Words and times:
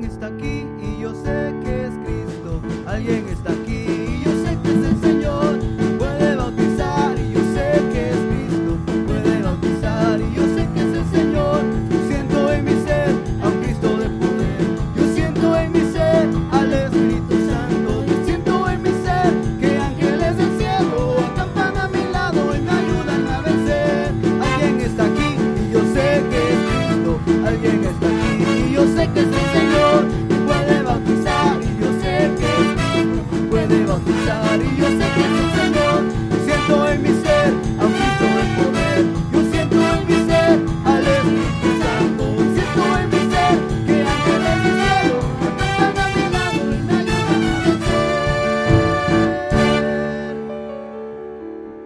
Alguien 0.00 0.12
está 0.12 0.26
aquí 0.28 0.66
y 0.80 0.98
yo 0.98 1.14
sé 1.14 1.54
que 1.62 1.84
es 1.84 1.92
Cristo. 2.06 2.62
Alguien 2.86 3.28
está 3.28 3.52
aquí 3.52 3.84
y 3.84 4.22
yo 4.24 4.30
sé 4.42 4.58
que 4.62 4.70
es 4.70 4.84
el 4.86 5.00
Señor. 5.02 5.49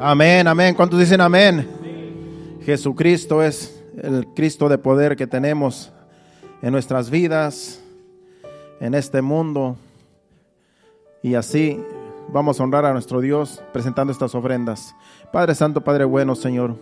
Amén, 0.07 0.47
amén. 0.47 0.75
¿Cuántos 0.75 1.01
dicen 1.01 1.23
amén? 1.23 1.67
Jesucristo 2.63 3.43
es 3.43 3.83
el 4.03 4.27
Cristo 4.35 4.69
de 4.69 4.77
poder 4.77 5.17
que 5.17 5.27
tenemos 5.27 5.95
en 6.61 6.73
nuestras 6.73 7.09
vidas, 7.09 7.83
en 8.80 8.95
este 8.95 9.23
mundo. 9.23 9.79
Y 11.23 11.37
así 11.37 11.83
vamos 12.29 12.61
a 12.61 12.65
honrar 12.65 12.85
a 12.85 12.93
nuestro 12.93 13.23
Dios 13.23 13.63
presentando 13.73 14.13
estas 14.13 14.35
ofrendas. 14.35 14.95
Padre 15.33 15.55
Santo, 15.55 15.80
Padre 15.83 16.05
bueno, 16.05 16.35
Señor. 16.35 16.77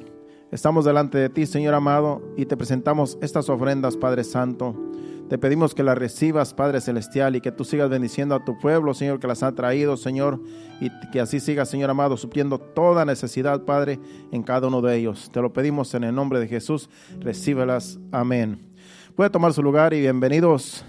Estamos 0.52 0.84
delante 0.84 1.16
de 1.16 1.30
ti, 1.30 1.46
Señor 1.46 1.72
amado, 1.72 2.20
y 2.36 2.44
te 2.44 2.58
presentamos 2.58 3.16
estas 3.22 3.48
ofrendas, 3.48 3.96
Padre 3.96 4.22
Santo. 4.22 4.76
Te 5.30 5.38
pedimos 5.38 5.74
que 5.74 5.82
las 5.82 5.96
recibas, 5.96 6.52
Padre 6.52 6.82
Celestial, 6.82 7.34
y 7.34 7.40
que 7.40 7.50
tú 7.50 7.64
sigas 7.64 7.88
bendiciendo 7.88 8.34
a 8.34 8.44
tu 8.44 8.58
pueblo, 8.58 8.92
Señor, 8.92 9.18
que 9.18 9.26
las 9.26 9.42
ha 9.42 9.52
traído, 9.52 9.96
Señor, 9.96 10.42
y 10.78 10.90
que 11.10 11.20
así 11.20 11.40
siga, 11.40 11.64
Señor 11.64 11.88
amado, 11.88 12.18
supliendo 12.18 12.58
toda 12.58 13.06
necesidad, 13.06 13.62
Padre, 13.62 13.98
en 14.30 14.42
cada 14.42 14.68
uno 14.68 14.82
de 14.82 14.94
ellos. 14.94 15.30
Te 15.32 15.40
lo 15.40 15.54
pedimos 15.54 15.94
en 15.94 16.04
el 16.04 16.14
nombre 16.14 16.38
de 16.38 16.48
Jesús. 16.48 16.90
Recíbelas. 17.18 17.98
Amén. 18.10 18.74
Puede 19.16 19.30
tomar 19.30 19.54
su 19.54 19.62
lugar 19.62 19.94
y 19.94 20.00
bienvenidos 20.00 20.84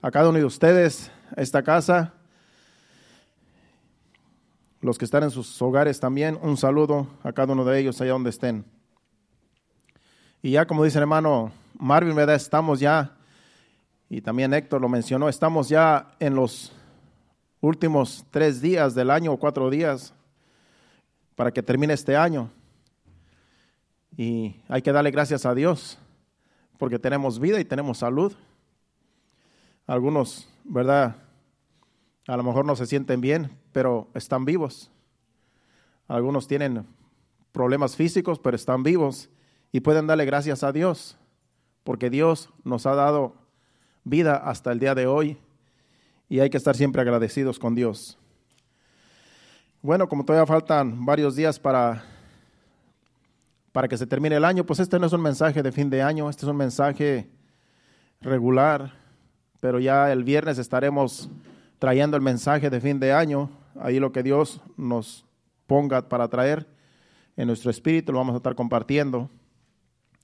a 0.00 0.10
cada 0.10 0.30
uno 0.30 0.38
de 0.38 0.46
ustedes 0.46 1.10
a 1.36 1.42
esta 1.42 1.62
casa. 1.62 2.14
Los 4.80 4.96
que 4.96 5.04
están 5.04 5.24
en 5.24 5.30
sus 5.30 5.60
hogares 5.60 6.00
también, 6.00 6.38
un 6.40 6.56
saludo 6.56 7.06
a 7.22 7.34
cada 7.34 7.52
uno 7.52 7.66
de 7.66 7.80
ellos 7.80 8.00
allá 8.00 8.12
donde 8.12 8.30
estén. 8.30 8.77
Y 10.40 10.52
ya 10.52 10.66
como 10.66 10.84
dice 10.84 10.98
el 10.98 11.02
hermano 11.02 11.50
Marvin, 11.78 12.14
¿verdad? 12.14 12.36
Estamos 12.36 12.78
ya, 12.78 13.16
y 14.08 14.20
también 14.20 14.54
Héctor 14.54 14.80
lo 14.80 14.88
mencionó, 14.88 15.28
estamos 15.28 15.68
ya 15.68 16.14
en 16.20 16.36
los 16.36 16.72
últimos 17.60 18.24
tres 18.30 18.60
días 18.60 18.94
del 18.94 19.10
año 19.10 19.32
o 19.32 19.36
cuatro 19.36 19.68
días 19.68 20.14
para 21.34 21.50
que 21.50 21.62
termine 21.62 21.92
este 21.92 22.16
año. 22.16 22.50
Y 24.16 24.60
hay 24.68 24.80
que 24.80 24.92
darle 24.92 25.10
gracias 25.10 25.44
a 25.44 25.54
Dios 25.54 25.98
porque 26.78 27.00
tenemos 27.00 27.40
vida 27.40 27.58
y 27.58 27.64
tenemos 27.64 27.98
salud. 27.98 28.32
Algunos, 29.86 30.48
¿verdad? 30.64 31.16
A 32.28 32.36
lo 32.36 32.44
mejor 32.44 32.64
no 32.64 32.76
se 32.76 32.86
sienten 32.86 33.20
bien, 33.20 33.50
pero 33.72 34.08
están 34.14 34.44
vivos. 34.44 34.90
Algunos 36.06 36.46
tienen 36.46 36.86
problemas 37.50 37.96
físicos, 37.96 38.38
pero 38.38 38.54
están 38.54 38.84
vivos 38.84 39.30
y 39.72 39.80
pueden 39.80 40.06
darle 40.06 40.24
gracias 40.24 40.62
a 40.62 40.72
Dios, 40.72 41.16
porque 41.84 42.10
Dios 42.10 42.50
nos 42.64 42.86
ha 42.86 42.94
dado 42.94 43.34
vida 44.04 44.36
hasta 44.36 44.72
el 44.72 44.78
día 44.78 44.94
de 44.94 45.06
hoy 45.06 45.38
y 46.28 46.40
hay 46.40 46.50
que 46.50 46.56
estar 46.56 46.76
siempre 46.76 47.02
agradecidos 47.02 47.58
con 47.58 47.74
Dios. 47.74 48.18
Bueno, 49.80 50.08
como 50.08 50.24
todavía 50.24 50.46
faltan 50.46 51.04
varios 51.04 51.36
días 51.36 51.58
para, 51.58 52.02
para 53.72 53.88
que 53.88 53.96
se 53.96 54.06
termine 54.06 54.36
el 54.36 54.44
año, 54.44 54.64
pues 54.64 54.80
este 54.80 54.98
no 54.98 55.06
es 55.06 55.12
un 55.12 55.22
mensaje 55.22 55.62
de 55.62 55.72
fin 55.72 55.88
de 55.88 56.02
año, 56.02 56.28
este 56.28 56.44
es 56.44 56.50
un 56.50 56.56
mensaje 56.56 57.28
regular, 58.20 58.92
pero 59.60 59.78
ya 59.78 60.12
el 60.12 60.24
viernes 60.24 60.58
estaremos 60.58 61.30
trayendo 61.78 62.16
el 62.16 62.22
mensaje 62.22 62.70
de 62.70 62.80
fin 62.80 62.98
de 62.98 63.12
año, 63.12 63.50
ahí 63.78 64.00
lo 64.00 64.10
que 64.10 64.22
Dios 64.22 64.60
nos 64.76 65.24
ponga 65.66 66.08
para 66.08 66.28
traer 66.28 66.66
en 67.36 67.46
nuestro 67.46 67.70
espíritu, 67.70 68.12
lo 68.12 68.18
vamos 68.18 68.34
a 68.34 68.38
estar 68.38 68.56
compartiendo. 68.56 69.30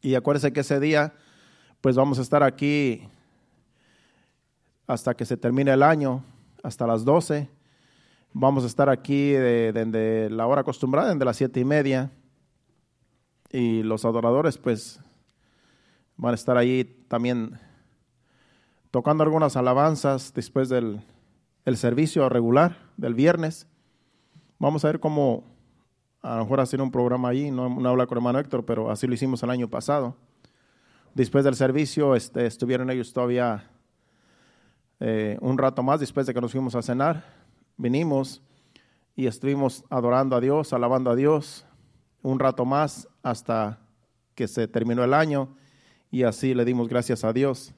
Y 0.04 0.16
acuérdense 0.16 0.52
que 0.52 0.60
ese 0.60 0.80
día, 0.80 1.14
pues 1.80 1.96
vamos 1.96 2.18
a 2.18 2.22
estar 2.22 2.42
aquí 2.42 3.08
hasta 4.86 5.14
que 5.14 5.24
se 5.24 5.38
termine 5.38 5.72
el 5.72 5.82
año, 5.82 6.22
hasta 6.62 6.86
las 6.86 7.06
12. 7.06 7.48
Vamos 8.34 8.64
a 8.64 8.66
estar 8.66 8.90
aquí 8.90 9.30
desde 9.30 9.86
de, 9.86 10.28
la 10.28 10.46
hora 10.46 10.60
acostumbrada, 10.60 11.10
desde 11.10 11.24
las 11.24 11.38
siete 11.38 11.58
y 11.58 11.64
media. 11.64 12.10
Y 13.50 13.82
los 13.82 14.04
adoradores, 14.04 14.58
pues, 14.58 15.00
van 16.18 16.32
a 16.32 16.34
estar 16.34 16.58
ahí 16.58 16.84
también 17.08 17.58
tocando 18.90 19.24
algunas 19.24 19.56
alabanzas 19.56 20.34
después 20.34 20.68
del 20.68 21.00
el 21.64 21.78
servicio 21.78 22.28
regular 22.28 22.76
del 22.98 23.14
viernes. 23.14 23.66
Vamos 24.58 24.84
a 24.84 24.88
ver 24.88 25.00
cómo, 25.00 25.44
a 26.24 26.36
lo 26.36 26.44
mejor 26.44 26.60
hacer 26.60 26.80
un 26.80 26.90
programa 26.90 27.28
allí, 27.28 27.50
no, 27.50 27.68
no 27.68 27.88
habla 27.90 28.06
con 28.06 28.16
hermano 28.16 28.38
Héctor, 28.38 28.64
pero 28.64 28.90
así 28.90 29.06
lo 29.06 29.12
hicimos 29.12 29.42
el 29.42 29.50
año 29.50 29.68
pasado. 29.68 30.16
Después 31.14 31.44
del 31.44 31.54
servicio 31.54 32.14
este, 32.14 32.46
estuvieron 32.46 32.88
ellos 32.88 33.12
todavía 33.12 33.70
eh, 35.00 35.36
un 35.42 35.58
rato 35.58 35.82
más 35.82 36.00
después 36.00 36.26
de 36.26 36.32
que 36.32 36.40
nos 36.40 36.52
fuimos 36.52 36.74
a 36.76 36.82
cenar. 36.82 37.24
Vinimos 37.76 38.40
y 39.14 39.26
estuvimos 39.26 39.84
adorando 39.90 40.34
a 40.34 40.40
Dios, 40.40 40.72
alabando 40.72 41.10
a 41.10 41.14
Dios 41.14 41.66
un 42.22 42.38
rato 42.38 42.64
más 42.64 43.06
hasta 43.22 43.80
que 44.34 44.48
se 44.48 44.66
terminó 44.66 45.04
el 45.04 45.12
año 45.12 45.54
y 46.10 46.22
así 46.22 46.54
le 46.54 46.64
dimos 46.64 46.88
gracias 46.88 47.22
a 47.22 47.34
Dios 47.34 47.74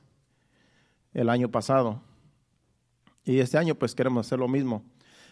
el 1.14 1.30
año 1.30 1.50
pasado. 1.50 2.00
Y 3.24 3.40
este 3.40 3.58
año 3.58 3.74
pues 3.74 3.96
queremos 3.96 4.24
hacer 4.24 4.38
lo 4.38 4.46
mismo. 4.46 4.84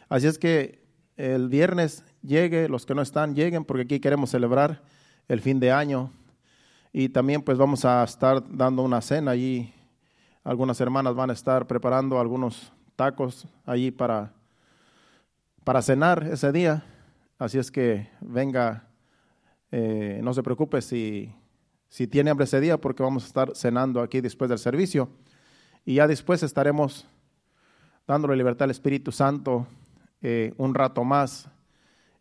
Así 0.08 0.26
es 0.26 0.36
que 0.36 0.82
el 1.16 1.48
viernes 1.48 2.03
llegue, 2.24 2.68
los 2.68 2.86
que 2.86 2.94
no 2.94 3.02
están 3.02 3.34
lleguen 3.34 3.64
porque 3.64 3.82
aquí 3.82 4.00
queremos 4.00 4.30
celebrar 4.30 4.82
el 5.28 5.40
fin 5.40 5.60
de 5.60 5.70
año. 5.70 6.10
Y 6.92 7.08
también 7.08 7.42
pues 7.42 7.58
vamos 7.58 7.84
a 7.84 8.02
estar 8.04 8.42
dando 8.48 8.82
una 8.82 9.00
cena 9.00 9.32
allí. 9.32 9.72
Algunas 10.42 10.80
hermanas 10.80 11.14
van 11.14 11.30
a 11.30 11.32
estar 11.32 11.66
preparando 11.66 12.18
algunos 12.18 12.72
tacos 12.96 13.46
allí 13.64 13.90
para, 13.90 14.32
para 15.64 15.82
cenar 15.82 16.24
ese 16.30 16.52
día. 16.52 16.84
Así 17.38 17.58
es 17.58 17.70
que 17.70 18.08
venga, 18.20 18.88
eh, 19.72 20.20
no 20.22 20.32
se 20.32 20.42
preocupe 20.42 20.80
si, 20.82 21.34
si 21.88 22.06
tiene 22.06 22.30
hambre 22.30 22.44
ese 22.44 22.60
día 22.60 22.78
porque 22.78 23.02
vamos 23.02 23.24
a 23.24 23.26
estar 23.26 23.56
cenando 23.56 24.00
aquí 24.00 24.20
después 24.20 24.48
del 24.48 24.58
servicio. 24.58 25.08
Y 25.84 25.94
ya 25.94 26.06
después 26.06 26.42
estaremos 26.42 27.06
dándole 28.06 28.36
libertad 28.36 28.64
al 28.64 28.70
Espíritu 28.70 29.10
Santo 29.12 29.66
eh, 30.22 30.54
un 30.56 30.74
rato 30.74 31.04
más 31.04 31.48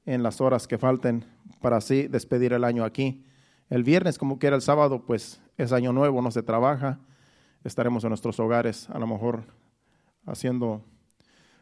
en 0.05 0.23
las 0.23 0.41
horas 0.41 0.67
que 0.67 0.77
falten 0.77 1.25
para 1.61 1.77
así 1.77 2.07
despedir 2.07 2.53
el 2.53 2.63
año 2.63 2.83
aquí. 2.83 3.25
El 3.69 3.83
viernes, 3.83 4.17
como 4.17 4.39
quiera 4.39 4.55
el 4.55 4.61
sábado, 4.61 5.03
pues 5.05 5.41
es 5.57 5.71
año 5.71 5.93
nuevo, 5.93 6.21
no 6.21 6.31
se 6.31 6.43
trabaja. 6.43 6.99
Estaremos 7.63 8.03
en 8.03 8.09
nuestros 8.09 8.39
hogares, 8.39 8.89
a 8.89 8.99
lo 8.99 9.07
mejor 9.07 9.43
haciendo, 10.25 10.83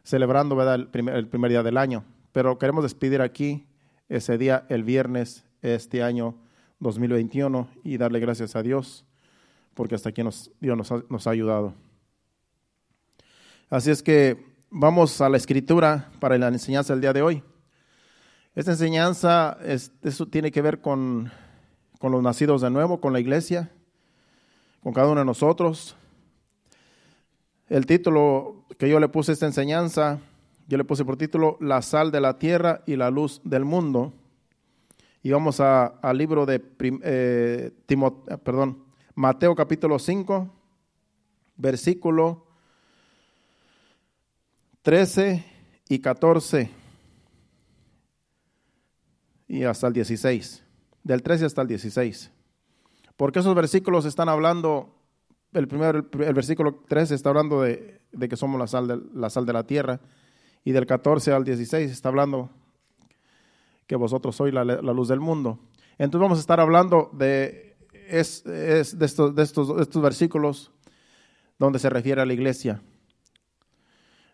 celebrando. 0.03 0.59
El, 0.73 0.87
primer, 0.87 1.49
día 1.49 1.63
del 1.63 1.77
año. 1.77 2.03
Pero 2.31 2.57
queremos 2.57 2.83
despedir 2.83 3.21
aquí 3.21 3.65
ese 4.09 4.37
día, 4.37 4.65
el 4.69 4.83
viernes, 4.83 5.45
este 5.61 6.01
año 6.01 6.35
2021, 6.79 7.69
y 7.83 7.97
darle 7.97 8.19
gracias 8.19 8.55
a 8.55 8.63
Dios, 8.63 9.05
porque 9.73 9.95
hasta 9.95 10.09
aquí 10.09 10.23
Dios 10.59 10.77
nos 10.77 10.91
ha, 10.91 11.03
nos 11.09 11.27
ha 11.27 11.29
ayudado. 11.29 11.73
Así 13.69 13.91
es 13.91 14.01
que 14.01 14.43
vamos 14.69 15.21
a 15.21 15.29
la 15.29 15.37
escritura 15.37 16.09
para 16.19 16.37
la 16.37 16.47
enseñanza 16.47 16.93
del 16.93 17.01
día 17.01 17.13
de 17.13 17.21
hoy. 17.21 17.43
Esta 18.53 18.71
enseñanza, 18.71 19.57
es, 19.63 19.93
eso 20.01 20.25
tiene 20.25 20.51
que 20.51 20.61
ver 20.61 20.81
con, 20.81 21.31
con 21.99 22.11
los 22.11 22.21
nacidos 22.21 22.61
de 22.61 22.69
nuevo, 22.69 22.99
con 22.99 23.13
la 23.13 23.21
iglesia, 23.21 23.71
con 24.83 24.91
cada 24.91 25.07
uno 25.07 25.21
de 25.21 25.25
nosotros. 25.25 25.95
El 27.69 27.85
título 27.85 28.65
que 28.77 28.89
yo 28.89 28.99
le 28.99 29.07
puse 29.07 29.31
a 29.31 29.33
esta 29.35 29.45
enseñanza, 29.45 30.19
yo 30.67 30.77
le 30.77 30.83
puse 30.83 31.05
por 31.05 31.15
título 31.15 31.55
La 31.61 31.81
sal 31.81 32.11
de 32.11 32.19
la 32.19 32.39
tierra 32.39 32.81
y 32.85 32.97
la 32.97 33.09
luz 33.09 33.39
del 33.45 33.63
mundo. 33.63 34.11
Y 35.23 35.31
vamos 35.31 35.61
al 35.61 36.17
libro 36.17 36.45
de 36.45 36.61
eh, 37.03 37.71
Timot, 37.85 38.37
perdón, 38.43 38.83
Mateo 39.15 39.55
capítulo 39.55 39.97
5, 39.97 40.49
versículo 41.55 42.47
13 44.81 45.45
y 45.87 45.99
14 45.99 46.80
y 49.51 49.65
hasta 49.65 49.87
el 49.87 49.93
16, 49.93 50.63
del 51.03 51.21
13 51.21 51.45
hasta 51.45 51.61
el 51.61 51.67
16. 51.67 52.31
Porque 53.17 53.39
esos 53.39 53.53
versículos 53.53 54.05
están 54.05 54.29
hablando, 54.29 54.95
el 55.51 55.67
primero, 55.67 55.99
el, 55.99 56.33
versículo 56.33 56.75
13 56.87 57.15
está 57.15 57.29
hablando 57.31 57.61
de, 57.61 57.99
que 58.29 58.37
somos 58.37 58.57
la 58.57 58.67
sal, 58.67 58.87
de, 58.87 59.01
la 59.13 59.29
sal 59.29 59.45
de 59.45 59.51
la 59.51 59.67
tierra, 59.67 59.99
y 60.63 60.71
del 60.71 60.85
14 60.85 61.33
al 61.33 61.43
16 61.43 61.91
está 61.91 62.07
hablando 62.07 62.49
que 63.87 63.97
vosotros 63.97 64.37
sois 64.37 64.53
la, 64.53 64.63
luz 64.63 65.09
del 65.09 65.19
mundo. 65.19 65.59
Entonces 65.97 66.21
vamos 66.21 66.37
a 66.37 66.41
estar 66.41 66.61
hablando 66.61 67.09
de, 67.11 67.75
es, 68.07 68.45
de, 68.45 68.79
estos, 68.79 69.35
de, 69.35 69.43
estos, 69.43 69.75
de 69.75 69.83
estos 69.83 70.01
versículos 70.01 70.71
donde 71.59 71.77
se 71.77 71.89
refiere 71.89 72.21
a 72.21 72.25
la 72.25 72.31
iglesia. 72.31 72.81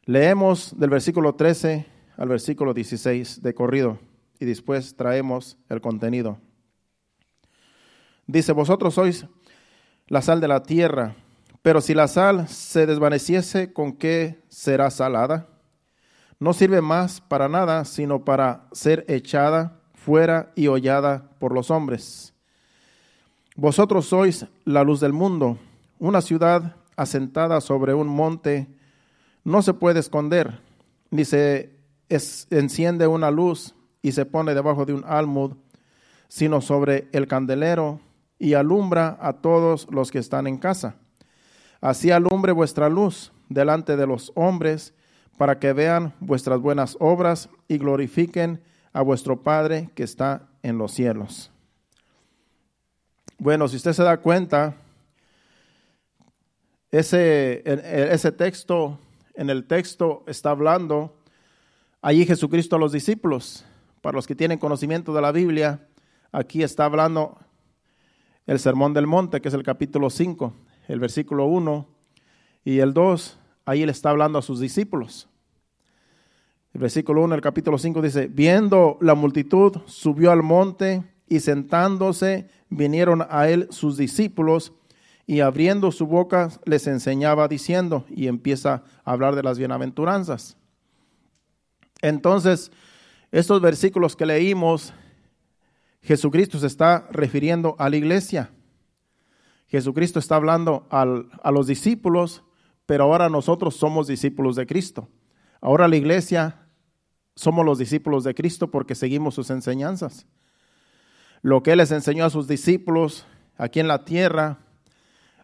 Leemos 0.05 0.77
del 0.77 0.91
versículo 0.91 1.33
13 1.33 1.87
al 2.17 2.27
versículo 2.27 2.75
16 2.75 3.41
de 3.41 3.53
corrido 3.55 3.97
y 4.39 4.45
después 4.45 4.95
traemos 4.95 5.57
el 5.69 5.81
contenido. 5.81 6.37
Dice, 8.25 8.51
vosotros 8.51 8.93
sois 8.93 9.25
la 10.07 10.21
sal 10.21 10.41
de 10.41 10.47
la 10.47 10.63
tierra, 10.63 11.15
pero 11.61 11.81
si 11.81 11.93
la 11.93 12.07
sal 12.07 12.47
se 12.47 12.85
desvaneciese, 12.85 13.73
¿con 13.73 13.93
qué 13.93 14.41
será 14.49 14.89
salada? 14.89 15.47
No 16.39 16.53
sirve 16.53 16.81
más 16.81 17.19
para 17.21 17.49
nada, 17.49 17.83
sino 17.85 18.23
para 18.23 18.67
ser 18.71 19.05
echada 19.07 19.81
fuera 19.93 20.51
y 20.55 20.67
hollada 20.67 21.29
por 21.39 21.53
los 21.53 21.71
hombres. 21.71 22.33
Vosotros 23.55 24.05
sois 24.05 24.45
la 24.65 24.83
luz 24.83 24.99
del 24.99 25.13
mundo. 25.13 25.57
Una 25.99 26.21
ciudad 26.21 26.75
asentada 26.95 27.59
sobre 27.59 27.93
un 27.93 28.07
monte 28.07 28.67
no 29.43 29.61
se 29.61 29.73
puede 29.73 29.99
esconder, 29.99 30.59
ni 31.09 31.25
se 31.25 31.71
enciende 32.09 33.07
una 33.07 33.31
luz 33.31 33.73
y 34.01 34.11
se 34.11 34.25
pone 34.25 34.53
debajo 34.53 34.85
de 34.85 34.93
un 34.93 35.03
almud, 35.05 35.53
sino 36.27 36.61
sobre 36.61 37.07
el 37.11 37.27
candelero 37.27 37.99
y 38.39 38.53
alumbra 38.53 39.17
a 39.21 39.33
todos 39.33 39.87
los 39.91 40.11
que 40.11 40.19
están 40.19 40.47
en 40.47 40.57
casa. 40.57 40.95
Así 41.81 42.11
alumbre 42.11 42.51
vuestra 42.51 42.89
luz 42.89 43.31
delante 43.49 43.95
de 43.95 44.07
los 44.07 44.31
hombres, 44.35 44.93
para 45.37 45.59
que 45.59 45.71
vean 45.71 46.13
vuestras 46.19 46.59
buenas 46.59 46.97
obras 46.99 47.49
y 47.67 47.77
glorifiquen 47.77 48.61
a 48.91 49.01
vuestro 49.01 49.43
Padre 49.43 49.89
que 49.93 50.03
está 50.03 50.49
en 50.63 50.79
los 50.79 50.91
cielos. 50.91 51.51
Bueno, 53.37 53.67
si 53.67 53.75
usted 53.75 53.93
se 53.93 54.01
da 54.01 54.17
cuenta, 54.17 54.75
ese, 56.89 57.61
ese 57.65 58.31
texto, 58.31 58.97
en 59.35 59.51
el 59.51 59.65
texto 59.67 60.23
está 60.25 60.49
hablando 60.49 61.15
allí 62.01 62.25
Jesucristo 62.25 62.75
a 62.75 62.79
los 62.79 62.91
discípulos. 62.91 63.63
Para 64.07 64.15
los 64.15 64.25
que 64.25 64.35
tienen 64.35 64.57
conocimiento 64.57 65.13
de 65.13 65.21
la 65.21 65.33
Biblia, 65.33 65.85
aquí 66.31 66.63
está 66.63 66.85
hablando 66.85 67.37
el 68.45 68.57
Sermón 68.57 68.93
del 68.93 69.05
Monte, 69.05 69.41
que 69.41 69.49
es 69.49 69.53
el 69.53 69.63
capítulo 69.63 70.09
5, 70.09 70.53
el 70.87 71.01
versículo 71.01 71.45
1 71.47 71.85
y 72.63 72.79
el 72.79 72.93
2. 72.93 73.37
Ahí 73.65 73.83
él 73.83 73.89
está 73.89 74.11
hablando 74.11 74.39
a 74.39 74.41
sus 74.41 74.61
discípulos. 74.61 75.27
El 76.73 76.79
versículo 76.79 77.21
1, 77.25 77.35
el 77.35 77.41
capítulo 77.41 77.77
5 77.77 78.01
dice, 78.01 78.27
viendo 78.27 78.97
la 79.01 79.13
multitud, 79.13 79.75
subió 79.87 80.31
al 80.31 80.41
monte 80.41 81.03
y 81.27 81.41
sentándose 81.41 82.47
vinieron 82.69 83.27
a 83.29 83.49
él 83.49 83.67
sus 83.71 83.97
discípulos 83.97 84.71
y 85.25 85.41
abriendo 85.41 85.91
su 85.91 86.07
boca 86.07 86.49
les 86.63 86.87
enseñaba 86.87 87.49
diciendo, 87.49 88.05
y 88.07 88.27
empieza 88.27 88.85
a 89.03 89.11
hablar 89.11 89.35
de 89.35 89.43
las 89.43 89.59
bienaventuranzas. 89.59 90.55
Entonces, 92.01 92.71
estos 93.31 93.61
versículos 93.61 94.15
que 94.15 94.25
leímos, 94.25 94.93
Jesucristo 96.01 96.59
se 96.59 96.67
está 96.67 97.07
refiriendo 97.11 97.75
a 97.77 97.89
la 97.89 97.97
iglesia. 97.97 98.51
Jesucristo 99.67 100.19
está 100.19 100.37
hablando 100.37 100.87
a 100.89 101.51
los 101.51 101.67
discípulos, 101.67 102.43
pero 102.85 103.03
ahora 103.03 103.27
nosotros 103.27 103.75
somos 103.75 104.07
discípulos 104.07 104.55
de 104.55 104.65
Cristo. 104.65 105.09
Ahora 105.59 105.89
la 105.89 105.97
iglesia 105.97 106.67
somos 107.35 107.65
los 107.65 107.77
discípulos 107.77 108.23
de 108.23 108.33
Cristo 108.33 108.71
porque 108.71 108.95
seguimos 108.95 109.35
sus 109.35 109.49
enseñanzas. 109.49 110.25
Lo 111.41 111.63
que 111.63 111.73
Él 111.73 111.79
les 111.79 111.91
enseñó 111.91 112.23
a 112.23 112.29
sus 112.29 112.47
discípulos 112.47 113.25
aquí 113.57 113.81
en 113.81 113.89
la 113.89 114.05
tierra, 114.05 114.59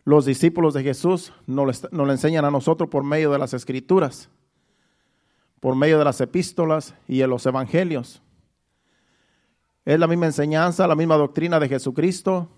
los 0.05 0.25
discípulos 0.25 0.73
de 0.73 0.83
Jesús 0.83 1.33
nos 1.45 1.83
lo 1.91 2.11
enseñan 2.11 2.45
a 2.45 2.51
nosotros 2.51 2.89
por 2.89 3.03
medio 3.03 3.31
de 3.31 3.39
las 3.39 3.53
escrituras 3.53 4.29
por 5.63 5.77
medio 5.77 5.97
de 5.97 6.03
las 6.03 6.19
epístolas 6.19 6.93
y 7.07 7.19
de 7.19 7.27
los 7.27 7.45
evangelios. 7.45 8.21
Es 9.85 9.97
la 9.97 10.07
misma 10.07 10.25
enseñanza, 10.25 10.85
la 10.89 10.95
misma 10.95 11.15
doctrina 11.15 11.57
de 11.57 11.69
Jesucristo, 11.69 12.49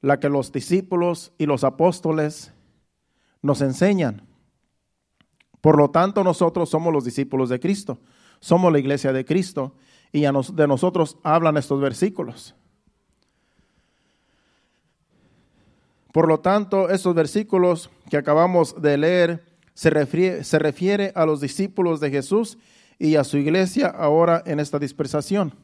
la 0.00 0.18
que 0.18 0.30
los 0.30 0.50
discípulos 0.50 1.32
y 1.36 1.44
los 1.44 1.64
apóstoles 1.64 2.54
nos 3.42 3.60
enseñan. 3.60 4.26
Por 5.60 5.76
lo 5.76 5.90
tanto, 5.90 6.24
nosotros 6.24 6.70
somos 6.70 6.94
los 6.94 7.04
discípulos 7.04 7.50
de 7.50 7.60
Cristo, 7.60 7.98
somos 8.40 8.72
la 8.72 8.78
iglesia 8.78 9.12
de 9.12 9.26
Cristo 9.26 9.74
y 10.10 10.22
de 10.22 10.66
nosotros 10.66 11.18
hablan 11.22 11.58
estos 11.58 11.78
versículos. 11.78 12.54
Por 16.10 16.26
lo 16.26 16.40
tanto, 16.40 16.88
estos 16.88 17.14
versículos 17.14 17.90
que 18.08 18.16
acabamos 18.16 18.80
de 18.80 18.96
leer 18.96 19.47
se 19.78 19.90
refiere, 20.58 21.12
a 21.14 21.24
los 21.24 21.40
discípulos 21.40 22.00
de 22.00 22.10
Jesús 22.10 22.58
y 22.98 23.14
a 23.14 23.22
su 23.22 23.38
iglesia 23.38 23.86
ahora 23.86 24.42
en 24.44 24.58
esta 24.58 24.80
dispersación. 24.80 25.54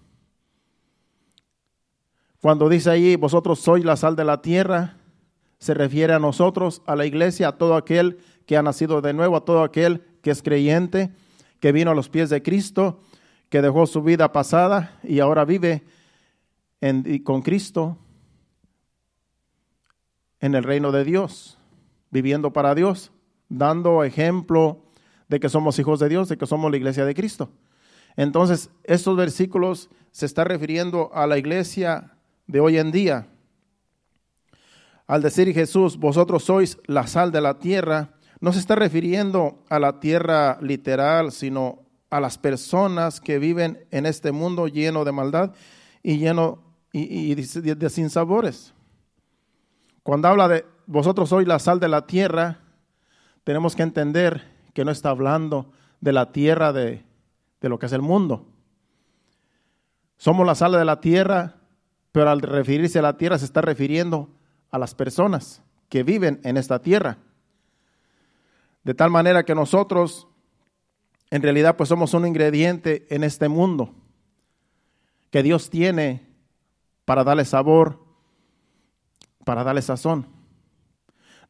Cuando 2.40 2.69
dice 2.69 2.90
allí, 2.90 3.16
vosotros 3.16 3.58
sois 3.58 3.84
la 3.84 3.96
sal 3.96 4.14
de 4.14 4.25
la 4.25 4.40
tierra, 4.40 4.99
se 5.58 5.75
refiere 5.75 6.12
a 6.12 6.20
nosotros, 6.20 6.81
a 6.87 6.94
la 6.94 7.06
iglesia, 7.06 7.49
a 7.49 7.58
todo 7.58 7.75
aquel 7.75 8.20
que 8.46 8.56
ha 8.56 8.62
nacido 8.62 9.00
de 9.00 9.14
nuevo, 9.14 9.34
a 9.34 9.44
todo 9.44 9.64
aquel 9.64 10.05
que 10.22 10.31
es 10.31 10.44
creyente, 10.44 11.11
que 11.58 11.72
vino 11.72 11.90
a 11.90 11.94
los 11.96 12.08
pies 12.08 12.31
de 12.31 12.40
Cristo, 12.40 13.00
que 13.49 13.62
dejó 13.62 13.84
su 13.84 14.00
vida 14.05 14.31
pasada 14.31 14.96
y 15.02 15.19
ahora 15.19 15.44
vive 15.44 15.82
con 17.25 17.43
Cristo 17.43 17.99
en 20.38 20.55
el 20.55 20.62
reino 20.62 20.93
de 20.93 21.02
Dios, 21.02 21.58
viviendo 22.12 22.52
para 22.52 22.76
Dios 22.76 23.11
dando 23.49 24.05
ejemplo 24.05 24.83
de 25.28 25.40
que 25.40 25.49
somos 25.49 25.78
hijos 25.78 26.00
de 26.00 26.09
Dios, 26.09 26.28
de 26.28 26.37
que 26.37 26.47
somos 26.47 26.71
la 26.71 26.76
iglesia 26.76 27.04
de 27.04 27.14
Cristo. 27.14 27.50
Entonces, 28.16 28.71
estos 28.85 29.16
versículos 29.16 29.90
se 30.11 30.26
están 30.26 30.47
refiriendo 30.47 31.11
a 31.12 31.26
la 31.26 31.38
iglesia 31.38 32.12
de 32.47 32.61
hoy 32.61 32.78
en 32.78 32.92
día. 32.92 33.28
Al 35.07 35.23
decir 35.23 35.52
Jesús, 35.52 35.99
vosotros 35.99 36.45
sois 36.45 36.78
la 36.87 37.07
sal 37.07 37.33
de 37.33 37.40
la 37.40 37.59
tierra, 37.59 38.14
no 38.40 38.52
se 38.52 38.59
está 38.59 38.75
refiriendo 38.75 39.62
a 39.69 39.78
la 39.78 40.00
tierra 40.00 40.59
literal, 40.61 41.33
sino 41.33 41.85
a 42.11 42.21
las 42.21 42.38
personas 42.38 43.21
que 43.21 43.38
viven 43.38 43.87
en 43.90 44.07
este 44.07 44.33
mundo 44.33 44.69
lleno 44.69 45.04
de 45.04 45.12
maldad 45.12 45.52
y 46.02 46.19
lleno 46.19 46.62
y, 46.92 47.35
de, 47.35 47.75
de 47.75 47.90
sinsabores. 47.90 48.73
Cuando 50.02 50.28
habla 50.28 50.47
de 50.49 50.64
vosotros 50.87 51.28
sois 51.28 51.49
la 51.49 51.59
sal 51.59 51.80
de 51.80 51.88
la 51.88 52.07
tierra, 52.07 52.61
tenemos 53.45 53.77
que 53.77 53.83
entender 53.83 54.43
que 54.73 54.85
no 54.85 54.91
está 54.91 55.11
hablando 55.11 55.71
de 56.01 56.13
la 56.13 56.33
tierra 56.33 56.73
de, 56.73 57.05
lo 57.61 57.79
que 57.79 57.87
es 57.87 57.93
el 57.93 58.03
mundo. 58.03 58.47
Somos 60.17 60.47
la 60.47 60.55
sal 60.55 60.73
de 60.73 60.85
la 60.85 61.01
tierra, 61.01 61.57
pero 62.13 62.31
al 62.31 62.41
referirse 62.41 62.99
a 62.99 63.03
la 63.03 63.17
tierra 63.17 63.39
se 63.39 63.45
está 63.45 63.61
refiriendo 63.61 64.31
a 64.71 64.79
las 64.79 64.95
personas 64.95 65.63
que 65.89 66.03
viven 66.03 66.41
en 66.45 66.57
esta 66.57 66.81
tierra. 66.81 67.19
De 68.83 68.95
tal 68.95 69.11
manera 69.11 69.45
que 69.45 69.55
nosotros, 69.55 70.27
en 71.31 71.43
realidad, 71.43 71.77
pues 71.77 71.89
somos 71.89 72.13
un 72.13 72.27
ingrediente 72.27 73.07
en 73.09 73.25
este 73.25 73.49
mundo 73.49 73.95
que 75.31 75.43
Dios 75.43 75.71
tiene 75.71 76.27
para 77.05 77.25
darle 77.25 77.45
sabor, 77.45 78.05
para 79.45 79.65
darle 79.65 79.83
sazón 79.83 80.35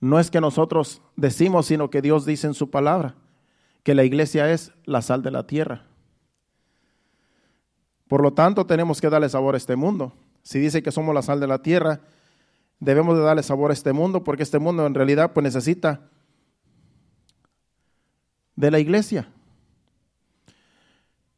no 0.00 0.18
es 0.18 0.30
que 0.30 0.40
nosotros 0.40 1.02
decimos, 1.16 1.66
sino 1.66 1.90
que 1.90 2.02
Dios 2.02 2.26
dice 2.26 2.46
en 2.46 2.54
su 2.54 2.70
palabra, 2.70 3.14
que 3.82 3.94
la 3.94 4.04
iglesia 4.04 4.50
es 4.50 4.72
la 4.84 5.02
sal 5.02 5.22
de 5.22 5.30
la 5.30 5.46
tierra. 5.46 5.86
Por 8.08 8.22
lo 8.22 8.32
tanto, 8.32 8.66
tenemos 8.66 9.00
que 9.00 9.10
darle 9.10 9.28
sabor 9.28 9.54
a 9.54 9.58
este 9.58 9.76
mundo. 9.76 10.12
Si 10.42 10.58
dice 10.58 10.82
que 10.82 10.92
somos 10.92 11.14
la 11.14 11.22
sal 11.22 11.40
de 11.40 11.46
la 11.46 11.62
tierra, 11.62 12.00
debemos 12.80 13.16
de 13.16 13.22
darle 13.22 13.42
sabor 13.42 13.70
a 13.70 13.74
este 13.74 13.92
mundo 13.92 14.24
porque 14.24 14.42
este 14.42 14.58
mundo 14.58 14.86
en 14.86 14.94
realidad 14.94 15.32
pues 15.32 15.44
necesita 15.44 16.08
de 18.56 18.70
la 18.70 18.78
iglesia. 18.78 19.28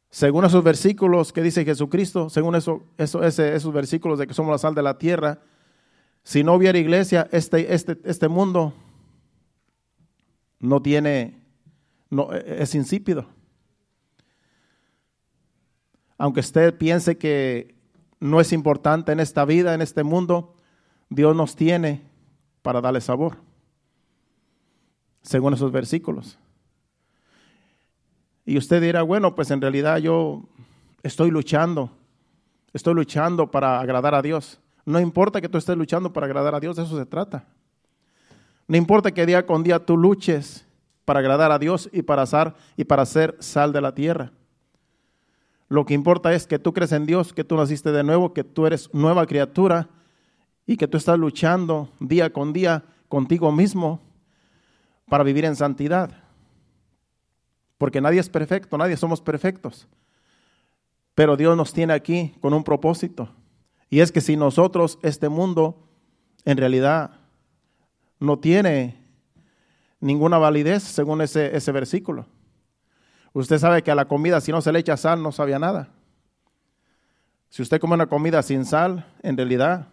Según 0.09 0.45
esos 0.45 0.63
versículos 0.63 1.31
que 1.33 1.41
dice 1.41 1.65
Jesucristo, 1.65 2.29
según 2.29 2.55
eso, 2.55 2.83
esos 2.97 3.73
versículos 3.73 4.19
de 4.19 4.27
que 4.27 4.33
somos 4.33 4.51
la 4.51 4.57
sal 4.57 4.73
de 4.73 4.81
la 4.81 4.97
tierra, 4.97 5.39
si 6.27 6.43
no 6.43 6.55
hubiera 6.55 6.77
iglesia, 6.77 7.29
este, 7.31 7.73
este, 7.73 7.97
este 8.03 8.27
mundo 8.27 8.73
no 10.59 10.81
tiene, 10.81 11.39
no, 12.09 12.33
es 12.33 12.75
insípido. 12.75 13.25
Aunque 16.17 16.41
usted 16.41 16.77
piense 16.77 17.17
que 17.17 17.75
no 18.19 18.41
es 18.41 18.51
importante 18.51 19.13
en 19.13 19.21
esta 19.21 19.45
vida, 19.45 19.73
en 19.73 19.81
este 19.81 20.03
mundo, 20.03 20.53
Dios 21.07 21.33
nos 21.33 21.55
tiene 21.55 22.01
para 22.61 22.81
darle 22.81 22.99
sabor, 22.99 23.37
según 25.21 25.53
esos 25.53 25.71
versículos. 25.71 26.37
Y 28.43 28.57
usted 28.57 28.81
dirá, 28.81 29.01
bueno, 29.01 29.33
pues 29.33 29.49
en 29.49 29.61
realidad 29.61 29.99
yo 29.99 30.43
estoy 31.03 31.31
luchando, 31.31 31.89
estoy 32.73 32.95
luchando 32.95 33.49
para 33.49 33.79
agradar 33.79 34.13
a 34.13 34.21
Dios. 34.21 34.59
No 34.87 35.01
importa 35.01 35.41
que 35.41 35.49
tú 35.49 35.57
estés 35.57 35.75
luchando 35.75 36.13
para 36.13 36.27
agradar 36.27 36.55
a 36.55 36.61
Dios, 36.61 36.77
de 36.77 36.83
eso 36.83 36.97
se 36.97 37.05
trata. 37.05 37.43
No 38.69 38.77
importa 38.77 39.11
que 39.11 39.25
día 39.25 39.45
con 39.45 39.61
día 39.61 39.85
tú 39.85 39.97
luches 39.97 40.65
para 41.03 41.19
agradar 41.19 41.51
a 41.51 41.59
Dios 41.59 41.89
y 41.91 42.03
para, 42.03 42.25
ser, 42.25 42.53
y 42.77 42.85
para 42.85 43.05
ser 43.05 43.35
sal 43.39 43.73
de 43.73 43.81
la 43.81 43.93
tierra. 43.93 44.31
Lo 45.67 45.85
que 45.85 45.93
importa 45.93 46.31
es 46.31 46.47
que 46.47 46.57
tú 46.57 46.71
crees 46.71 46.93
en 46.93 47.05
Dios, 47.05 47.33
que 47.33 47.43
tú 47.43 47.57
naciste 47.57 47.91
de 47.91 48.01
nuevo, 48.01 48.33
que 48.33 48.45
tú 48.45 48.65
eres 48.65 48.89
nueva 48.93 49.25
criatura 49.25 49.89
y 50.65 50.77
que 50.77 50.87
tú 50.87 50.95
estás 50.95 51.19
luchando 51.19 51.89
día 51.99 52.31
con 52.31 52.53
día 52.53 52.85
contigo 53.09 53.51
mismo 53.51 53.99
para 55.09 55.25
vivir 55.25 55.43
en 55.43 55.57
santidad. 55.57 56.11
Porque 57.77 57.99
nadie 57.99 58.21
es 58.21 58.29
perfecto, 58.29 58.77
nadie 58.77 58.95
somos 58.95 59.19
perfectos. 59.19 59.85
Pero 61.13 61.35
Dios 61.35 61.57
nos 61.57 61.73
tiene 61.73 61.91
aquí 61.91 62.33
con 62.39 62.53
un 62.53 62.63
propósito. 62.63 63.29
Y 63.89 64.01
es 64.01 64.11
que 64.11 64.21
si 64.21 64.35
nosotros, 64.35 64.99
este 65.01 65.29
mundo, 65.29 65.87
en 66.45 66.57
realidad 66.57 67.11
no 68.19 68.39
tiene 68.39 68.97
ninguna 69.99 70.37
validez 70.37 70.83
según 70.83 71.21
ese, 71.21 71.55
ese 71.55 71.71
versículo. 71.71 72.25
Usted 73.33 73.59
sabe 73.59 73.83
que 73.83 73.91
a 73.91 73.95
la 73.95 74.07
comida, 74.07 74.41
si 74.41 74.51
no 74.51 74.61
se 74.61 74.71
le 74.71 74.79
echa 74.79 74.97
sal, 74.97 75.21
no 75.21 75.31
sabía 75.31 75.59
nada. 75.59 75.89
Si 77.49 77.61
usted 77.61 77.79
come 77.79 77.95
una 77.95 78.07
comida 78.07 78.41
sin 78.41 78.65
sal, 78.65 79.05
en 79.23 79.37
realidad 79.37 79.87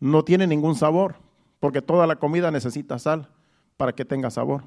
no 0.00 0.24
tiene 0.24 0.46
ningún 0.46 0.74
sabor, 0.74 1.16
porque 1.60 1.82
toda 1.82 2.06
la 2.06 2.16
comida 2.16 2.50
necesita 2.50 2.98
sal 2.98 3.30
para 3.76 3.92
que 3.92 4.04
tenga 4.04 4.30
sabor. 4.30 4.64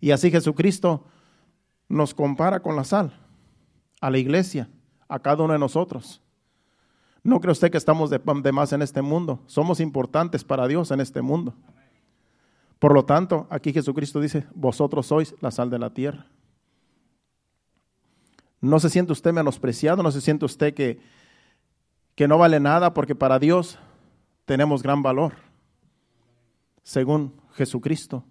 Y 0.00 0.10
así 0.10 0.30
Jesucristo 0.30 1.04
nos 1.88 2.14
compara 2.14 2.60
con 2.60 2.76
la 2.76 2.84
sal, 2.84 3.12
a 4.00 4.10
la 4.10 4.18
iglesia, 4.18 4.68
a 5.08 5.18
cada 5.18 5.44
uno 5.44 5.52
de 5.52 5.58
nosotros. 5.58 6.20
No 7.24 7.40
cree 7.40 7.52
usted 7.52 7.70
que 7.70 7.78
estamos 7.78 8.10
de, 8.10 8.52
más 8.52 8.72
en 8.74 8.82
este 8.82 9.00
mundo. 9.00 9.40
Somos 9.46 9.80
importantes 9.80 10.44
para 10.44 10.68
Dios 10.68 10.90
en 10.90 11.00
este 11.00 11.22
mundo. 11.22 11.54
Por 12.78 12.92
lo 12.92 13.06
tanto, 13.06 13.46
aquí 13.48 13.72
Jesucristo 13.72 14.20
dice, 14.20 14.46
vosotros 14.54 15.06
sois 15.06 15.34
la 15.40 15.50
sal 15.50 15.70
de 15.70 15.78
la 15.78 15.88
tierra. 15.88 16.26
No 18.60 18.78
se 18.78 18.90
siente 18.90 19.12
usted 19.12 19.32
menospreciado, 19.32 20.02
no 20.02 20.10
se 20.10 20.20
siente 20.20 20.44
usted 20.44 20.74
que, 20.74 21.00
que 22.14 22.28
no 22.28 22.36
vale 22.36 22.60
nada, 22.60 22.92
porque 22.92 23.14
para 23.14 23.38
Dios 23.38 23.78
tenemos 24.44 24.82
gran 24.82 25.02
valor, 25.02 25.32
según 26.82 27.40
Jesucristo. 27.54 28.22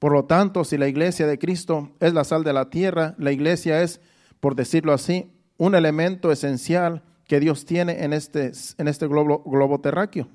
Por 0.00 0.12
lo 0.12 0.24
tanto, 0.24 0.64
si 0.64 0.78
la 0.78 0.88
iglesia 0.88 1.28
de 1.28 1.38
Cristo 1.38 1.92
es 2.00 2.12
la 2.12 2.24
sal 2.24 2.42
de 2.42 2.52
la 2.52 2.70
tierra, 2.70 3.14
la 3.18 3.30
iglesia 3.30 3.82
es 3.82 4.00
por 4.42 4.56
decirlo 4.56 4.92
así, 4.92 5.30
un 5.56 5.76
elemento 5.76 6.32
esencial 6.32 7.04
que 7.28 7.38
Dios 7.38 7.64
tiene 7.64 8.02
en 8.02 8.12
este, 8.12 8.50
en 8.76 8.88
este 8.88 9.06
globo, 9.06 9.44
globo 9.46 9.80
terráqueo. 9.80 10.26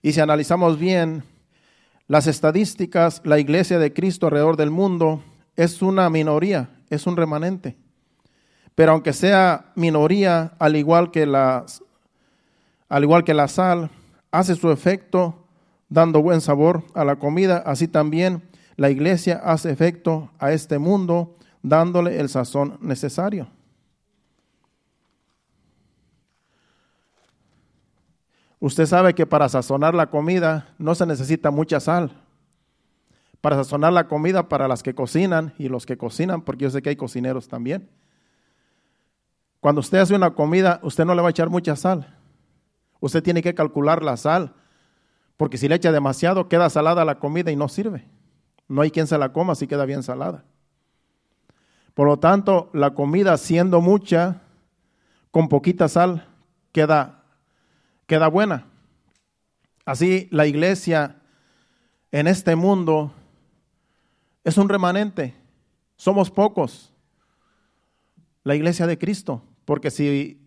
Y 0.00 0.12
si 0.12 0.20
analizamos 0.20 0.78
bien 0.78 1.24
las 2.06 2.28
estadísticas, 2.28 3.20
la 3.24 3.40
iglesia 3.40 3.80
de 3.80 3.92
Cristo 3.92 4.26
alrededor 4.26 4.56
del 4.56 4.70
mundo 4.70 5.24
es 5.56 5.82
una 5.82 6.08
minoría, 6.08 6.70
es 6.88 7.04
un 7.08 7.16
remanente. 7.16 7.76
Pero 8.76 8.92
aunque 8.92 9.12
sea 9.12 9.72
minoría, 9.74 10.52
al 10.60 10.76
igual 10.76 11.10
que, 11.10 11.24
al 11.24 13.02
igual 13.02 13.24
que 13.24 13.34
la 13.34 13.48
sal, 13.48 13.90
hace 14.30 14.54
su 14.54 14.70
efecto 14.70 15.48
dando 15.88 16.22
buen 16.22 16.42
sabor 16.42 16.84
a 16.94 17.04
la 17.04 17.16
comida, 17.16 17.56
así 17.66 17.88
también 17.88 18.44
la 18.76 18.88
iglesia 18.88 19.40
hace 19.42 19.72
efecto 19.72 20.30
a 20.38 20.52
este 20.52 20.78
mundo 20.78 21.34
dándole 21.68 22.18
el 22.18 22.28
sazón 22.28 22.78
necesario. 22.80 23.48
Usted 28.60 28.86
sabe 28.86 29.14
que 29.14 29.26
para 29.26 29.48
sazonar 29.48 29.94
la 29.94 30.10
comida 30.10 30.74
no 30.78 30.94
se 30.94 31.06
necesita 31.06 31.50
mucha 31.50 31.78
sal. 31.78 32.10
Para 33.40 33.56
sazonar 33.56 33.92
la 33.92 34.08
comida 34.08 34.48
para 34.48 34.66
las 34.66 34.82
que 34.82 34.94
cocinan 34.94 35.54
y 35.58 35.68
los 35.68 35.86
que 35.86 35.96
cocinan, 35.96 36.42
porque 36.42 36.64
yo 36.64 36.70
sé 36.70 36.82
que 36.82 36.88
hay 36.88 36.96
cocineros 36.96 37.46
también. 37.46 37.88
Cuando 39.60 39.80
usted 39.80 39.98
hace 39.98 40.14
una 40.14 40.34
comida, 40.34 40.80
usted 40.82 41.04
no 41.04 41.14
le 41.14 41.22
va 41.22 41.28
a 41.28 41.30
echar 41.30 41.50
mucha 41.50 41.76
sal. 41.76 42.16
Usted 43.00 43.22
tiene 43.22 43.42
que 43.42 43.54
calcular 43.54 44.02
la 44.02 44.16
sal, 44.16 44.54
porque 45.36 45.56
si 45.56 45.68
le 45.68 45.76
echa 45.76 45.92
demasiado, 45.92 46.48
queda 46.48 46.68
salada 46.68 47.04
la 47.04 47.20
comida 47.20 47.52
y 47.52 47.56
no 47.56 47.68
sirve. 47.68 48.08
No 48.66 48.82
hay 48.82 48.90
quien 48.90 49.06
se 49.06 49.16
la 49.18 49.32
coma 49.32 49.54
si 49.54 49.68
queda 49.68 49.84
bien 49.84 50.02
salada. 50.02 50.44
Por 51.98 52.06
lo 52.06 52.20
tanto, 52.20 52.70
la 52.74 52.94
comida 52.94 53.36
siendo 53.36 53.80
mucha, 53.80 54.40
con 55.32 55.48
poquita 55.48 55.88
sal, 55.88 56.28
queda, 56.70 57.24
queda 58.06 58.28
buena. 58.28 58.66
Así 59.84 60.28
la 60.30 60.46
iglesia 60.46 61.16
en 62.12 62.28
este 62.28 62.54
mundo 62.54 63.12
es 64.44 64.58
un 64.58 64.68
remanente. 64.68 65.34
Somos 65.96 66.30
pocos. 66.30 66.94
La 68.44 68.54
iglesia 68.54 68.86
de 68.86 68.96
Cristo. 68.96 69.42
Porque 69.64 69.90
si, 69.90 70.40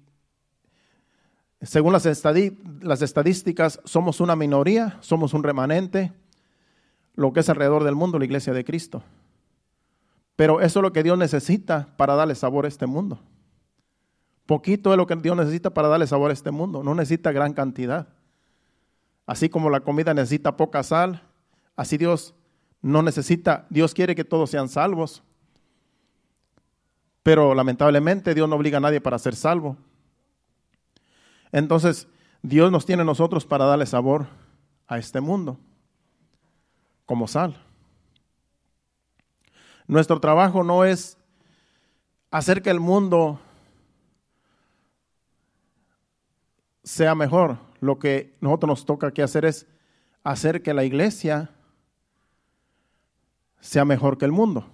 según 1.62 1.92
las, 1.92 2.06
las 2.06 3.02
estadísticas, 3.02 3.82
somos 3.84 4.22
una 4.22 4.38
minoría, 4.38 5.00
somos 5.02 5.34
un 5.34 5.44
remanente, 5.44 6.14
lo 7.14 7.34
que 7.34 7.42
es 7.42 7.50
alrededor 7.50 7.84
del 7.84 7.96
mundo, 7.96 8.20
la 8.20 8.24
iglesia 8.24 8.54
de 8.54 8.64
Cristo. 8.64 9.04
Pero 10.42 10.60
eso 10.60 10.80
es 10.80 10.82
lo 10.82 10.92
que 10.92 11.04
Dios 11.04 11.20
necesita 11.20 11.88
para 11.98 12.16
darle 12.16 12.34
sabor 12.34 12.66
a 12.66 12.68
este 12.68 12.88
mundo. 12.88 13.20
Poquito 14.48 14.90
es 14.92 14.98
lo 14.98 15.06
que 15.06 15.16
Dios 15.16 15.38
necesita 15.38 15.70
para 15.70 15.88
darle 15.88 16.08
sabor 16.08 16.32
a 16.32 16.34
este 16.34 16.50
mundo. 16.50 16.82
No 16.82 16.96
necesita 16.96 17.32
gran 17.32 17.54
cantidad. 17.54 18.08
Así 19.28 19.50
como 19.50 19.70
la 19.70 19.82
comida 19.82 20.16
necesita 20.16 20.58
poca 20.58 20.82
sal, 20.82 21.22
así 21.76 21.96
Dios 21.96 22.34
no 22.82 23.04
necesita, 23.04 23.68
Dios 23.70 23.94
quiere 23.94 24.16
que 24.16 24.24
todos 24.24 24.50
sean 24.50 24.68
salvos. 24.68 25.22
Pero 27.22 27.54
lamentablemente 27.54 28.34
Dios 28.34 28.50
no 28.50 28.56
obliga 28.56 28.80
a 28.80 28.82
nadie 28.82 29.00
para 29.00 29.20
ser 29.20 29.36
salvo. 29.36 29.78
Entonces, 31.52 32.08
Dios 32.42 32.72
nos 32.72 32.88
tiene 32.88 33.04
a 33.04 33.06
nosotros 33.06 33.46
para 33.46 33.66
darle 33.66 33.86
sabor 33.86 34.26
a 34.88 34.98
este 34.98 35.22
mundo, 35.22 35.60
como 37.06 37.28
sal. 37.28 37.64
Nuestro 39.92 40.22
trabajo 40.22 40.64
no 40.64 40.86
es 40.86 41.18
hacer 42.32 42.62
que 42.62 42.70
el 42.70 42.80
mundo 42.80 43.42
sea 46.82 47.14
mejor. 47.14 47.58
Lo 47.82 48.00
que 48.00 48.38
nosotros 48.40 48.70
nos 48.70 48.86
toca 48.86 49.12
que 49.12 49.22
hacer 49.22 49.44
es 49.44 49.68
hacer 50.24 50.64
que 50.64 50.74
la 50.74 50.86
iglesia 50.86 51.50
sea 53.60 53.84
mejor 53.84 54.18
que 54.18 54.24
el 54.24 54.32
mundo. 54.32 54.66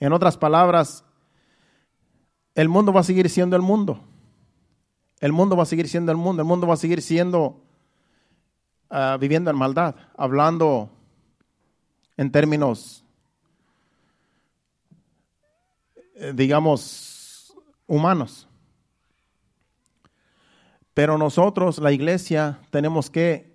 En 0.00 0.14
otras 0.14 0.38
palabras, 0.38 1.04
el 2.54 2.70
mundo 2.70 2.94
va 2.94 3.00
a 3.00 3.04
seguir 3.04 3.28
siendo 3.28 3.56
el 3.56 3.62
mundo. 3.62 4.00
El 5.20 5.32
mundo 5.32 5.54
va 5.54 5.64
a 5.64 5.66
seguir 5.66 5.86
siendo 5.86 6.12
el 6.12 6.16
mundo. 6.16 6.40
El 6.40 6.48
mundo 6.48 6.66
va 6.66 6.72
a 6.72 6.78
seguir 6.78 7.02
siendo 7.02 7.60
ah, 8.88 9.18
viviendo 9.20 9.50
en 9.50 9.58
maldad, 9.58 9.96
hablando 10.16 10.88
en 12.16 12.32
términos 12.32 13.04
Eh, 15.96 16.03
digamos, 16.34 17.54
humanos. 17.86 18.48
Pero 20.94 21.18
nosotros, 21.18 21.78
la 21.78 21.92
iglesia, 21.92 22.60
tenemos 22.70 23.10
que 23.10 23.52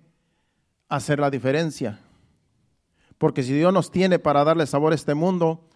hacer 0.88 1.18
la 1.18 1.30
diferencia. 1.30 2.00
Porque 3.16 3.42
si 3.42 3.52
Dios 3.52 3.72
nos 3.72 3.90
tiene 3.90 4.18
para 4.18 4.44
darle 4.44 4.66
sabor 4.66 4.92
a 4.92 4.94
este 4.94 5.14
mundo, 5.14 5.66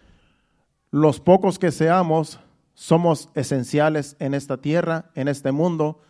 los 0.91 1.19
pocos 1.19 1.59
que 1.59 1.71
seamos 1.71 2.39
somos 2.75 3.29
esenciales 3.33 4.15
en 4.19 4.33
esta 4.33 4.57
tierra, 4.57 5.09
en 5.15 5.27
este 5.27 5.51
mundo, 5.51 6.01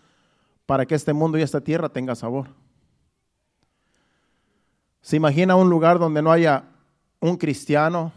para 0.65 0.85
que 0.85 0.95
este 0.95 1.13
mundo 1.13 1.37
y 1.37 1.41
esta 1.41 1.61
tierra 1.61 1.89
tenga 1.89 2.15
sabor. 2.15 2.49
¿Se 5.01 5.15
imagina 5.15 5.55
un 5.55 5.69
lugar 5.69 5.99
donde 5.99 6.21
no 6.21 6.31
haya 6.31 6.65
un 7.19 7.37
cristiano, 7.37 8.11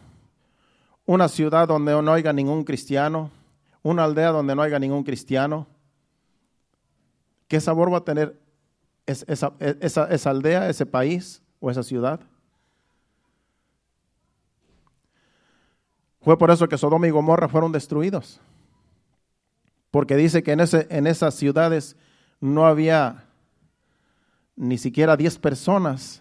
una 1.08 1.26
ciudad 1.28 1.66
donde 1.66 2.02
no 2.02 2.12
haya 2.12 2.34
ningún 2.34 2.64
cristiano, 2.64 3.30
una 3.82 4.04
aldea 4.04 4.28
donde 4.30 4.54
no 4.54 4.60
haya 4.60 4.78
ningún 4.78 5.04
cristiano, 5.04 5.66
¿qué 7.48 7.60
sabor 7.60 7.90
va 7.90 7.96
a 7.98 8.04
tener 8.04 8.38
esa- 9.06 9.54
esa 10.10 10.30
aldea, 10.30 10.68
ese 10.68 10.84
país 10.84 11.40
o 11.60 11.70
esa 11.70 11.82
ciudad. 11.82 12.20
Fue 16.20 16.36
por 16.36 16.50
eso 16.50 16.68
que 16.68 16.76
Sodoma 16.76 17.06
y 17.06 17.10
Gomorra 17.10 17.48
fueron 17.48 17.72
destruidos. 17.72 18.38
Porque 19.90 20.16
dice 20.16 20.42
que 20.42 20.52
en, 20.52 20.60
ese, 20.60 20.86
en 20.90 21.06
esas 21.06 21.34
ciudades 21.34 21.96
no 22.38 22.66
había 22.66 23.24
ni 24.56 24.76
siquiera 24.76 25.16
10 25.16 25.38
personas 25.38 26.20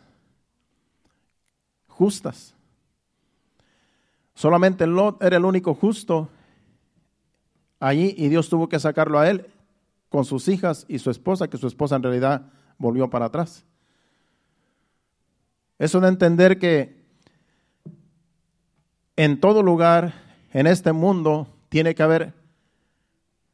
justas. 1.90 2.56
Solamente 4.38 4.86
Lot 4.86 5.24
era 5.24 5.38
el 5.38 5.46
único 5.46 5.74
justo 5.74 6.30
allí 7.80 8.14
y 8.16 8.30
Dios 8.30 8.50
tuvo 8.50 8.70
que 8.70 8.80
sacarlo 8.80 9.18
a 9.18 9.28
él 9.28 9.48
con 10.10 10.26
sus 10.26 10.48
hijas 10.48 10.86
y 10.88 11.00
su 11.00 11.10
esposa, 11.10 11.48
que 11.48 11.58
su 11.58 11.66
esposa 11.66 11.96
en 11.96 12.04
realidad 12.04 12.44
volvió 12.78 13.10
para 13.10 13.26
atrás. 13.26 13.66
Eso 15.80 16.00
de 16.02 16.10
entender 16.10 16.60
que 16.60 17.04
en 19.16 19.40
todo 19.40 19.64
lugar, 19.64 20.14
en 20.54 20.68
este 20.68 20.92
mundo, 20.92 21.48
tiene 21.70 21.96
que 21.96 22.04
haber 22.04 22.36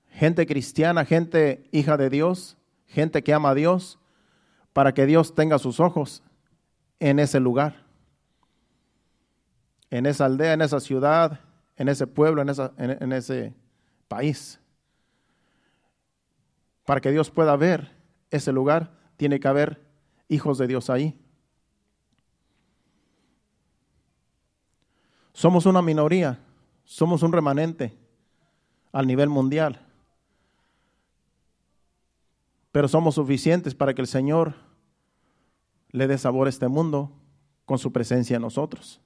gente 0.10 0.46
cristiana, 0.46 1.06
gente 1.06 1.66
hija 1.72 1.96
de 1.96 2.10
Dios, 2.10 2.58
gente 2.88 3.24
que 3.24 3.34
ama 3.34 3.52
a 3.52 3.56
Dios, 3.56 4.00
para 4.74 4.94
que 4.94 5.06
Dios 5.06 5.34
tenga 5.34 5.60
sus 5.60 5.80
ojos 5.80 6.24
en 7.00 7.20
ese 7.20 7.40
lugar, 7.40 7.83
en 9.94 10.08
esa 10.08 10.26
aldea, 10.26 10.54
en 10.54 10.62
esa 10.64 10.80
ciudad, 10.80 11.40
en 11.76 11.88
ese 11.88 12.08
pueblo, 12.08 12.42
en, 12.42 12.50
esa, 12.50 12.74
ese 12.80 13.54
país. 14.08 14.60
Para 16.84 17.00
que 17.00 17.12
Dios 17.12 17.30
pueda 17.30 17.56
ver 17.56 17.92
ese 18.32 18.52
lugar, 18.52 18.90
tiene 19.18 19.40
que 19.40 19.48
haber 19.48 19.86
hijos 20.30 20.58
de 20.58 20.66
Dios 20.66 20.90
ahí. 20.90 21.16
Somos 25.32 25.68
una 25.68 25.84
minoría, 25.84 26.40
somos 26.84 27.22
un 27.22 27.32
remanente 27.32 27.96
al 28.92 29.06
nivel 29.06 29.30
mundial, 29.30 29.80
pero 32.72 32.88
somos 32.88 33.14
suficientes 33.14 33.76
para 33.76 33.94
que 33.94 34.02
el 34.02 34.08
Señor 34.08 34.56
le 35.92 36.08
dé 36.08 36.18
sabor 36.18 36.48
a 36.48 36.50
este 36.50 36.68
mundo 36.68 37.12
con 37.66 37.78
su 37.78 37.92
presencia 37.92 38.38
en 38.38 38.42
nosotros. 38.42 39.03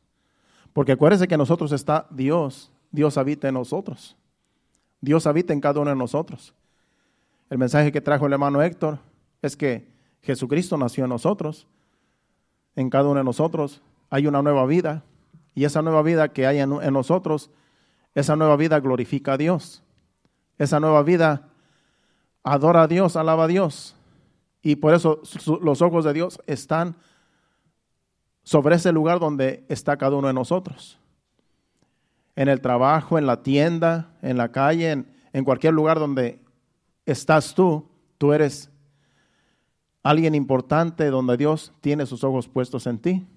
Porque 0.78 0.92
acuérdense 0.92 1.28
que 1.28 1.38
nosotros 1.38 1.72
está 1.72 2.06
Dios, 2.12 2.72
Dios 2.92 3.18
habita 3.18 3.48
en 3.48 3.56
nosotros, 3.56 4.16
Dios 5.02 5.26
habita 5.26 5.52
en 5.52 5.60
cada 5.60 5.80
uno 5.80 5.90
de 5.90 5.96
nosotros. 5.96 6.54
El 7.50 7.58
mensaje 7.58 7.92
que 7.92 8.00
trajo 8.00 8.28
el 8.28 8.34
hermano 8.34 8.62
Héctor 8.62 9.00
es 9.42 9.58
que 9.58 9.88
Jesucristo 10.22 10.78
nació 10.78 11.06
en 11.06 11.10
nosotros, 11.10 11.66
en 12.76 12.92
cada 12.92 13.06
uno 13.06 13.18
de 13.18 13.24
nosotros 13.24 13.82
hay 14.12 14.28
una 14.28 14.44
nueva 14.44 14.68
vida, 14.68 15.04
y 15.56 15.66
esa 15.66 15.82
nueva 15.82 16.04
vida 16.04 16.28
que 16.32 16.46
hay 16.46 16.60
en, 16.60 16.72
en, 16.72 16.94
nosotros, 16.94 17.50
esa 18.14 18.36
nueva 18.36 18.56
vida 18.56 18.80
glorifica 18.80 19.34
a 19.34 19.38
Dios. 19.38 19.82
Esa 20.60 20.80
nueva 20.80 21.02
vida 21.02 21.50
adora 22.44 22.84
a 22.84 22.88
Dios, 22.88 23.16
alaba 23.16 23.46
a 23.46 23.48
Dios. 23.48 23.96
Y 24.62 24.76
por 24.76 24.94
eso 24.94 25.22
su, 25.24 25.60
los 25.60 25.82
ojos 25.82 26.06
de 26.06 26.14
Dios 26.14 26.40
están 26.46 26.98
sobre 28.48 28.78
ese 28.78 28.94
lugar 28.94 29.20
donde 29.20 29.66
está 29.68 29.98
cada 29.98 30.16
uno 30.16 30.30
de 30.30 30.34
nosotros. 30.34 30.98
En 32.34 32.48
el 32.48 32.62
trabajo, 32.62 33.18
en 33.18 33.28
la 33.28 33.44
tienda, 33.44 34.16
en 34.22 34.38
la 34.38 34.54
calle, 34.54 35.04
en, 35.34 35.44
cualquier 35.44 35.74
lugar 35.74 36.00
donde 36.00 36.40
estás 37.06 37.54
tú, 37.54 37.90
tú 38.18 38.32
eres 38.32 38.70
alguien 40.02 40.34
importante 40.34 41.08
donde 41.08 41.36
Dios 41.36 41.74
tiene 41.82 42.06
sus 42.06 42.24
ojos 42.24 42.48
puestos 42.48 42.88
en 42.88 43.00
ti 43.00 43.28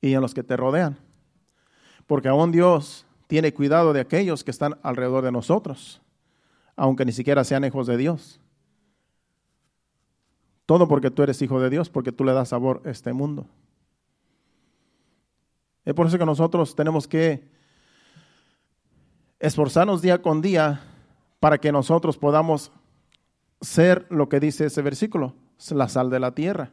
y 0.00 0.14
en 0.14 0.20
los 0.20 0.32
que 0.32 0.44
te 0.44 0.56
rodean. 0.56 0.96
Porque 2.06 2.28
aún 2.28 2.52
Dios 2.52 3.04
tiene 3.26 3.52
cuidado 3.52 3.92
de 3.92 3.98
aquellos 3.98 4.44
que 4.44 4.52
están 4.52 4.78
alrededor 4.84 5.24
de 5.24 5.32
nosotros, 5.32 6.00
aunque 6.76 7.04
ni 7.04 7.10
siquiera 7.10 7.42
sean 7.42 7.64
hijos 7.64 7.88
de 7.88 7.96
Dios. 7.96 8.40
Todo 10.70 10.86
porque 10.86 11.10
tú 11.10 11.24
eres 11.24 11.42
hijo 11.42 11.60
de 11.60 11.68
Dios, 11.68 11.90
porque 11.90 12.12
tú 12.12 12.22
le 12.22 12.32
das 12.32 12.50
sabor 12.50 12.80
a 12.84 12.90
este 12.90 13.12
mundo. 13.12 13.44
Es 15.84 15.94
por 15.94 16.06
eso 16.06 16.16
que 16.16 16.24
nosotros 16.24 16.76
tenemos 16.76 17.08
que 17.08 17.42
esforzarnos 19.40 20.00
día 20.00 20.22
con 20.22 20.40
día 20.40 20.80
para 21.40 21.58
que 21.58 21.72
nosotros 21.72 22.16
podamos 22.16 22.70
ser 23.60 24.06
lo 24.10 24.28
que 24.28 24.38
dice 24.38 24.66
ese 24.66 24.80
versículo, 24.80 25.34
la 25.70 25.88
sal 25.88 26.08
de 26.08 26.20
la 26.20 26.36
tierra 26.36 26.70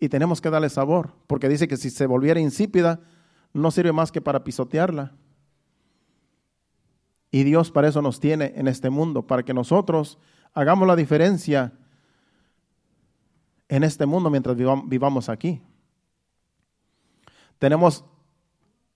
y 0.00 0.08
tenemos 0.08 0.40
que 0.40 0.50
darle 0.50 0.68
sabor, 0.68 1.12
porque 1.28 1.48
dice 1.48 1.68
que 1.68 1.76
si 1.76 1.90
se 1.90 2.06
volviera 2.06 2.40
insípida, 2.40 2.98
no 3.52 3.70
sirve 3.70 3.92
más 3.92 4.10
que 4.10 4.20
para 4.20 4.42
pisotearla. 4.42 5.12
Y 7.30 7.44
Dios 7.44 7.70
para 7.70 7.86
eso 7.86 8.02
nos 8.02 8.18
tiene 8.18 8.52
en 8.56 8.66
este 8.66 8.90
mundo, 8.90 9.28
para 9.28 9.44
que 9.44 9.54
nosotros 9.54 10.18
hagamos 10.54 10.88
la 10.88 10.96
diferencia 10.96 11.72
en 13.68 13.84
este 13.84 14.06
mundo 14.06 14.30
mientras 14.30 14.56
vivamos 14.56 15.28
aquí. 15.28 15.60
Tenemos 17.58 18.04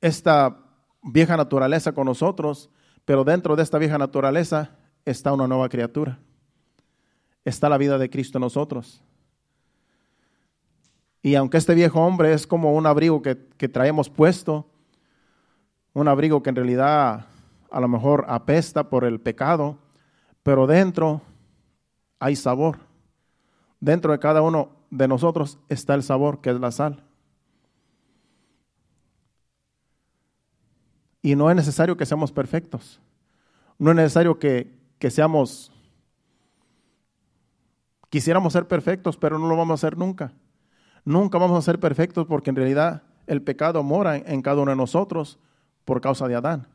esta 0.00 0.58
vieja 1.02 1.36
naturaleza 1.36 1.92
con 1.92 2.06
nosotros, 2.06 2.70
pero 3.04 3.24
dentro 3.24 3.56
de 3.56 3.62
esta 3.62 3.78
vieja 3.78 3.98
naturaleza 3.98 4.76
está 5.04 5.32
una 5.32 5.46
nueva 5.46 5.68
criatura. 5.68 6.18
Está 7.44 7.68
la 7.68 7.78
vida 7.78 7.98
de 7.98 8.10
Cristo 8.10 8.38
en 8.38 8.42
nosotros. 8.42 9.02
Y 11.22 11.34
aunque 11.34 11.56
este 11.56 11.74
viejo 11.74 12.00
hombre 12.00 12.32
es 12.32 12.46
como 12.46 12.74
un 12.74 12.86
abrigo 12.86 13.22
que, 13.22 13.38
que, 13.56 13.68
traemos 13.68 14.08
puesto, 14.08 14.66
un 15.92 16.06
abrigo 16.06 16.42
que 16.42 16.50
en 16.50 16.56
realidad 16.56 17.26
a 17.70 17.80
lo 17.80 17.88
mejor 17.88 18.24
apesta 18.28 18.88
por 18.88 19.04
el 19.04 19.20
pecado, 19.20 19.78
pero 20.42 20.66
dentro 20.66 21.22
hay 22.18 22.36
sabor. 22.36 22.87
Dentro 23.80 24.12
de 24.12 24.18
cada 24.18 24.42
uno 24.42 24.70
de 24.90 25.08
nosotros 25.08 25.58
está 25.68 25.94
el 25.94 26.02
sabor, 26.02 26.40
que 26.40 26.50
es 26.50 26.58
la 26.58 26.70
sal. 26.72 27.04
Y 31.22 31.36
no 31.36 31.50
es 31.50 31.56
necesario 31.56 31.96
que 31.96 32.06
seamos 32.06 32.32
perfectos. 32.32 33.00
No 33.78 33.90
es 33.90 33.96
necesario 33.96 34.38
que, 34.38 34.74
que 34.98 35.10
seamos, 35.10 35.70
quisiéramos 38.10 38.52
ser 38.52 38.66
perfectos, 38.66 39.16
pero 39.16 39.38
no 39.38 39.48
lo 39.48 39.56
vamos 39.56 39.72
a 39.72 39.86
hacer 39.86 39.96
nunca. 39.96 40.32
Nunca 41.04 41.38
vamos 41.38 41.58
a 41.58 41.62
ser 41.62 41.78
perfectos 41.78 42.26
porque 42.26 42.50
en 42.50 42.56
realidad 42.56 43.02
el 43.26 43.42
pecado 43.42 43.82
mora 43.82 44.16
en 44.16 44.42
cada 44.42 44.62
uno 44.62 44.72
de 44.72 44.76
nosotros 44.76 45.38
por 45.84 46.00
causa 46.00 46.26
de 46.26 46.34
Adán. 46.34 46.66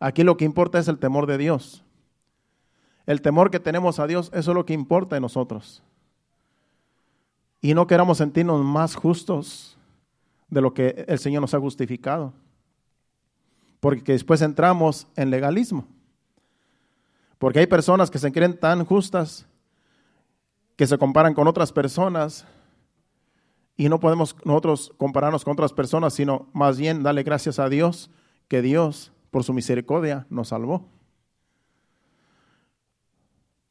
Aquí 0.00 0.22
lo 0.22 0.36
que 0.36 0.44
importa 0.44 0.78
es 0.78 0.88
el 0.88 0.98
temor 0.98 1.26
de 1.26 1.38
Dios. 1.38 1.84
El 3.06 3.22
temor 3.22 3.50
que 3.50 3.58
tenemos 3.58 3.98
a 3.98 4.06
Dios, 4.06 4.30
eso 4.34 4.50
es 4.50 4.54
lo 4.54 4.66
que 4.66 4.74
importa 4.74 5.16
en 5.16 5.22
nosotros. 5.22 5.82
Y 7.60 7.74
no 7.74 7.86
queramos 7.86 8.18
sentirnos 8.18 8.64
más 8.64 8.94
justos 8.94 9.76
de 10.48 10.60
lo 10.60 10.72
que 10.72 11.04
el 11.08 11.18
Señor 11.18 11.42
nos 11.42 11.54
ha 11.54 11.60
justificado. 11.60 12.32
Porque 13.80 14.12
después 14.12 14.42
entramos 14.42 15.06
en 15.16 15.30
legalismo. 15.30 15.86
Porque 17.38 17.60
hay 17.60 17.66
personas 17.66 18.10
que 18.10 18.18
se 18.18 18.32
creen 18.32 18.58
tan 18.58 18.84
justas 18.84 19.46
que 20.76 20.86
se 20.86 20.96
comparan 20.96 21.34
con 21.34 21.48
otras 21.48 21.72
personas 21.72 22.46
y 23.76 23.88
no 23.88 23.98
podemos 23.98 24.36
nosotros 24.44 24.92
compararnos 24.96 25.44
con 25.44 25.52
otras 25.52 25.72
personas, 25.72 26.14
sino 26.14 26.48
más 26.52 26.78
bien 26.78 27.02
darle 27.02 27.24
gracias 27.24 27.58
a 27.58 27.68
Dios 27.68 28.10
que 28.46 28.62
Dios, 28.62 29.12
por 29.30 29.44
su 29.44 29.52
misericordia, 29.52 30.26
nos 30.30 30.48
salvó. 30.48 30.84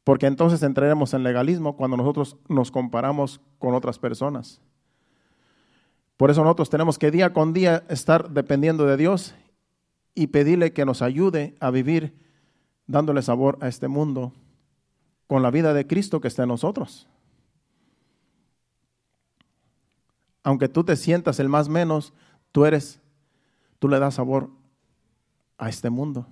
Porque 0.08 0.26
entonces 0.26 0.64
entraremos 0.64 1.14
en 1.14 1.24
legalismo 1.24 1.76
cuando 1.76 1.98
nosotros 1.98 2.38
nos 2.48 2.72
comparamos 2.72 3.42
con 3.60 3.74
otras 3.74 4.00
personas. 4.00 4.62
Por 6.16 6.32
eso 6.32 6.42
nosotros 6.46 6.70
tenemos 6.70 6.98
que 6.98 7.12
día 7.12 7.34
con 7.34 7.52
día 7.52 7.84
estar 7.90 8.30
dependiendo 8.30 8.86
de 8.86 8.96
Dios 8.96 9.36
y 10.16 10.28
pedirle 10.28 10.72
que 10.72 10.86
nos 10.86 11.02
ayude 11.02 11.56
a 11.60 11.72
vivir 11.72 12.18
dándole 12.86 13.22
sabor 13.22 13.58
a 13.60 13.68
este 13.68 13.90
mundo 13.90 14.32
con 15.28 15.44
la 15.44 15.52
vida 15.52 15.74
de 15.74 15.86
Cristo 15.86 16.22
que 16.22 16.30
está 16.30 16.44
en 16.44 16.50
nosotros. 16.50 17.10
aunque 20.48 20.70
tú 20.70 20.86
te 20.86 20.96
sientas 20.96 21.42
el 21.42 21.50
más 21.50 21.68
menos, 21.68 22.14
tú 22.54 22.64
eres, 22.64 23.02
tú 23.80 23.90
le 23.90 24.00
das 24.00 24.14
sabor 24.14 24.50
a 25.58 25.68
este 25.68 25.90
mundo. 25.90 26.26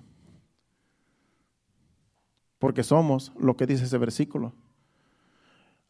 Porque 2.58 2.82
somos 2.82 3.32
lo 3.38 3.56
que 3.56 3.66
dice 3.66 3.84
ese 3.84 3.98
versículo. 3.98 4.52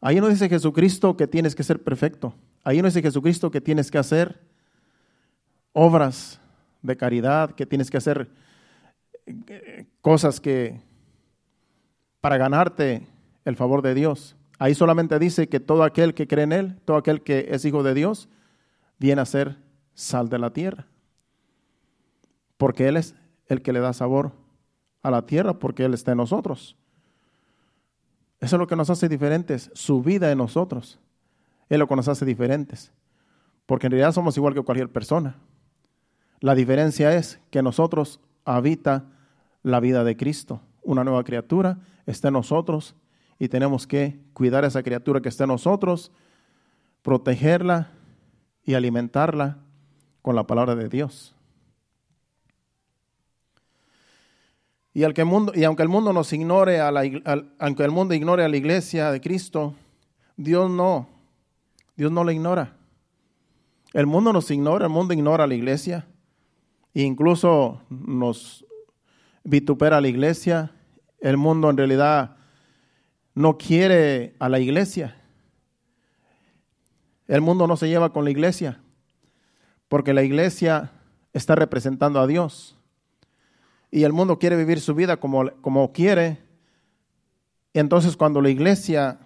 Ahí 0.01 0.19
no 0.19 0.27
dice 0.27 0.49
Jesucristo 0.49 1.17
que 1.17 1.27
tienes 1.27 1.55
que 1.55 1.63
ser 1.63 1.83
perfecto. 1.83 2.33
Ahí 2.63 2.81
no 2.81 2.87
dice 2.87 3.01
Jesucristo 3.01 3.49
que 3.49 3.61
tienes 3.61 3.89
que 3.89 3.97
hacer 3.97 4.39
obras 5.73 6.39
de 6.81 6.97
caridad, 6.97 7.51
que 7.51 7.65
tienes 7.65 7.89
que 7.89 7.97
hacer 7.97 8.29
cosas 10.01 10.39
que 10.39 10.81
para 12.21 12.37
ganarte 12.37 13.07
el 13.45 13.55
favor 13.55 13.81
de 13.81 13.93
Dios. 13.93 14.35
Ahí 14.59 14.75
solamente 14.75 15.19
dice 15.19 15.47
que 15.49 15.59
todo 15.59 15.83
aquel 15.83 16.13
que 16.13 16.27
cree 16.27 16.43
en 16.43 16.51
Él, 16.51 16.79
todo 16.85 16.97
aquel 16.97 17.21
que 17.21 17.47
es 17.51 17.63
hijo 17.65 17.83
de 17.83 17.93
Dios, 17.93 18.27
viene 18.99 19.21
a 19.21 19.25
ser 19.25 19.57
sal 19.93 20.29
de 20.29 20.39
la 20.39 20.51
tierra. 20.51 20.87
Porque 22.57 22.87
Él 22.87 22.97
es 22.97 23.15
el 23.47 23.61
que 23.61 23.73
le 23.73 23.79
da 23.79 23.93
sabor 23.93 24.33
a 25.07 25.11
la 25.11 25.25
tierra, 25.25 25.57
porque 25.57 25.85
Él 25.85 25.93
está 25.93 26.11
en 26.11 26.17
nosotros. 26.17 26.75
Eso 28.41 28.55
es 28.57 28.59
lo 28.59 28.67
que 28.67 28.75
nos 28.75 28.89
hace 28.89 29.07
diferentes, 29.07 29.71
su 29.73 30.03
vida 30.03 30.29
en 30.31 30.37
nosotros. 30.37 30.99
Es 31.69 31.79
lo 31.79 31.87
que 31.87 31.95
nos 31.95 32.09
hace 32.09 32.25
diferentes. 32.25 32.91
Porque 33.65 33.87
en 33.87 33.91
realidad 33.91 34.11
somos 34.11 34.35
igual 34.35 34.53
que 34.53 34.61
cualquier 34.61 34.91
persona. 34.91 35.37
La 36.41 36.55
diferencia 36.55 37.15
es 37.15 37.39
que 37.51 37.63
nosotros 37.63 38.19
habita 38.43 39.05
la 39.63 39.79
vida 39.79 40.03
de 40.03 40.17
Cristo. 40.17 40.59
Una 40.83 41.05
nueva 41.05 41.23
criatura 41.23 41.79
está 42.05 42.27
en 42.27 42.33
nosotros 42.33 42.93
y 43.39 43.47
tenemos 43.47 43.87
que 43.87 44.19
cuidar 44.33 44.65
a 44.65 44.67
esa 44.67 44.83
criatura 44.83 45.21
que 45.21 45.29
está 45.29 45.45
en 45.45 45.51
nosotros, 45.51 46.11
protegerla 47.01 47.91
y 48.63 48.73
alimentarla 48.73 49.59
con 50.21 50.35
la 50.35 50.45
palabra 50.45 50.75
de 50.75 50.89
Dios. 50.89 51.36
Y, 54.97 55.03
al 55.03 55.13
que 55.13 55.21
el 55.21 55.27
mundo, 55.27 55.51
y 55.53 55.63
aunque 55.63 55.83
el 55.83 55.89
mundo 55.89 56.11
nos 56.11 56.33
ignore, 56.33 56.79
a 56.79 56.91
la, 56.91 57.03
aunque 57.59 57.83
el 57.83 57.91
mundo 57.91 58.15
ignore 58.15 58.43
a 58.43 58.49
la 58.49 58.57
iglesia 58.57 59.11
de 59.11 59.21
Cristo, 59.21 59.75
Dios 60.37 60.71
no, 60.71 61.07
Dios 61.95 62.11
no 62.11 62.23
la 62.23 62.33
ignora. 62.33 62.73
El 63.93 64.07
mundo 64.07 64.33
nos 64.33 64.49
ignora, 64.49 64.87
el 64.87 64.91
mundo 64.91 65.13
ignora 65.13 65.43
a 65.43 65.47
la 65.47 65.53
iglesia, 65.53 66.07
e 66.95 67.03
incluso 67.03 67.79
nos 67.91 68.65
vitupera 69.43 69.97
a 69.97 70.01
la 70.01 70.07
iglesia. 70.07 70.71
El 71.19 71.37
mundo 71.37 71.69
en 71.69 71.77
realidad 71.77 72.35
no 73.35 73.55
quiere 73.55 74.35
a 74.39 74.49
la 74.49 74.59
iglesia. 74.59 75.15
El 77.27 77.41
mundo 77.41 77.67
no 77.67 77.77
se 77.77 77.87
lleva 77.87 78.11
con 78.11 78.23
la 78.23 78.31
iglesia, 78.31 78.81
porque 79.89 80.15
la 80.15 80.23
iglesia 80.23 80.91
está 81.33 81.53
representando 81.53 82.19
a 82.19 82.25
Dios 82.25 82.76
y 83.91 84.03
el 84.03 84.13
mundo 84.13 84.39
quiere 84.39 84.55
vivir 84.55 84.79
su 84.81 84.93
vida 84.93 85.17
como, 85.17 85.51
como 85.61 85.91
quiere. 85.91 86.39
Entonces 87.73 88.17
cuando 88.17 88.41
la 88.41 88.49
iglesia 88.49 89.19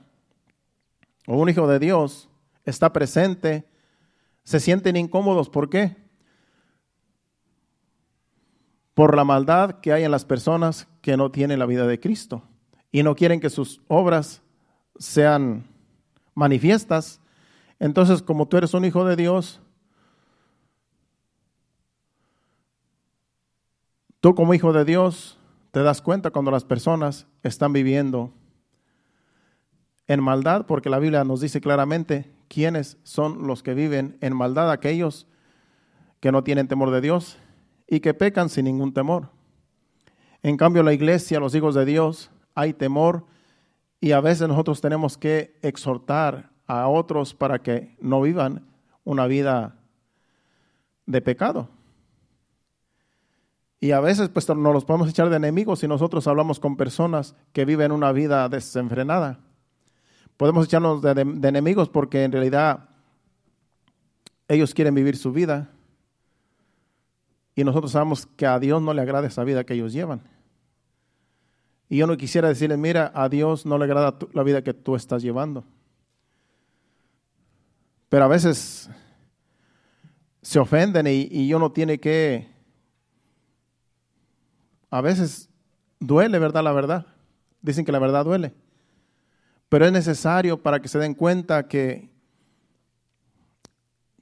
o 1.28 1.38
un 1.38 1.50
hijo 1.50 1.68
de 1.68 1.80
Dios 1.80 2.30
está 2.66 2.94
presente, 2.94 3.66
se 4.44 4.60
sienten 4.60 4.96
incómodos. 4.96 5.50
¿Por 5.50 5.70
qué? 5.70 5.96
Por 8.94 9.16
la 9.16 9.24
maldad 9.24 9.80
que 9.80 9.94
hay 9.94 10.04
en 10.04 10.12
las 10.12 10.26
personas 10.26 10.88
que 11.02 11.18
no 11.18 11.32
tienen 11.32 11.60
la 11.60 11.66
vida 11.66 11.88
de 11.88 12.00
Cristo 12.00 12.44
y 12.92 13.04
no 13.04 13.16
quieren 13.16 13.40
que 13.40 13.50
sus 13.50 13.82
obras 13.88 14.42
sean 15.00 15.66
manifiestas. 16.36 17.22
Entonces, 17.80 18.22
como 18.22 18.48
tú 18.48 18.58
eres 18.58 18.74
un 18.74 18.86
hijo 18.86 19.06
de 19.06 19.16
Dios, 19.16 19.62
Tú 24.22 24.36
como 24.36 24.54
hijo 24.54 24.72
de 24.72 24.86
Dios 24.86 25.40
te 25.72 25.82
das 25.82 26.00
cuenta 26.00 26.30
cuando 26.30 26.52
las 26.52 26.64
personas 26.64 27.26
están 27.42 27.74
viviendo 27.74 28.32
en 30.06 30.22
maldad, 30.22 30.68
porque 30.68 30.92
la 30.92 31.00
Biblia 31.00 31.24
nos 31.24 31.42
dice 31.42 31.60
claramente 31.60 32.32
quiénes 32.48 33.00
son 33.02 33.48
los 33.48 33.64
que 33.64 33.74
viven 33.74 34.18
en 34.22 34.36
maldad, 34.36 34.70
aquellos 34.70 35.26
que 36.20 36.32
no 36.32 36.44
tienen 36.44 36.68
temor 36.68 36.92
de 36.92 37.02
Dios 37.02 37.40
y 37.88 38.00
que 38.00 38.14
pecan 38.14 38.50
sin 38.50 38.66
ningún 38.66 38.94
temor. 38.94 39.30
En 40.44 40.56
cambio, 40.56 40.84
la 40.84 40.94
iglesia, 40.94 41.40
los 41.40 41.56
hijos 41.56 41.74
de 41.74 41.86
Dios, 41.86 42.30
hay 42.54 42.74
temor 42.74 43.26
y 44.00 44.12
a 44.12 44.22
veces 44.22 44.48
nosotros 44.48 44.82
tenemos 44.82 45.18
que 45.18 45.58
exhortar 45.64 46.52
a 46.68 46.88
otros 46.88 47.34
para 47.34 47.64
que 47.64 47.96
no 48.00 48.22
vivan 48.22 48.68
una 49.04 49.26
vida 49.26 49.80
de 51.08 51.22
pecado. 51.22 51.70
Y 53.84 53.94
a 53.94 54.00
veces 54.00 54.30
pues 54.30 54.48
nos 54.48 54.74
los 54.74 54.86
podemos 54.86 55.10
echar 55.10 55.32
de 55.32 55.38
enemigos 55.38 55.80
si 55.80 55.88
nosotros 55.88 56.28
hablamos 56.28 56.60
con 56.60 56.78
personas 56.78 57.36
que 57.52 57.66
viven 57.66 57.92
una 57.92 58.12
vida 58.12 58.48
desenfrenada. 58.48 59.40
Podemos 60.38 60.68
echarnos 60.68 61.02
de, 61.02 61.22
enemigos 61.22 61.90
porque 61.90 62.24
en 62.24 62.32
realidad 62.32 62.90
ellos 64.48 64.76
quieren 64.76 64.94
vivir 64.94 65.18
su 65.18 65.32
vida 65.32 65.72
y 67.56 67.64
nosotros 67.64 67.92
sabemos 67.92 68.28
que 68.28 68.46
a 68.46 68.60
Dios 68.60 68.84
no 68.84 68.94
le 68.94 69.02
agrada 69.02 69.28
esa 69.28 69.44
vida 69.44 69.64
que 69.64 69.74
ellos 69.74 69.92
llevan. 69.94 70.22
Y 71.90 71.98
yo 71.98 72.06
no 72.06 72.16
quisiera 72.18 72.50
decirles, 72.50 72.78
mira, 72.78 73.12
a 73.16 73.30
Dios 73.30 73.66
no 73.66 73.80
le 73.80 73.86
agrada 73.86 74.16
la 74.34 74.44
vida 74.44 74.64
que 74.64 74.76
tú 74.76 74.96
estás 74.96 75.24
llevando. 75.24 75.64
Pero 78.10 78.26
a 78.26 78.28
veces 78.28 78.92
se 80.44 80.60
ofenden 80.60 81.08
y, 81.08 81.28
y 81.32 81.52
uno 81.56 81.72
tiene 81.72 82.00
que 82.00 82.51
a 84.92 85.02
veces 85.02 85.50
duele, 86.00 86.38
¿verdad? 86.38 86.64
La 86.64 86.74
verdad. 86.74 87.08
Dicen 87.62 87.86
que 87.86 87.92
la 87.92 88.00
verdad 88.00 88.26
duele. 88.26 88.54
Pero 89.70 89.86
es 89.86 89.92
necesario 89.92 90.62
para 90.62 90.82
que 90.82 90.90
se 90.90 91.00
den 91.00 91.14
cuenta 91.14 91.68
que, 91.68 92.10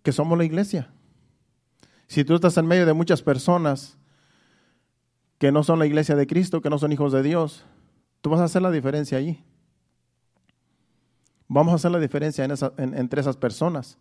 que 0.04 0.12
somos 0.12 0.38
la 0.38 0.46
iglesia. 0.46 0.92
Si 2.08 2.24
tú 2.24 2.36
estás 2.36 2.56
en 2.58 2.68
medio 2.68 2.86
de 2.86 2.94
muchas 2.94 3.22
personas 3.24 3.98
que 5.40 5.52
no 5.52 5.64
son 5.64 5.80
la 5.80 5.88
iglesia 5.88 6.16
de 6.16 6.28
Cristo, 6.28 6.62
que 6.62 6.70
no 6.70 6.78
son 6.78 6.92
hijos 6.92 7.12
de 7.14 7.24
Dios, 7.24 7.66
tú 8.22 8.30
vas 8.30 8.42
a 8.42 8.44
hacer 8.44 8.62
la 8.62 8.72
diferencia 8.72 9.18
allí. 9.18 9.44
Vamos 11.48 11.72
a 11.72 11.76
hacer 11.78 11.90
la 11.90 12.00
diferencia 12.00 12.46
entre 12.78 13.22
esas 13.22 13.38
personas. 13.38 13.98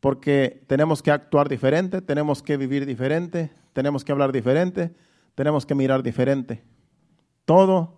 Porque 0.00 0.64
tenemos 0.66 1.02
que 1.02 1.12
actuar 1.12 1.48
diferente, 1.48 2.02
tenemos 2.02 2.42
que 2.42 2.56
vivir 2.56 2.84
diferente, 2.84 3.52
tenemos 3.72 4.04
que 4.04 4.10
hablar 4.10 4.32
diferente, 4.32 4.94
tenemos 5.38 5.64
que 5.64 5.76
mirar 5.76 6.02
diferente. 6.02 6.64
Todo 7.44 7.94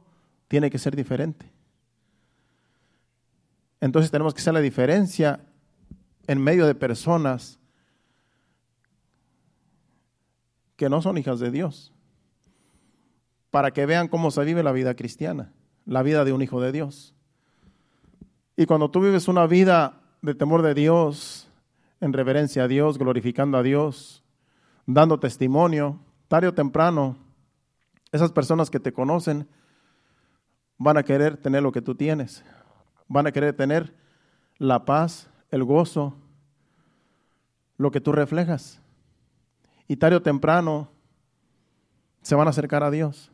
tiene 0.46 0.68
que 0.68 0.76
ser 0.76 0.94
diferente. 0.94 1.50
Entonces 3.80 4.10
tenemos 4.10 4.34
que 4.34 4.42
hacer 4.42 4.52
la 4.52 4.60
diferencia 4.60 5.40
en 6.26 6.38
medio 6.38 6.66
de 6.66 6.74
personas 6.74 7.58
que 10.76 10.90
no 10.90 11.00
son 11.00 11.16
hijas 11.16 11.40
de 11.40 11.50
Dios, 11.50 11.94
para 13.50 13.70
que 13.70 13.86
vean 13.86 14.08
cómo 14.08 14.30
se 14.30 14.44
vive 14.44 14.62
la 14.62 14.72
vida 14.72 14.94
cristiana, 14.94 15.50
la 15.86 16.02
vida 16.02 16.26
de 16.26 16.34
un 16.34 16.42
hijo 16.42 16.60
de 16.60 16.72
Dios. 16.72 17.14
Y 18.54 18.66
cuando 18.66 18.90
tú 18.90 19.00
vives 19.00 19.28
una 19.28 19.46
vida 19.46 20.02
de 20.20 20.34
temor 20.34 20.60
de 20.60 20.74
Dios, 20.74 21.48
en 22.02 22.12
reverencia 22.12 22.64
a 22.64 22.68
Dios, 22.68 22.98
glorificando 22.98 23.56
a 23.56 23.62
Dios, 23.62 24.22
dando 24.84 25.18
testimonio, 25.18 26.00
tarde 26.28 26.48
o 26.48 26.52
temprano, 26.52 27.29
esas 28.12 28.32
personas 28.32 28.70
que 28.70 28.80
te 28.80 28.92
conocen 28.92 29.48
van 30.78 30.96
a 30.96 31.02
querer 31.02 31.36
tener 31.36 31.62
lo 31.62 31.72
que 31.72 31.82
tú 31.82 31.94
tienes. 31.94 32.44
Van 33.06 33.26
a 33.26 33.32
querer 33.32 33.54
tener 33.54 33.94
la 34.58 34.84
paz, 34.84 35.30
el 35.50 35.64
gozo, 35.64 36.16
lo 37.76 37.90
que 37.90 38.00
tú 38.00 38.12
reflejas. 38.12 38.80
Y 39.86 39.96
tarde 39.96 40.16
o 40.16 40.22
temprano 40.22 40.90
se 42.22 42.34
van 42.34 42.46
a 42.46 42.50
acercar 42.50 42.82
a 42.82 42.90
Dios. 42.90 43.32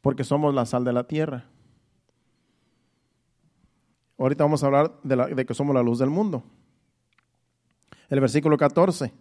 Porque 0.00 0.24
somos 0.24 0.54
la 0.54 0.66
sal 0.66 0.84
de 0.84 0.92
la 0.92 1.04
tierra. 1.04 1.46
Ahorita 4.18 4.44
vamos 4.44 4.62
a 4.62 4.66
hablar 4.66 5.00
de, 5.02 5.34
de 5.34 5.46
que 5.46 5.54
somos 5.54 5.74
la 5.74 5.82
luz 5.82 5.98
del 5.98 6.10
mundo. 6.10 6.44
El 8.08 8.20
versículo 8.20 8.56
14 8.56 9.12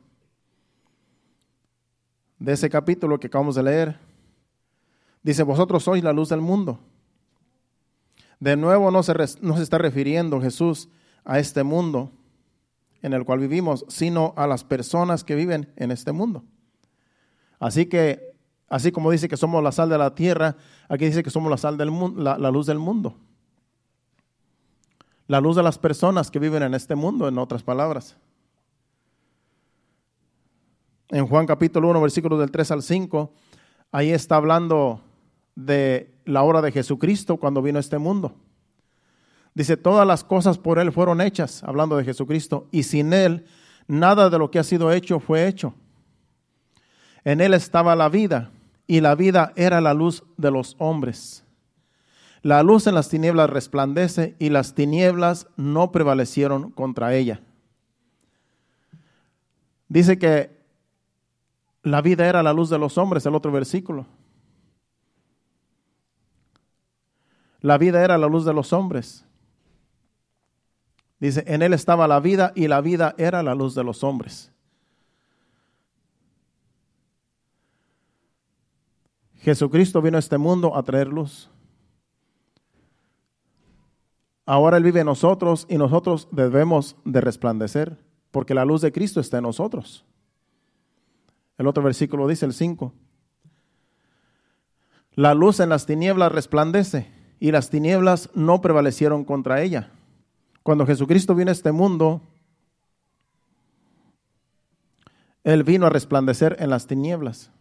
de 2.39 2.53
ese 2.53 2.69
capítulo 2.69 3.19
que 3.19 3.27
acabamos 3.27 3.55
de 3.55 3.63
leer. 3.63 3.99
Dice, 5.23 5.43
vosotros 5.43 5.83
sois 5.83 6.03
la 6.03 6.13
luz 6.13 6.29
del 6.29 6.41
mundo. 6.41 6.79
De 8.39 8.55
nuevo 8.55 8.91
no 8.91 9.01
se, 9.03 9.13
no 9.41 9.57
se 9.57 9.63
está 9.63 9.77
refiriendo 9.77 10.41
Jesús 10.41 10.89
a 11.23 11.39
este 11.39 11.63
mundo 11.63 12.11
en 13.01 13.13
el 13.13 13.23
cual 13.23 13.39
vivimos, 13.39 13.85
sino 13.87 14.33
a 14.35 14.47
las 14.47 14.63
personas 14.63 15.23
que 15.23 15.35
viven 15.35 15.71
en 15.75 15.91
este 15.91 16.11
mundo. 16.11 16.43
Así 17.59 17.85
que, 17.85 18.35
así 18.67 18.91
como 18.91 19.11
dice 19.11 19.29
que 19.29 19.37
somos 19.37 19.63
la 19.63 19.71
sal 19.71 19.89
de 19.89 19.97
la 19.97 20.15
tierra, 20.15 20.57
aquí 20.89 21.05
dice 21.05 21.23
que 21.23 21.29
somos 21.29 21.49
la 21.49 21.57
sal 21.57 21.77
del 21.77 21.91
mundo, 21.91 22.21
la 22.21 22.51
luz 22.51 22.65
del 22.65 22.79
mundo. 22.79 23.15
La 25.27 25.39
luz 25.39 25.55
de 25.55 25.63
las 25.63 25.77
personas 25.77 26.29
que 26.29 26.39
viven 26.39 26.63
en 26.63 26.73
este 26.73 26.95
mundo, 26.95 27.27
en 27.27 27.37
otras 27.37 27.63
palabras 27.63 28.17
en 31.09 31.27
Juan 31.27 31.45
capítulo 31.45 31.89
1, 31.89 32.01
versículos 32.01 32.39
del 32.39 32.51
3 32.51 32.71
al 32.71 32.81
5, 32.81 33.31
ahí 33.91 34.11
está 34.11 34.35
hablando 34.37 35.01
de 35.55 36.13
la 36.25 36.43
obra 36.43 36.61
de 36.61 36.71
Jesucristo 36.71 37.37
cuando 37.37 37.61
vino 37.61 37.77
a 37.77 37.81
este 37.81 37.97
mundo. 37.97 38.35
Dice, 39.53 39.77
todas 39.77 40.05
las 40.05 40.23
cosas 40.23 40.57
por 40.57 40.79
Él 40.79 40.91
fueron 40.91 41.21
hechas, 41.21 41.63
hablando 41.63 41.95
de 41.95 42.03
Jesucristo, 42.03 42.67
y 42.71 42.83
sin 42.83 43.13
Él 43.13 43.45
nada 43.87 44.29
de 44.29 44.37
lo 44.37 44.51
que 44.51 44.59
ha 44.59 44.63
sido 44.63 44.91
hecho 44.91 45.19
fue 45.19 45.47
hecho. 45.47 45.73
En 47.23 47.39
Él 47.39 47.53
estaba 47.53 47.95
la 47.95 48.09
vida, 48.09 48.51
y 48.87 49.01
la 49.01 49.15
vida 49.15 49.53
era 49.55 49.81
la 49.81 49.93
luz 49.93 50.23
de 50.37 50.51
los 50.51 50.75
hombres. 50.79 51.43
La 52.41 52.61
luz 52.61 52.85
en 52.85 52.93
las 52.93 53.09
tinieblas 53.09 53.49
resplandece 53.49 54.35
y 54.37 54.49
las 54.49 54.75
tinieblas 54.75 55.47
no 55.55 55.91
prevalecieron 55.91 56.69
contra 56.69 57.15
ella. 57.15 57.41
Dice 59.87 60.19
que 60.19 60.54
la 61.85 62.01
vida 62.01 62.27
era 62.27 62.41
la 62.41 62.51
luz 62.51 62.71
de 62.71 62.79
los 62.79 62.97
hombres, 62.97 63.25
el 63.27 63.35
otro 63.35 63.51
versículo. 63.51 64.07
La 67.61 67.77
vida 67.77 68.03
era 68.03 68.17
la 68.17 68.27
luz 68.27 68.43
de 68.43 68.53
los 68.53 68.73
hombres. 68.73 69.23
Dice, 71.19 71.43
en 71.45 71.61
él 71.61 71.73
estaba 71.73 72.07
la 72.07 72.19
vida 72.19 72.53
y 72.55 72.67
la 72.67 72.81
vida 72.81 73.13
era 73.19 73.43
la 73.43 73.53
luz 73.53 73.75
de 73.75 73.83
los 73.83 74.03
hombres. 74.03 74.51
Jesucristo 79.35 80.01
vino 80.01 80.17
a 80.17 80.19
este 80.19 80.39
mundo 80.39 80.75
a 80.75 80.81
traer 80.81 81.07
luz. 81.07 81.51
Ahora 84.47 84.77
Él 84.77 84.83
vive 84.83 85.01
en 85.01 85.05
nosotros 85.05 85.67
y 85.69 85.77
nosotros 85.77 86.27
debemos 86.31 86.95
de 87.05 87.21
resplandecer, 87.21 87.97
porque 88.31 88.55
la 88.55 88.65
luz 88.65 88.81
de 88.81 88.91
Cristo 88.91 89.19
está 89.19 89.37
en 89.37 89.43
nosotros. 89.43 90.03
El 91.57 91.67
otro 91.67 91.83
versículo 91.83 92.27
dice, 92.27 92.45
el 92.45 92.53
5. 92.53 92.93
La 95.13 95.33
luz 95.33 95.59
en 95.59 95.69
las 95.69 95.85
tinieblas 95.85 96.31
resplandece 96.31 97.09
y 97.39 97.51
las 97.51 97.69
tinieblas 97.69 98.29
no 98.33 98.61
prevalecieron 98.61 99.23
contra 99.23 99.61
ella. 99.61 99.91
Cuando 100.63 100.85
Jesucristo 100.85 101.35
vino 101.35 101.49
a 101.49 101.53
este 101.53 101.71
mundo, 101.71 102.21
Él 105.43 105.63
vino 105.63 105.85
a 105.85 105.89
resplandecer 105.89 106.57
en 106.59 106.69
las 106.69 106.87
tinieblas. 106.87 107.51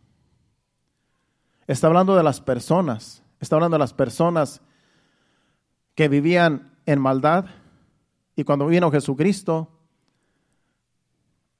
Está 1.66 1.86
hablando 1.86 2.16
de 2.16 2.22
las 2.22 2.40
personas, 2.40 3.22
está 3.40 3.56
hablando 3.56 3.76
de 3.76 3.80
las 3.80 3.94
personas 3.94 4.60
que 5.94 6.08
vivían 6.08 6.72
en 6.86 7.00
maldad 7.00 7.46
y 8.36 8.44
cuando 8.44 8.66
vino 8.66 8.90
Jesucristo, 8.90 9.68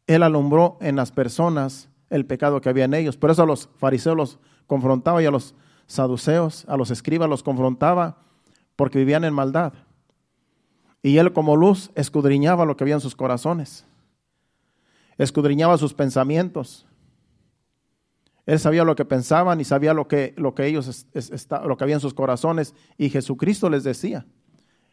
Él 0.06 0.22
alumbró 0.22 0.76
en 0.80 0.96
las 0.96 1.12
personas 1.12 1.88
el 2.14 2.26
pecado 2.26 2.60
que 2.60 2.68
había 2.68 2.84
en 2.84 2.94
ellos. 2.94 3.16
Por 3.16 3.30
eso 3.30 3.42
a 3.42 3.46
los 3.46 3.68
fariseos 3.76 4.16
los 4.16 4.38
confrontaba 4.68 5.20
y 5.20 5.26
a 5.26 5.32
los 5.32 5.54
saduceos, 5.86 6.64
a 6.68 6.76
los 6.76 6.90
escribas 6.90 7.28
los 7.28 7.42
confrontaba 7.42 8.18
porque 8.76 8.98
vivían 8.98 9.24
en 9.24 9.34
maldad. 9.34 9.72
Y 11.02 11.18
él 11.18 11.32
como 11.32 11.56
luz 11.56 11.90
escudriñaba 11.96 12.64
lo 12.64 12.76
que 12.76 12.84
había 12.84 12.94
en 12.94 13.00
sus 13.00 13.16
corazones. 13.16 13.84
Escudriñaba 15.18 15.76
sus 15.76 15.92
pensamientos. 15.92 16.86
Él 18.46 18.60
sabía 18.60 18.84
lo 18.84 18.94
que 18.94 19.04
pensaban 19.04 19.60
y 19.60 19.64
sabía 19.64 19.92
lo 19.92 20.06
que, 20.06 20.34
lo 20.36 20.54
que 20.54 20.66
ellos 20.66 21.06
lo 21.64 21.76
que 21.76 21.84
había 21.84 21.96
en 21.96 22.00
sus 22.00 22.14
corazones 22.14 22.74
y 22.96 23.10
Jesucristo 23.10 23.68
les 23.68 23.82
decía. 23.82 24.24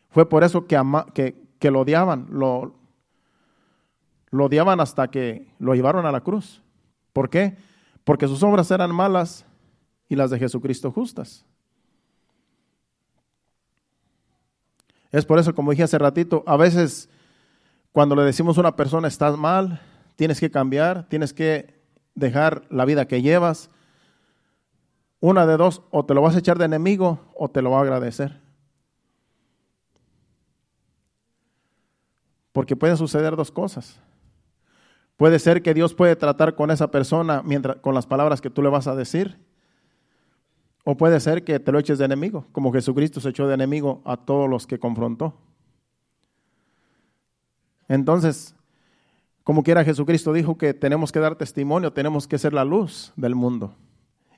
Fue 0.10 0.28
por 0.28 0.44
eso 0.44 0.66
que, 0.66 0.82
que, 1.14 1.40
que 1.60 1.70
lo 1.70 1.82
odiaban, 1.82 2.28
lo, 2.32 2.76
lo 4.32 4.46
odiaban 4.46 4.80
hasta 4.80 5.10
que 5.12 5.54
lo 5.60 5.76
llevaron 5.76 6.08
a 6.08 6.12
la 6.12 6.22
cruz. 6.22 6.64
¿Por 7.14 7.30
qué? 7.30 7.58
Porque 8.04 8.28
sus 8.28 8.42
obras 8.44 8.72
eran 8.72 8.94
malas 8.94 9.46
y 10.10 10.16
las 10.16 10.30
de 10.32 10.40
Jesucristo 10.40 10.92
justas. 10.92 11.46
Es 15.12 15.26
por 15.26 15.40
eso, 15.40 15.54
como 15.54 15.72
dije 15.72 15.84
hace 15.84 15.98
ratito, 15.98 16.44
a 16.48 16.56
veces 16.56 17.10
cuando 17.92 18.16
le 18.16 18.24
decimos 18.24 18.58
a 18.58 18.62
una 18.62 18.76
persona 18.76 19.08
estás 19.08 19.38
mal, 19.38 19.82
tienes 20.16 20.40
que 20.40 20.50
cambiar, 20.50 21.08
tienes 21.10 21.34
que 21.34 21.82
dejar 22.16 22.64
la 22.70 22.86
vida 22.86 23.08
que 23.08 23.22
llevas. 23.22 23.70
Una 25.20 25.46
de 25.46 25.58
dos, 25.58 25.82
o 25.92 26.06
te 26.06 26.14
lo 26.14 26.22
vas 26.22 26.36
a 26.36 26.40
echar 26.40 26.58
de 26.58 26.66
enemigo 26.66 27.20
o 27.36 27.50
te 27.50 27.62
lo 27.62 27.72
va 27.72 27.80
a 27.80 27.82
agradecer. 27.82 28.40
Porque 32.54 32.76
pueden 32.76 32.98
suceder 32.98 33.36
dos 33.36 33.52
cosas. 33.52 34.00
Puede 35.22 35.38
ser 35.38 35.62
que 35.62 35.76
Dios 35.76 35.94
puede 35.94 36.16
tratar 36.16 36.56
con 36.56 36.72
esa 36.72 36.90
persona 36.90 37.44
mientras, 37.46 37.78
con 37.78 37.94
las 37.94 38.08
palabras 38.08 38.42
que 38.42 38.50
tú 38.50 38.64
le 38.64 38.70
vas 38.70 38.88
a 38.88 38.96
decir. 38.96 39.38
O 40.84 40.98
puede 40.98 41.20
ser 41.20 41.44
que 41.44 41.60
te 41.60 41.72
lo 41.72 41.78
eches 41.78 42.00
de 42.00 42.06
enemigo, 42.06 42.48
como 42.52 42.74
Jesucristo 42.74 43.22
se 43.22 43.30
echó 43.30 43.48
de 43.48 43.54
enemigo 43.54 44.02
a 44.04 44.18
todos 44.18 44.50
los 44.50 44.66
que 44.66 44.80
confrontó. 44.80 45.38
Entonces, 47.88 48.56
como 49.44 49.62
quiera 49.62 49.84
Jesucristo 49.84 50.34
dijo 50.34 50.58
que 50.58 50.74
tenemos 50.74 51.12
que 51.12 51.20
dar 51.20 51.36
testimonio, 51.36 51.94
tenemos 51.94 52.28
que 52.28 52.40
ser 52.40 52.52
la 52.52 52.66
luz 52.66 53.14
del 53.16 53.36
mundo. 53.36 53.76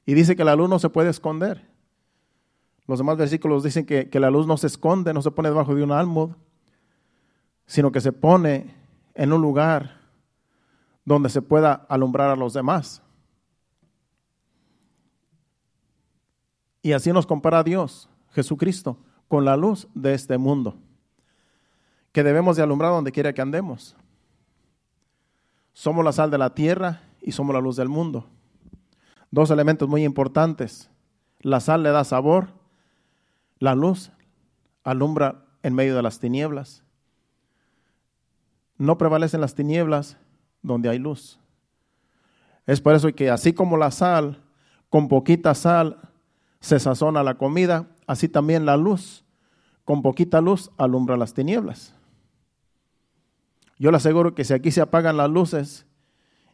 Y 0.06 0.16
dice 0.16 0.36
que 0.36 0.44
la 0.44 0.58
luz 0.58 0.68
no 0.68 0.80
se 0.80 0.90
puede 0.90 1.12
esconder. 1.12 1.66
Los 2.88 3.00
demás 3.00 3.16
versículos 3.16 3.64
dicen 3.64 3.86
que, 3.86 4.10
que 4.10 4.20
la 4.20 4.30
luz 4.30 4.48
no 4.48 4.58
se 4.58 4.68
esconde, 4.68 5.14
no 5.14 5.22
se 5.22 5.32
pone 5.32 5.48
debajo 5.48 5.76
de 5.76 5.84
un 5.84 5.94
almud, 5.94 6.32
sino 7.68 7.90
que 7.90 8.02
se 8.02 8.12
pone 8.12 8.76
en 9.16 9.32
un 9.32 9.42
lugar 9.42 10.03
donde 11.06 11.30
se 11.30 11.42
pueda 11.42 11.86
alumbrar 11.90 12.30
a 12.30 12.36
los 12.36 12.54
demás. 12.54 13.02
Y 16.82 16.92
así 16.92 17.12
nos 17.12 17.26
compara 17.26 17.64
Dios, 17.64 18.10
Jesucristo, 18.32 18.98
con 19.28 19.46
la 19.46 19.56
luz 19.56 19.88
de 19.94 20.14
este 20.14 20.38
mundo, 20.38 20.76
que 22.12 22.24
debemos 22.24 22.58
de 22.58 22.64
alumbrar 22.64 22.92
donde 22.92 23.12
quiera 23.12 23.34
que 23.34 23.42
andemos. 23.42 23.96
Somos 25.74 26.06
la 26.06 26.12
sal 26.12 26.30
de 26.30 26.38
la 26.38 26.54
tierra 26.54 27.02
y 27.22 27.32
somos 27.32 27.54
la 27.56 27.62
luz 27.62 27.76
del 27.76 27.90
mundo. 27.90 28.28
Dos 29.32 29.50
elementos 29.50 29.90
muy 29.90 30.04
importantes. 30.04 30.92
La 31.40 31.60
sal 31.60 31.84
le 31.84 31.90
da 31.90 32.04
sabor, 32.04 32.50
la 33.60 33.76
luz 33.76 34.12
alumbra 34.84 35.46
en 35.64 35.74
medio 35.74 35.96
de 35.96 36.04
las 36.04 36.20
tinieblas. 36.20 36.84
No 38.78 38.98
prevalecen 38.98 39.42
las 39.42 39.56
tinieblas 39.56 40.18
donde 40.64 40.90
hay 40.90 40.98
luz. 40.98 41.40
Es 42.66 42.82
por 42.82 42.96
eso 42.96 43.14
que 43.14 43.30
así 43.30 43.54
como 43.54 43.78
la 43.78 43.92
sal, 43.92 44.42
con 44.90 45.08
poquita 45.08 45.54
sal 45.54 46.00
se 46.60 46.80
sazona 46.80 47.24
la 47.24 47.36
comida, 47.36 47.88
así 48.08 48.30
también 48.30 48.66
la 48.66 48.78
luz, 48.78 49.26
con 49.84 50.02
poquita 50.02 50.40
luz 50.40 50.72
alumbra 50.78 51.18
las 51.18 51.34
tinieblas. 51.34 51.94
Yo 53.78 53.92
le 53.92 53.98
aseguro 53.98 54.34
que 54.34 54.46
si 54.46 54.54
aquí 54.54 54.72
se 54.72 54.82
apagan 54.82 55.18
las 55.18 55.30
luces 55.30 55.86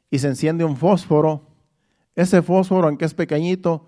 y 0.10 0.19
se 0.19 0.28
enciende 0.28 0.65
un 0.65 0.78
fósforo, 0.78 1.43
ese 2.15 2.41
fósforo, 2.41 2.88
aunque 2.88 3.06
es 3.06 3.13
pequeñito, 3.13 3.86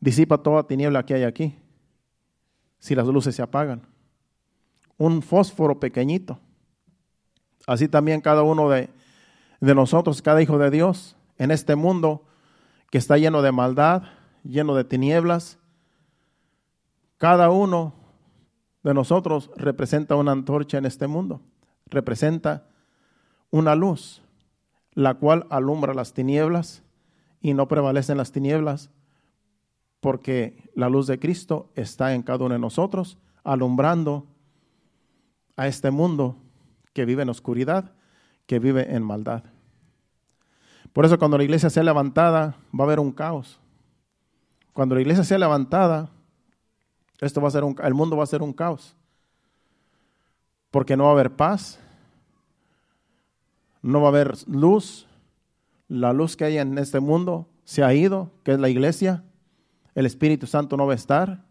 disipa 0.00 0.38
toda 0.38 0.66
tiniebla 0.66 1.06
que 1.06 1.14
hay 1.14 1.22
aquí, 1.22 1.56
si 2.78 2.94
las 2.94 3.06
luces 3.06 3.36
se 3.36 3.42
apagan. 3.42 3.86
Un 4.98 5.22
fósforo 5.22 5.78
pequeñito. 5.78 6.38
Así 7.66 7.88
también 7.88 8.20
cada 8.20 8.42
uno 8.42 8.68
de, 8.68 8.90
de 9.64 9.74
nosotros, 9.74 10.20
cada 10.20 10.42
hijo 10.42 10.58
de 10.58 10.70
Dios, 10.70 11.16
en 11.38 11.50
este 11.50 11.74
mundo 11.74 12.26
que 12.90 12.98
está 12.98 13.16
lleno 13.16 13.40
de 13.40 13.50
maldad, 13.50 14.02
lleno 14.44 14.74
de 14.74 14.84
tinieblas. 14.84 15.58
Cada 17.16 17.50
uno 17.50 17.94
de 18.82 18.92
nosotros 18.92 19.50
representa 19.56 20.16
una 20.16 20.32
antorcha 20.32 20.76
en 20.76 20.84
este 20.84 21.06
mundo, 21.06 21.40
representa 21.86 22.66
una 23.50 23.74
luz, 23.74 24.22
la 24.92 25.14
cual 25.14 25.46
alumbra 25.48 25.94
las 25.94 26.12
tinieblas 26.12 26.82
y 27.40 27.54
no 27.54 27.66
prevalecen 27.66 28.18
las 28.18 28.32
tinieblas, 28.32 28.90
porque 30.00 30.70
la 30.74 30.90
luz 30.90 31.06
de 31.06 31.18
Cristo 31.18 31.70
está 31.74 32.14
en 32.14 32.22
cada 32.22 32.44
uno 32.44 32.54
de 32.54 32.60
nosotros, 32.60 33.16
alumbrando 33.42 34.26
a 35.56 35.66
este 35.66 35.90
mundo 35.90 36.36
que 36.92 37.06
vive 37.06 37.22
en 37.22 37.30
oscuridad 37.30 37.94
que 38.46 38.58
vive 38.58 38.94
en 38.94 39.02
maldad. 39.02 39.44
Por 40.94 41.04
eso 41.04 41.18
cuando 41.18 41.36
la 41.36 41.44
iglesia 41.44 41.68
sea 41.68 41.82
levantada 41.82 42.56
va 42.72 42.84
a 42.84 42.86
haber 42.86 43.00
un 43.00 43.12
caos. 43.12 43.60
Cuando 44.72 44.94
la 44.94 45.02
iglesia 45.02 45.24
sea 45.24 45.38
levantada, 45.38 46.08
esto 47.20 47.42
va 47.42 47.48
a 47.48 47.50
ser 47.50 47.64
el 47.82 47.94
mundo 47.94 48.16
va 48.16 48.22
a 48.22 48.28
ser 48.28 48.42
un 48.42 48.52
caos. 48.52 48.96
Porque 50.70 50.96
no 50.96 51.04
va 51.04 51.10
a 51.10 51.12
haber 51.12 51.34
paz, 51.34 51.80
no 53.82 54.00
va 54.00 54.06
a 54.06 54.10
haber 54.10 54.34
luz. 54.48 55.06
La 55.88 56.12
luz 56.12 56.36
que 56.36 56.44
hay 56.44 56.58
en 56.58 56.78
este 56.78 57.00
mundo 57.00 57.48
se 57.64 57.82
ha 57.82 57.92
ido, 57.92 58.30
que 58.44 58.52
es 58.52 58.60
la 58.60 58.68
iglesia. 58.68 59.24
El 59.96 60.06
Espíritu 60.06 60.46
Santo 60.46 60.76
no 60.76 60.86
va 60.86 60.92
a 60.92 60.96
estar. 60.96 61.44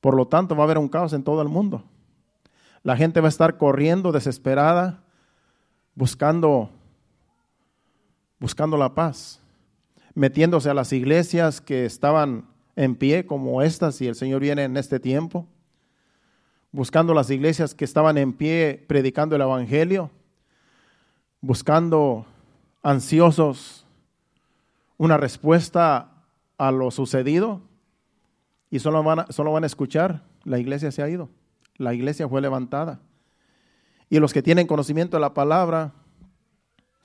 Por 0.00 0.14
lo 0.14 0.26
tanto, 0.26 0.56
va 0.56 0.62
a 0.62 0.66
haber 0.66 0.78
un 0.78 0.88
caos 0.88 1.12
en 1.12 1.22
todo 1.22 1.40
el 1.40 1.48
mundo. 1.48 1.84
La 2.82 2.96
gente 2.96 3.20
va 3.20 3.28
a 3.28 3.30
estar 3.30 3.58
corriendo 3.58 4.10
desesperada 4.10 5.04
buscando, 5.94 6.70
buscando 8.38 8.76
la 8.76 8.94
paz, 8.94 9.40
metiéndose 10.14 10.70
a 10.70 10.74
las 10.74 10.92
iglesias 10.92 11.60
que 11.60 11.84
estaban 11.84 12.46
en 12.74 12.94
pie 12.94 13.26
como 13.26 13.62
estas 13.62 14.00
y 14.00 14.06
el 14.06 14.14
Señor 14.14 14.40
viene 14.40 14.64
en 14.64 14.76
este 14.76 15.00
tiempo, 15.00 15.46
buscando 16.72 17.14
las 17.14 17.30
iglesias 17.30 17.74
que 17.74 17.84
estaban 17.84 18.18
en 18.18 18.32
pie 18.32 18.84
predicando 18.86 19.36
el 19.36 19.42
Evangelio, 19.42 20.10
buscando 21.40 22.26
ansiosos 22.82 23.86
una 24.98 25.16
respuesta 25.16 26.12
a 26.58 26.70
lo 26.70 26.90
sucedido 26.90 27.60
y 28.70 28.78
solo 28.78 29.02
van 29.02 29.20
a, 29.20 29.26
solo 29.30 29.52
van 29.52 29.64
a 29.64 29.66
escuchar 29.66 30.22
La 30.44 30.58
iglesia 30.58 30.90
se 30.92 31.02
ha 31.02 31.08
ido. 31.08 31.28
La 31.76 31.92
iglesia 31.94 32.28
fue 32.28 32.40
levantada. 32.40 33.00
Y 34.08 34.18
los 34.18 34.32
que 34.32 34.42
tienen 34.42 34.66
conocimiento 34.66 35.16
de 35.16 35.20
la 35.20 35.34
palabra 35.34 35.92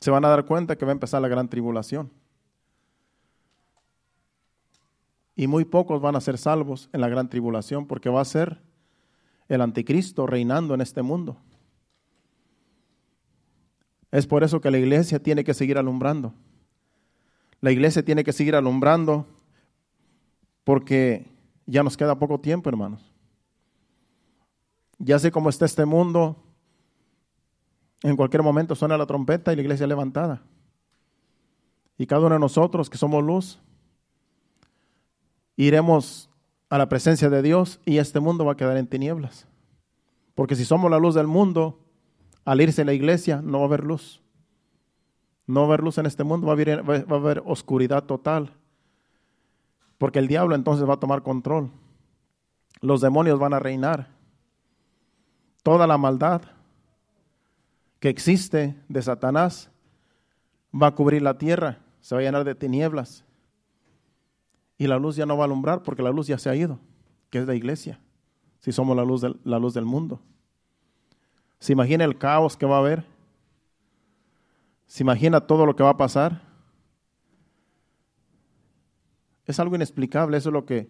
se 0.01 0.09
van 0.09 0.25
a 0.25 0.29
dar 0.29 0.45
cuenta 0.45 0.75
que 0.75 0.83
va 0.83 0.91
a 0.91 0.93
empezar 0.93 1.21
la 1.21 1.27
gran 1.27 1.47
tribulación. 1.47 2.11
Y 5.35 5.47
muy 5.47 5.63
pocos 5.63 6.01
van 6.01 6.15
a 6.15 6.21
ser 6.21 6.37
salvos 6.37 6.89
en 6.91 7.01
la 7.01 7.07
gran 7.07 7.29
tribulación 7.29 7.87
porque 7.87 8.09
va 8.09 8.19
a 8.19 8.25
ser 8.25 8.59
el 9.47 9.61
anticristo 9.61 10.25
reinando 10.25 10.73
en 10.73 10.81
este 10.81 11.03
mundo. 11.03 11.37
Es 14.11 14.25
por 14.25 14.43
eso 14.43 14.59
que 14.59 14.71
la 14.71 14.79
iglesia 14.79 15.21
tiene 15.21 15.43
que 15.43 15.53
seguir 15.53 15.77
alumbrando. 15.77 16.33
La 17.61 17.71
iglesia 17.71 18.03
tiene 18.03 18.23
que 18.23 18.33
seguir 18.33 18.55
alumbrando 18.55 19.27
porque 20.63 21.27
ya 21.67 21.83
nos 21.83 21.95
queda 21.95 22.17
poco 22.17 22.39
tiempo, 22.39 22.69
hermanos. 22.69 23.11
Ya 24.97 25.19
sé 25.19 25.31
cómo 25.31 25.49
está 25.49 25.65
este 25.65 25.85
mundo. 25.85 26.35
En 28.03 28.15
cualquier 28.15 28.43
momento 28.43 28.75
suena 28.75 28.97
la 28.97 29.05
trompeta 29.05 29.53
y 29.53 29.55
la 29.55 29.61
iglesia 29.61 29.87
levantada. 29.87 30.41
Y 31.97 32.07
cada 32.07 32.25
uno 32.25 32.35
de 32.35 32.39
nosotros 32.39 32.89
que 32.89 32.97
somos 32.97 33.23
luz, 33.23 33.59
iremos 35.55 36.29
a 36.69 36.77
la 36.77 36.89
presencia 36.89 37.29
de 37.29 37.41
Dios 37.41 37.79
y 37.85 37.97
este 37.97 38.19
mundo 38.19 38.45
va 38.45 38.53
a 38.53 38.57
quedar 38.57 38.77
en 38.77 38.87
tinieblas. 38.87 39.47
Porque 40.33 40.55
si 40.55 40.65
somos 40.65 40.89
la 40.89 40.97
luz 40.97 41.13
del 41.13 41.27
mundo, 41.27 41.77
al 42.43 42.61
irse 42.61 42.85
la 42.85 42.93
iglesia 42.93 43.41
no 43.43 43.59
va 43.59 43.65
a 43.65 43.67
haber 43.67 43.83
luz. 43.83 44.21
No 45.45 45.61
va 45.61 45.65
a 45.65 45.69
haber 45.69 45.83
luz 45.83 45.97
en 45.99 46.05
este 46.05 46.23
mundo, 46.23 46.47
va 46.47 46.53
a 46.53 47.15
haber 47.15 47.43
oscuridad 47.45 48.05
total. 48.05 48.53
Porque 49.99 50.17
el 50.17 50.27
diablo 50.27 50.55
entonces 50.55 50.89
va 50.89 50.95
a 50.95 50.99
tomar 50.99 51.21
control. 51.21 51.69
Los 52.79 53.01
demonios 53.01 53.37
van 53.37 53.53
a 53.53 53.59
reinar. 53.59 54.07
Toda 55.61 55.85
la 55.85 55.99
maldad 55.99 56.41
que 58.01 58.09
existe 58.09 58.75
de 58.89 59.01
Satanás 59.03 59.69
va 60.73 60.87
a 60.87 60.95
cubrir 60.95 61.21
la 61.21 61.37
tierra, 61.37 61.77
se 62.01 62.15
va 62.15 62.19
a 62.19 62.23
llenar 62.23 62.43
de 62.43 62.55
tinieblas. 62.55 63.23
Y 64.79 64.87
la 64.87 64.97
luz 64.97 65.15
ya 65.15 65.27
no 65.27 65.37
va 65.37 65.43
a 65.43 65.45
alumbrar 65.45 65.83
porque 65.83 66.01
la 66.01 66.09
luz 66.09 66.25
ya 66.25 66.39
se 66.39 66.49
ha 66.49 66.55
ido, 66.55 66.79
que 67.29 67.37
es 67.37 67.45
la 67.45 67.53
iglesia, 67.53 67.99
si 68.59 68.71
somos 68.71 68.97
la 68.97 69.05
luz 69.05 69.21
del, 69.21 69.39
la 69.43 69.59
luz 69.59 69.75
del 69.75 69.85
mundo. 69.85 70.19
¿Se 71.59 71.73
imagina 71.73 72.03
el 72.03 72.17
caos 72.17 72.57
que 72.57 72.65
va 72.65 72.77
a 72.77 72.79
haber? 72.79 73.05
¿Se 74.87 75.03
imagina 75.03 75.39
todo 75.39 75.67
lo 75.67 75.75
que 75.75 75.83
va 75.83 75.91
a 75.91 75.97
pasar? 75.97 76.41
Es 79.45 79.59
algo 79.59 79.75
inexplicable, 79.75 80.37
eso 80.37 80.49
es 80.49 80.53
lo 80.53 80.65
que 80.65 80.89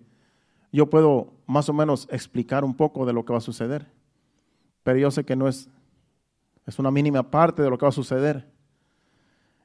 yo 0.71 0.89
puedo 0.89 1.33
más 1.45 1.67
o 1.67 1.73
menos 1.73 2.07
explicar 2.09 2.63
un 2.63 2.73
poco 2.73 3.05
de 3.05 3.11
lo 3.11 3.25
que 3.25 3.33
va 3.33 3.39
a 3.39 3.41
suceder. 3.41 3.91
Pero 4.83 4.97
yo 4.97 5.11
sé 5.11 5.25
que 5.25 5.35
no 5.35 5.49
es, 5.49 5.69
es 6.65 6.79
una 6.79 6.91
mínima 6.91 7.29
parte 7.29 7.61
de 7.61 7.69
lo 7.69 7.77
que 7.77 7.85
va 7.85 7.89
a 7.89 7.93
suceder. 7.93 8.47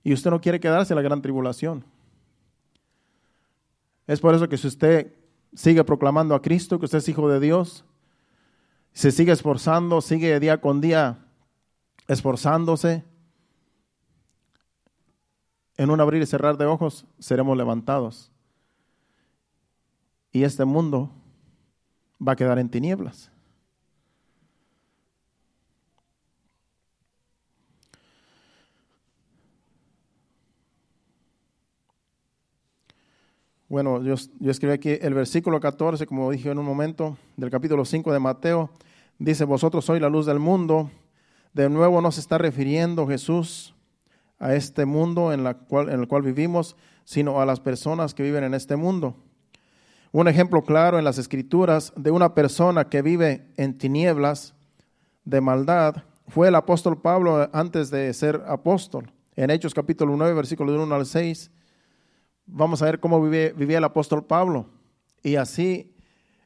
Y 0.02 0.12
usted 0.12 0.30
no 0.30 0.40
quiere 0.40 0.60
quedarse 0.60 0.92
en 0.92 0.96
la 0.96 1.02
gran 1.02 1.20
tribulación. 1.20 1.84
Es 4.06 4.20
por 4.20 4.34
eso 4.34 4.48
que 4.48 4.56
si 4.56 4.68
usted 4.68 5.12
sigue 5.54 5.82
proclamando 5.84 6.34
a 6.34 6.42
Cristo, 6.42 6.78
que 6.78 6.84
usted 6.84 6.98
es 6.98 7.08
hijo 7.08 7.28
de 7.28 7.40
Dios, 7.40 7.84
se 8.92 9.10
sigue 9.10 9.32
esforzando, 9.32 10.00
sigue 10.00 10.38
día 10.40 10.60
con 10.60 10.80
día 10.80 11.18
esforzándose, 12.06 13.04
en 15.76 15.90
un 15.90 16.00
abrir 16.00 16.22
y 16.22 16.26
cerrar 16.26 16.56
de 16.56 16.66
ojos 16.66 17.04
seremos 17.18 17.56
levantados. 17.56 18.30
Y 20.32 20.44
este 20.44 20.64
mundo 20.64 21.10
va 22.26 22.32
a 22.32 22.36
quedar 22.36 22.58
en 22.58 22.70
tinieblas. 22.70 23.30
Bueno, 33.68 34.00
yo, 34.00 34.14
escribí 34.48 34.72
aquí 34.72 34.96
el 35.00 35.12
versículo 35.12 35.58
14, 35.58 36.06
como 36.06 36.30
dije 36.30 36.50
en 36.50 36.58
un 36.58 36.64
momento, 36.64 37.16
del 37.36 37.50
capítulo 37.50 37.84
5 37.84 38.12
de 38.12 38.20
Mateo. 38.20 38.70
Dice, 39.18 39.44
vosotros 39.44 39.84
sois 39.84 40.00
la 40.00 40.08
luz 40.08 40.24
del 40.24 40.38
mundo. 40.38 40.88
De 41.52 41.68
nuevo 41.68 42.00
no 42.00 42.12
se 42.12 42.20
está 42.20 42.38
refiriendo 42.38 43.08
Jesús 43.08 43.74
a 44.38 44.54
este 44.54 44.84
mundo 44.84 45.32
en, 45.32 45.42
la 45.42 45.54
cual, 45.54 45.88
en 45.88 45.98
el 45.98 46.06
cual 46.06 46.22
vivimos, 46.22 46.76
sino 47.04 47.40
a 47.40 47.46
las 47.46 47.58
personas 47.58 48.14
que 48.14 48.22
viven 48.22 48.44
en 48.44 48.54
este 48.54 48.76
mundo. 48.76 49.16
Un 50.12 50.28
ejemplo 50.28 50.62
claro 50.62 51.00
en 51.00 51.04
las 51.04 51.18
escrituras 51.18 51.92
de 51.96 52.12
una 52.12 52.34
persona 52.34 52.88
que 52.88 53.02
vive 53.02 53.48
en 53.56 53.76
tinieblas 53.76 54.54
de 55.24 55.40
maldad 55.40 56.04
fue 56.28 56.46
el 56.48 56.54
apóstol 56.54 57.00
Pablo 57.00 57.50
antes 57.52 57.90
de 57.90 58.14
ser 58.14 58.44
apóstol. 58.46 59.10
En 59.34 59.50
Hechos 59.50 59.74
capítulo 59.74 60.16
9, 60.16 60.34
versículo 60.34 60.80
1 60.80 60.94
al 60.94 61.04
6, 61.04 61.50
vamos 62.46 62.80
a 62.80 62.86
ver 62.86 63.00
cómo 63.00 63.20
vivía 63.20 63.78
el 63.78 63.84
apóstol 63.84 64.24
Pablo. 64.24 64.66
Y 65.22 65.36
así 65.36 65.94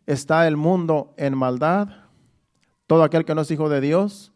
está 0.07 0.49
el 0.49 0.57
mundo 0.57 1.15
en 1.17 1.37
maldad. 1.37 1.89
Todo 2.87 3.05
aquel 3.05 3.25
que 3.25 3.35
no 3.35 3.43
es 3.43 3.51
hijo 3.51 3.69
de 3.69 3.81
Dios. 3.81 4.33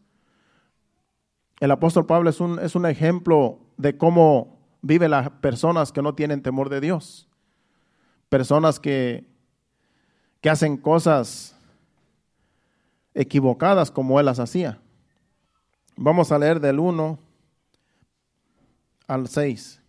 El 1.61 1.70
apóstol 1.70 2.07
Pablo 2.07 2.31
es 2.31 2.40
un, 2.40 2.59
es 2.59 2.74
un 2.74 2.87
ejemplo 2.87 3.59
de 3.77 3.96
cómo 3.96 4.59
viven 4.83 5.11
las 5.11 5.31
personas 5.31 5.92
que 5.92 6.03
no 6.03 6.14
tienen 6.14 6.42
temor 6.42 6.68
de 6.68 6.81
Dios. 6.81 7.29
Personas 8.29 8.79
que, 8.79 9.27
que 10.40 10.50
hacen 10.50 10.77
cosas 10.77 11.57
equivocadas 13.14 13.90
como 13.90 14.20
él 14.20 14.27
las 14.27 14.40
hacía. 14.40 14.81
Vamos 15.96 16.33
a 16.33 16.38
leer 16.38 16.61
del 16.61 16.81
1 16.81 17.18
al 19.07 19.29
6. 19.29 19.84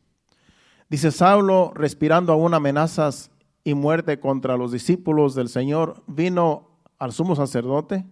Dice 0.89 1.11
Saulo, 1.11 1.71
respirando 1.73 2.31
aún 2.31 2.53
amenazas 2.53 3.31
y 3.63 3.73
muerte 3.73 4.19
contra 4.19 4.55
los 4.55 4.71
discípulos 4.71 5.33
del 5.33 5.49
Señor, 5.49 6.03
vino 6.05 6.69
al 6.99 7.11
sumo 7.11 7.35
sacerdote 7.35 8.05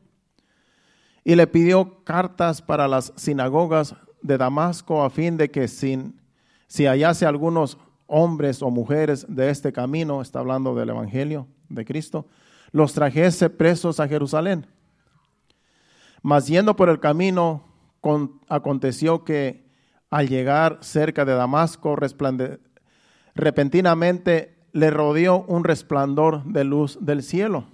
y 1.23 1.35
le 1.35 1.45
pidió 1.45 2.03
cartas 2.03 2.61
para 2.61 2.87
las 2.87 3.13
sinagogas 3.15 3.95
de 4.23 4.37
Damasco 4.37 5.03
a 5.03 5.11
fin 5.11 5.37
de 5.37 5.51
que 5.51 5.67
sin, 5.67 6.19
si 6.67 6.85
hallase 6.85 7.27
algunos 7.27 7.77
hombres 8.07 8.61
o 8.63 8.71
mujeres 8.71 9.25
de 9.29 9.49
este 9.49 9.71
camino, 9.71 10.21
está 10.21 10.39
hablando 10.39 10.73
del 10.73 10.89
Evangelio 10.89 11.47
de 11.69 11.85
Cristo, 11.85 12.25
los 12.71 12.93
trajese 12.93 13.51
presos 13.51 13.99
a 13.99 14.07
Jerusalén. 14.07 14.65
Mas 16.23 16.47
yendo 16.47 16.75
por 16.75 16.89
el 16.89 16.99
camino, 16.99 17.65
aconteció 18.47 19.23
que 19.23 19.62
al 20.13 20.29
llegar 20.29 20.77
cerca 20.81 21.25
de 21.25 21.33
Damasco, 21.33 21.97
repentinamente 23.33 24.55
le 24.71 24.91
rodeó 24.91 25.43
un 25.47 25.63
resplandor 25.63 26.43
de 26.43 26.63
luz 26.63 26.99
del 27.01 27.23
cielo. 27.23 27.65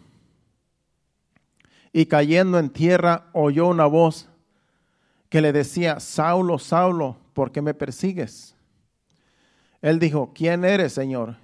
Y 1.91 2.05
cayendo 2.05 2.57
en 2.57 2.69
tierra 2.69 3.25
oyó 3.33 3.67
una 3.67 3.87
voz 3.87 4.29
que 5.27 5.41
le 5.41 5.51
decía, 5.51 5.99
Saulo, 5.99 6.59
Saulo, 6.59 7.17
¿por 7.33 7.51
qué 7.51 7.61
me 7.61 7.73
persigues? 7.73 8.55
Él 9.81 9.99
dijo, 9.99 10.31
¿quién 10.33 10.63
eres, 10.63 10.93
Señor? 10.93 11.35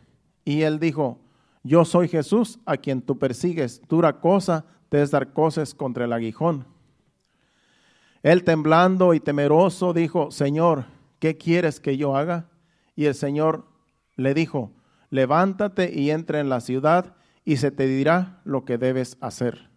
Y 0.45 0.62
él 0.62 0.79
dijo, 0.79 1.19
yo 1.62 1.84
soy 1.84 2.08
Jesús 2.08 2.58
a 2.65 2.77
quien 2.77 3.01
tú 3.01 3.19
persigues. 3.19 3.81
Dura 3.89 4.21
cosa 4.21 4.63
te 4.88 5.01
es 5.01 5.12
dar 5.12 5.34
cosas 5.34 5.73
contra 5.73 6.05
el 6.05 6.13
aguijón. 6.13 6.65
Él 8.25 8.43
temblando 8.43 9.13
y 9.13 9.19
temeroso 9.19 9.93
dijo, 9.93 10.31
Señor, 10.31 10.85
¿qué 11.19 11.38
quieres 11.38 11.79
que 11.79 11.95
yo 11.95 12.17
haga? 12.17 12.49
Y 12.95 13.05
el 13.05 13.13
Señor 13.13 13.67
le 14.15 14.34
dijo, 14.34 14.71
levántate 15.11 15.91
y 15.93 16.09
entra 16.09 16.39
en 16.39 16.49
la 16.49 16.59
ciudad 16.59 17.15
y 17.43 17.57
se 17.57 17.69
te 17.69 17.86
dirá 17.86 18.41
lo 18.43 18.65
que 18.65 18.80
debes 18.80 19.19
hacer. 19.21 19.69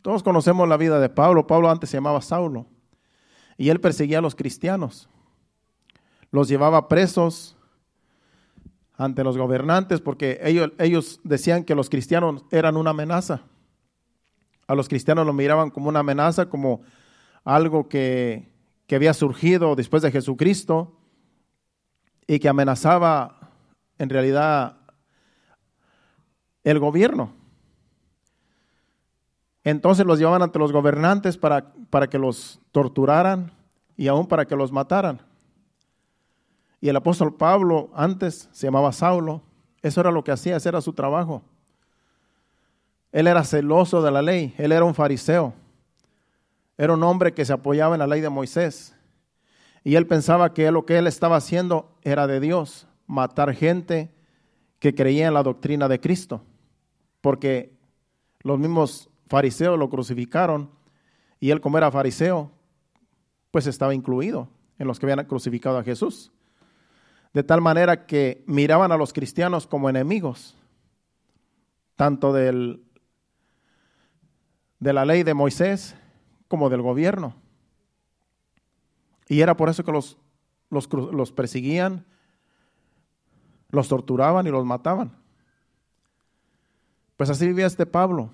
Todos 0.00 0.22
conocemos 0.22 0.66
la 0.66 0.78
vida 0.78 0.98
de 0.98 1.10
Pablo. 1.10 1.46
Pablo 1.46 1.70
antes 1.70 1.90
se 1.90 1.98
llamaba 1.98 2.22
Saulo 2.22 2.64
y 3.58 3.68
él 3.68 3.78
perseguía 3.78 4.20
a 4.20 4.22
los 4.22 4.34
cristianos. 4.34 5.10
Los 6.30 6.48
llevaba 6.48 6.88
presos 6.88 7.54
ante 8.96 9.24
los 9.24 9.36
gobernantes 9.36 10.00
porque 10.00 10.40
ellos, 10.42 10.72
ellos 10.78 11.20
decían 11.22 11.64
que 11.64 11.74
los 11.74 11.90
cristianos 11.90 12.46
eran 12.50 12.78
una 12.78 12.92
amenaza 12.92 13.42
a 14.70 14.74
los 14.76 14.88
cristianos 14.88 15.26
lo 15.26 15.32
miraban 15.32 15.70
como 15.70 15.88
una 15.88 15.98
amenaza, 15.98 16.48
como 16.48 16.82
algo 17.42 17.88
que, 17.88 18.52
había 18.88 19.12
surgido 19.14 19.74
después 19.74 20.00
de 20.00 20.12
Jesucristo 20.12 20.96
y 22.24 22.38
que 22.38 22.48
amenazaba 22.48 23.50
en 23.98 24.10
realidad 24.10 24.76
el 26.62 26.78
gobierno. 26.78 27.32
Entonces 29.64 30.06
los 30.06 30.20
llevaban 30.20 30.42
ante 30.42 30.60
los 30.60 30.70
gobernantes 30.70 31.36
para, 31.36 31.72
para 31.90 32.08
que 32.08 32.18
los 32.18 32.60
torturaran 32.70 33.50
y 33.96 34.06
aún 34.06 34.28
para 34.28 34.46
que 34.46 34.54
los 34.54 34.70
mataran. 34.70 35.20
Y 36.80 36.88
el 36.90 36.96
apóstol 36.96 37.34
Pablo 37.34 37.90
antes 37.92 38.48
se 38.52 38.68
llamaba 38.68 38.92
Saulo, 38.92 39.42
eso 39.82 40.00
era 40.00 40.12
lo 40.12 40.22
que 40.22 40.30
hacía, 40.30 40.54
ese 40.54 40.68
era 40.68 40.80
su 40.80 40.92
trabajo 40.92 41.42
Él 43.12 43.26
era 43.26 43.44
celoso 43.44 44.02
de 44.02 44.10
la 44.10 44.22
ley, 44.22 44.54
él 44.58 44.72
era 44.72 44.84
un 44.84 44.94
fariseo. 44.94 45.54
Era 46.78 46.94
un 46.94 47.02
hombre 47.02 47.34
que 47.34 47.44
se 47.44 47.52
apoyaba 47.52 47.94
en 47.94 47.98
la 47.98 48.06
ley 48.06 48.20
de 48.20 48.30
Moisés. 48.30 48.94
Y 49.84 49.96
él 49.96 50.06
pensaba 50.06 50.54
que 50.54 50.70
lo 50.70 50.86
que 50.86 50.98
él 50.98 51.06
estaba 51.06 51.36
haciendo 51.36 51.94
era 52.02 52.26
de 52.26 52.40
Dios, 52.40 52.86
matar 53.06 53.54
gente 53.54 54.10
que 54.78 54.94
creía 54.94 55.26
en 55.26 55.34
la 55.34 55.42
doctrina 55.42 55.88
de 55.88 56.00
Cristo. 56.00 56.42
Porque 57.20 57.76
los 58.42 58.58
mismos 58.58 59.10
fariseos 59.28 59.78
lo 59.78 59.90
crucificaron 59.90 60.70
y 61.38 61.50
él 61.50 61.60
como 61.60 61.78
era 61.78 61.90
fariseo, 61.90 62.50
pues 63.50 63.66
estaba 63.66 63.94
incluido 63.94 64.48
en 64.78 64.86
los 64.86 64.98
que 64.98 65.06
habían 65.06 65.26
crucificado 65.26 65.78
a 65.78 65.84
Jesús. 65.84 66.32
De 67.32 67.42
tal 67.42 67.60
manera 67.60 68.06
que 68.06 68.42
miraban 68.46 68.92
a 68.92 68.96
los 68.96 69.12
cristianos 69.12 69.66
como 69.66 69.88
enemigos, 69.88 70.56
tanto 71.96 72.32
del, 72.32 72.82
de 74.80 74.92
la 74.94 75.04
ley 75.04 75.22
de 75.22 75.34
Moisés 75.34 75.94
como 76.48 76.70
del 76.70 76.82
gobierno. 76.82 77.34
Y 79.28 79.42
era 79.42 79.56
por 79.56 79.68
eso 79.68 79.84
que 79.84 79.92
los, 79.92 80.18
los, 80.70 81.32
perseguían, 81.32 82.04
los 83.68 83.86
torturaban 83.86 84.46
y 84.46 84.50
los 84.50 84.64
mataban. 84.64 85.12
Pues 87.16 87.30
así 87.30 87.46
vivía 87.46 87.66
este 87.66 87.86
Pablo. 87.86 88.30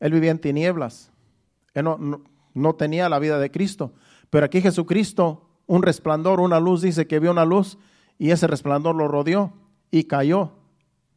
Él 0.00 0.12
vivía 0.12 0.32
en 0.32 0.40
tinieblas. 0.40 1.10
Él 1.72 1.84
no, 1.84 2.22
no, 2.52 2.74
tenía 2.74 3.08
la 3.08 3.18
vida 3.18 3.38
de 3.38 3.50
Cristo. 3.50 3.94
Pero 4.28 4.44
aquí 4.44 4.60
Jesucristo, 4.60 5.48
un 5.66 5.82
resplandor, 5.82 6.40
una 6.40 6.60
luz, 6.60 6.82
dice 6.82 7.06
que 7.06 7.20
vio 7.20 7.30
una 7.30 7.44
luz 7.44 7.78
y 8.18 8.30
ese 8.30 8.46
resplandor 8.46 8.94
lo 8.96 9.08
rodeó 9.08 9.52
y 9.90 10.04
cayó 10.04 10.52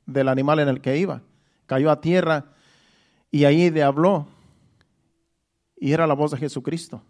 del 0.06 0.30
animal 0.30 0.60
en 0.60 0.70
el 0.70 0.80
que 0.80 0.98
iba. 0.98 1.24
Cayó 1.66 1.92
a 1.92 2.00
tierra 2.00 2.54
y 3.32 3.46
ahí 3.46 3.70
le 3.70 3.84
habló 3.84 4.28
y 5.80 5.92
era 5.92 6.08
la 6.08 6.14
voz 6.14 6.32
de 6.32 6.38
Jesucristo. 6.38 7.02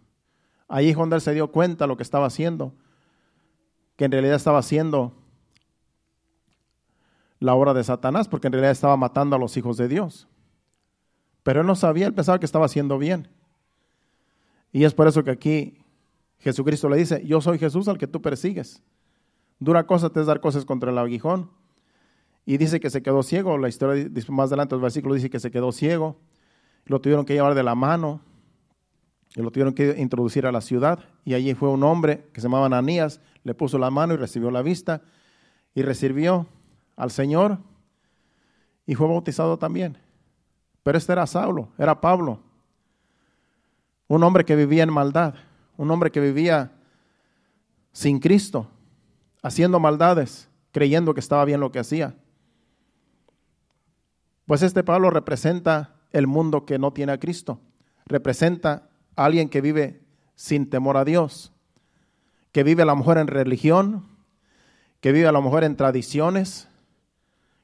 Ahí 0.68 0.90
él 0.90 1.20
se 1.20 1.32
dio 1.32 1.50
cuenta 1.50 1.84
de 1.84 1.88
lo 1.88 1.96
que 1.96 2.02
estaba 2.02 2.26
haciendo, 2.26 2.74
que 3.96 4.04
en 4.04 4.12
realidad 4.12 4.36
estaba 4.36 4.58
haciendo 4.58 5.14
la 7.40 7.54
obra 7.54 7.72
de 7.72 7.84
Satanás, 7.84 8.28
porque 8.28 8.48
en 8.48 8.52
realidad 8.52 8.72
estaba 8.72 8.96
matando 8.96 9.36
a 9.36 9.38
los 9.38 9.56
hijos 9.56 9.76
de 9.76 9.88
Dios. 9.88 10.28
Pero 11.42 11.62
él 11.62 11.66
no 11.66 11.74
sabía, 11.74 12.06
él 12.06 12.14
pensaba 12.14 12.38
que 12.38 12.46
estaba 12.46 12.66
haciendo 12.66 12.98
bien. 12.98 13.28
Y 14.72 14.84
es 14.84 14.92
por 14.92 15.08
eso 15.08 15.24
que 15.24 15.30
aquí 15.30 15.78
Jesucristo 16.38 16.88
le 16.88 16.98
dice, 16.98 17.24
yo 17.24 17.40
soy 17.40 17.58
Jesús 17.58 17.88
al 17.88 17.96
que 17.96 18.06
tú 18.06 18.20
persigues. 18.20 18.82
Dura 19.58 19.86
cosa 19.86 20.10
te 20.10 20.20
es 20.20 20.26
dar 20.26 20.40
cosas 20.40 20.64
contra 20.64 20.90
el 20.90 20.98
aguijón. 20.98 21.50
Y 22.48 22.56
dice 22.56 22.80
que 22.80 22.88
se 22.88 23.02
quedó 23.02 23.22
ciego. 23.22 23.58
La 23.58 23.68
historia 23.68 24.08
más 24.28 24.46
adelante 24.46 24.74
el 24.74 24.80
versículo 24.80 25.14
dice 25.14 25.28
que 25.28 25.38
se 25.38 25.50
quedó 25.50 25.70
ciego. 25.70 26.16
Lo 26.86 26.98
tuvieron 26.98 27.26
que 27.26 27.34
llevar 27.34 27.54
de 27.54 27.62
la 27.62 27.74
mano 27.74 28.22
y 29.36 29.42
lo 29.42 29.50
tuvieron 29.50 29.74
que 29.74 29.96
introducir 29.98 30.46
a 30.46 30.50
la 30.50 30.62
ciudad. 30.62 30.98
Y 31.26 31.34
allí 31.34 31.52
fue 31.52 31.68
un 31.68 31.82
hombre 31.82 32.24
que 32.32 32.40
se 32.40 32.46
llamaba 32.46 32.64
Ananías, 32.64 33.20
le 33.44 33.52
puso 33.52 33.76
la 33.76 33.90
mano 33.90 34.14
y 34.14 34.16
recibió 34.16 34.50
la 34.50 34.62
vista. 34.62 35.02
Y 35.74 35.82
recibió 35.82 36.46
al 36.96 37.10
Señor 37.10 37.58
y 38.86 38.94
fue 38.94 39.06
bautizado 39.06 39.58
también. 39.58 39.98
Pero 40.82 40.96
este 40.96 41.12
era 41.12 41.26
Saulo, 41.26 41.68
era 41.76 42.00
Pablo. 42.00 42.40
Un 44.06 44.22
hombre 44.22 44.46
que 44.46 44.56
vivía 44.56 44.84
en 44.84 44.92
maldad, 44.94 45.34
un 45.76 45.90
hombre 45.90 46.10
que 46.10 46.20
vivía 46.20 46.72
sin 47.92 48.18
Cristo, 48.18 48.68
haciendo 49.42 49.78
maldades, 49.78 50.48
creyendo 50.72 51.12
que 51.12 51.20
estaba 51.20 51.44
bien 51.44 51.60
lo 51.60 51.70
que 51.70 51.80
hacía. 51.80 52.14
Pues 54.48 54.62
este 54.62 54.82
Pablo 54.82 55.10
representa 55.10 55.94
el 56.10 56.26
mundo 56.26 56.64
que 56.64 56.78
no 56.78 56.94
tiene 56.94 57.12
a 57.12 57.20
Cristo, 57.20 57.60
representa 58.06 58.88
alguien 59.14 59.50
que 59.50 59.60
vive 59.60 60.00
sin 60.36 60.70
temor 60.70 60.96
a 60.96 61.04
Dios, 61.04 61.52
que 62.50 62.62
vive 62.62 62.82
a 62.82 62.86
lo 62.86 62.96
mejor 62.96 63.18
en 63.18 63.26
religión, 63.26 64.06
que 65.02 65.12
vive 65.12 65.28
a 65.28 65.32
lo 65.32 65.42
mejor 65.42 65.64
en 65.64 65.76
tradiciones 65.76 66.66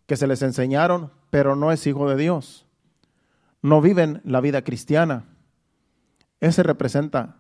que 0.06 0.18
se 0.18 0.26
les 0.26 0.42
enseñaron, 0.42 1.10
pero 1.30 1.56
no 1.56 1.72
es 1.72 1.86
hijo 1.86 2.06
de 2.06 2.16
Dios. 2.16 2.66
No 3.62 3.80
viven 3.80 4.20
la 4.22 4.42
vida 4.42 4.60
cristiana. 4.60 5.24
Ese 6.40 6.62
representa, 6.62 7.38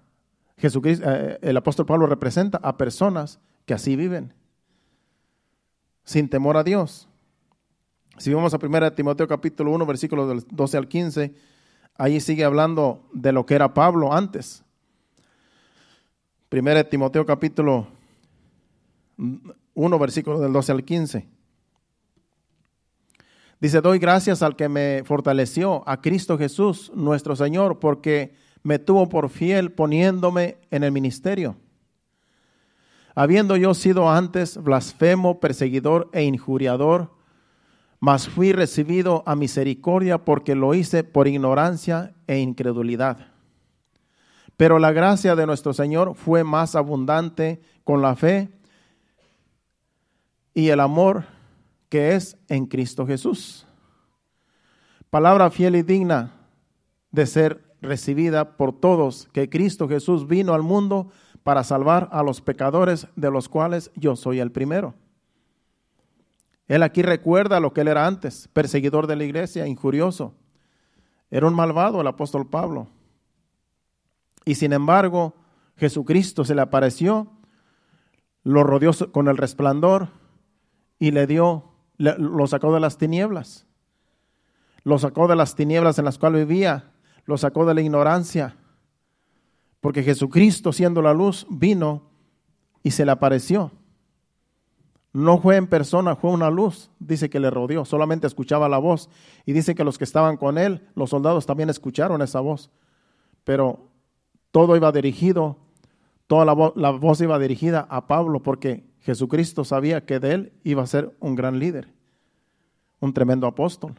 Jesucristo, 0.56 1.04
eh, 1.06 1.38
el 1.42 1.58
apóstol 1.58 1.84
Pablo 1.84 2.06
representa 2.06 2.60
a 2.62 2.78
personas 2.78 3.40
que 3.66 3.74
así 3.74 3.94
viven, 3.94 4.32
sin 6.02 6.30
temor 6.30 6.56
a 6.56 6.64
Dios. 6.64 7.10
Si 8.16 8.32
vamos 8.32 8.54
a 8.54 8.58
1 8.62 8.92
Timoteo 8.92 9.26
capítulo 9.26 9.72
1, 9.72 9.86
versículos 9.86 10.28
del 10.28 10.44
12 10.50 10.76
al 10.76 10.88
15, 10.88 11.34
Ahí 11.96 12.20
sigue 12.20 12.44
hablando 12.44 13.08
de 13.12 13.30
lo 13.32 13.46
que 13.46 13.54
era 13.54 13.72
Pablo 13.72 14.12
antes. 14.12 14.64
Primera 16.48 16.82
Timoteo 16.82 17.24
capítulo 17.24 17.86
1, 19.74 19.98
versículo 19.98 20.40
del 20.40 20.52
12 20.52 20.72
al 20.72 20.84
15. 20.84 21.28
Dice, 23.60 23.80
doy 23.80 23.98
gracias 23.98 24.42
al 24.42 24.56
que 24.56 24.68
me 24.68 25.02
fortaleció, 25.04 25.88
a 25.88 26.00
Cristo 26.00 26.36
Jesús, 26.36 26.90
nuestro 26.94 27.36
Señor, 27.36 27.78
porque 27.78 28.34
me 28.64 28.80
tuvo 28.80 29.08
por 29.08 29.30
fiel 29.30 29.70
poniéndome 29.70 30.58
en 30.72 30.82
el 30.82 30.90
ministerio. 30.90 31.56
Habiendo 33.14 33.56
yo 33.56 33.72
sido 33.74 34.10
antes 34.10 34.60
blasfemo, 34.60 35.38
perseguidor 35.38 36.10
e 36.12 36.24
injuriador, 36.24 37.13
mas 38.04 38.28
fui 38.28 38.52
recibido 38.52 39.22
a 39.24 39.34
misericordia 39.34 40.26
porque 40.26 40.54
lo 40.54 40.74
hice 40.74 41.04
por 41.04 41.26
ignorancia 41.26 42.12
e 42.26 42.38
incredulidad. 42.38 43.28
Pero 44.58 44.78
la 44.78 44.92
gracia 44.92 45.34
de 45.34 45.46
nuestro 45.46 45.72
Señor 45.72 46.14
fue 46.14 46.44
más 46.44 46.74
abundante 46.74 47.62
con 47.82 48.02
la 48.02 48.14
fe 48.14 48.50
y 50.52 50.68
el 50.68 50.80
amor 50.80 51.24
que 51.88 52.14
es 52.14 52.36
en 52.48 52.66
Cristo 52.66 53.06
Jesús. 53.06 53.66
Palabra 55.08 55.48
fiel 55.48 55.74
y 55.74 55.82
digna 55.82 56.34
de 57.10 57.24
ser 57.24 57.74
recibida 57.80 58.58
por 58.58 58.78
todos, 58.78 59.30
que 59.32 59.48
Cristo 59.48 59.88
Jesús 59.88 60.28
vino 60.28 60.52
al 60.52 60.62
mundo 60.62 61.10
para 61.42 61.64
salvar 61.64 62.10
a 62.12 62.22
los 62.22 62.42
pecadores, 62.42 63.06
de 63.16 63.30
los 63.30 63.48
cuales 63.48 63.90
yo 63.96 64.14
soy 64.14 64.40
el 64.40 64.52
primero. 64.52 64.92
Él 66.66 66.82
aquí 66.82 67.02
recuerda 67.02 67.60
lo 67.60 67.72
que 67.72 67.82
él 67.82 67.88
era 67.88 68.06
antes, 68.06 68.48
perseguidor 68.52 69.06
de 69.06 69.16
la 69.16 69.24
iglesia, 69.24 69.66
injurioso. 69.66 70.34
Era 71.30 71.46
un 71.46 71.54
malvado 71.54 72.00
el 72.00 72.06
apóstol 72.06 72.48
Pablo. 72.48 72.88
Y 74.44 74.54
sin 74.54 74.72
embargo, 74.72 75.34
Jesucristo 75.76 76.44
se 76.44 76.54
le 76.54 76.62
apareció, 76.62 77.28
lo 78.42 78.62
rodeó 78.62 78.92
con 79.12 79.28
el 79.28 79.36
resplandor 79.36 80.08
y 80.98 81.10
le 81.10 81.26
dio, 81.26 81.72
lo 81.98 82.46
sacó 82.46 82.72
de 82.72 82.80
las 82.80 82.98
tinieblas. 82.98 83.66
Lo 84.84 84.98
sacó 84.98 85.28
de 85.28 85.36
las 85.36 85.54
tinieblas 85.54 85.98
en 85.98 86.04
las 86.04 86.18
cuales 86.18 86.46
vivía, 86.46 86.92
lo 87.24 87.38
sacó 87.38 87.64
de 87.64 87.74
la 87.74 87.80
ignorancia. 87.80 88.56
Porque 89.80 90.02
Jesucristo, 90.02 90.72
siendo 90.72 91.02
la 91.02 91.14
luz, 91.14 91.46
vino 91.50 92.10
y 92.82 92.90
se 92.90 93.04
le 93.04 93.12
apareció. 93.12 93.72
No 95.14 95.38
fue 95.38 95.54
en 95.56 95.68
persona, 95.68 96.16
fue 96.16 96.32
una 96.32 96.50
luz, 96.50 96.90
dice 96.98 97.30
que 97.30 97.38
le 97.38 97.48
rodeó, 97.48 97.84
solamente 97.84 98.26
escuchaba 98.26 98.68
la 98.68 98.78
voz. 98.78 99.08
Y 99.46 99.52
dice 99.52 99.76
que 99.76 99.84
los 99.84 99.96
que 99.96 100.02
estaban 100.02 100.36
con 100.36 100.58
él, 100.58 100.86
los 100.96 101.10
soldados 101.10 101.46
también 101.46 101.70
escucharon 101.70 102.20
esa 102.20 102.40
voz. 102.40 102.72
Pero 103.44 103.88
todo 104.50 104.76
iba 104.76 104.90
dirigido, 104.90 105.56
toda 106.26 106.44
la, 106.44 106.72
la 106.74 106.90
voz 106.90 107.20
iba 107.20 107.38
dirigida 107.38 107.86
a 107.88 108.08
Pablo 108.08 108.42
porque 108.42 108.84
Jesucristo 109.02 109.64
sabía 109.64 110.04
que 110.04 110.18
de 110.18 110.34
él 110.34 110.52
iba 110.64 110.82
a 110.82 110.86
ser 110.86 111.16
un 111.20 111.36
gran 111.36 111.60
líder, 111.60 111.88
un 112.98 113.14
tremendo 113.14 113.46
apóstol, 113.46 113.94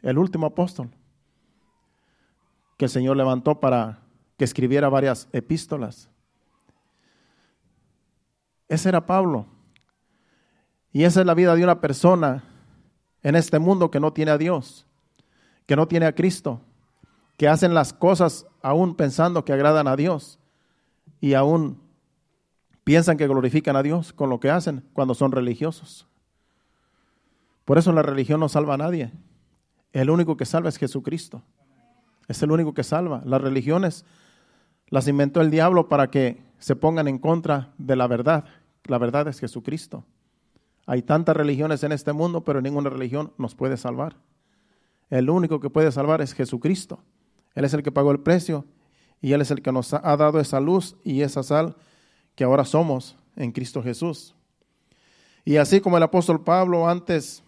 el 0.00 0.16
último 0.16 0.46
apóstol 0.46 0.90
que 2.76 2.86
el 2.86 2.90
Señor 2.90 3.16
levantó 3.16 3.58
para 3.58 4.00
que 4.36 4.44
escribiera 4.44 4.88
varias 4.88 5.28
epístolas. 5.32 6.08
Ese 8.68 8.88
era 8.88 9.06
Pablo. 9.06 9.46
Y 10.92 11.04
esa 11.04 11.20
es 11.20 11.26
la 11.26 11.34
vida 11.34 11.54
de 11.54 11.64
una 11.64 11.80
persona 11.80 12.44
en 13.22 13.34
este 13.34 13.58
mundo 13.58 13.90
que 13.90 14.00
no 14.00 14.12
tiene 14.12 14.30
a 14.30 14.38
Dios, 14.38 14.86
que 15.66 15.76
no 15.76 15.88
tiene 15.88 16.06
a 16.06 16.14
Cristo, 16.14 16.60
que 17.36 17.48
hacen 17.48 17.74
las 17.74 17.92
cosas 17.92 18.46
aún 18.60 18.94
pensando 18.94 19.44
que 19.44 19.52
agradan 19.52 19.88
a 19.88 19.96
Dios 19.96 20.38
y 21.20 21.34
aún 21.34 21.80
piensan 22.84 23.16
que 23.16 23.26
glorifican 23.26 23.76
a 23.76 23.82
Dios 23.82 24.12
con 24.12 24.28
lo 24.28 24.40
que 24.40 24.50
hacen 24.50 24.84
cuando 24.92 25.14
son 25.14 25.32
religiosos. 25.32 26.06
Por 27.64 27.78
eso 27.78 27.92
la 27.92 28.02
religión 28.02 28.40
no 28.40 28.48
salva 28.48 28.74
a 28.74 28.78
nadie. 28.78 29.12
El 29.92 30.10
único 30.10 30.36
que 30.36 30.44
salva 30.44 30.68
es 30.68 30.78
Jesucristo. 30.78 31.42
Es 32.28 32.42
el 32.42 32.50
único 32.50 32.74
que 32.74 32.82
salva. 32.82 33.22
Las 33.24 33.40
religiones 33.40 34.04
las 34.88 35.08
inventó 35.08 35.40
el 35.40 35.50
diablo 35.50 35.88
para 35.88 36.10
que 36.10 36.42
se 36.58 36.76
pongan 36.76 37.08
en 37.08 37.18
contra 37.18 37.72
de 37.78 37.96
la 37.96 38.06
verdad. 38.06 38.44
La 38.84 38.98
verdad 38.98 39.28
es 39.28 39.38
Jesucristo. 39.38 40.04
Hay 40.86 41.02
tantas 41.02 41.36
religiones 41.36 41.82
en 41.84 41.92
este 41.92 42.12
mundo, 42.12 42.42
pero 42.44 42.60
ninguna 42.60 42.90
religión 42.90 43.32
nos 43.38 43.54
puede 43.54 43.76
salvar. 43.76 44.16
El 45.10 45.30
único 45.30 45.60
que 45.60 45.70
puede 45.70 45.92
salvar 45.92 46.20
es 46.22 46.32
Jesucristo. 46.32 47.00
Él 47.54 47.64
es 47.64 47.74
el 47.74 47.82
que 47.82 47.92
pagó 47.92 48.10
el 48.10 48.20
precio 48.20 48.64
y 49.20 49.32
Él 49.32 49.40
es 49.40 49.50
el 49.50 49.62
que 49.62 49.72
nos 49.72 49.92
ha 49.92 50.16
dado 50.16 50.40
esa 50.40 50.60
luz 50.60 50.96
y 51.04 51.20
esa 51.22 51.42
sal 51.42 51.76
que 52.34 52.44
ahora 52.44 52.64
somos 52.64 53.16
en 53.36 53.52
Cristo 53.52 53.82
Jesús. 53.82 54.34
Y 55.44 55.56
así 55.56 55.80
como 55.80 55.96
el 55.96 56.02
apóstol 56.02 56.42
Pablo 56.42 56.88
antes 56.88 57.42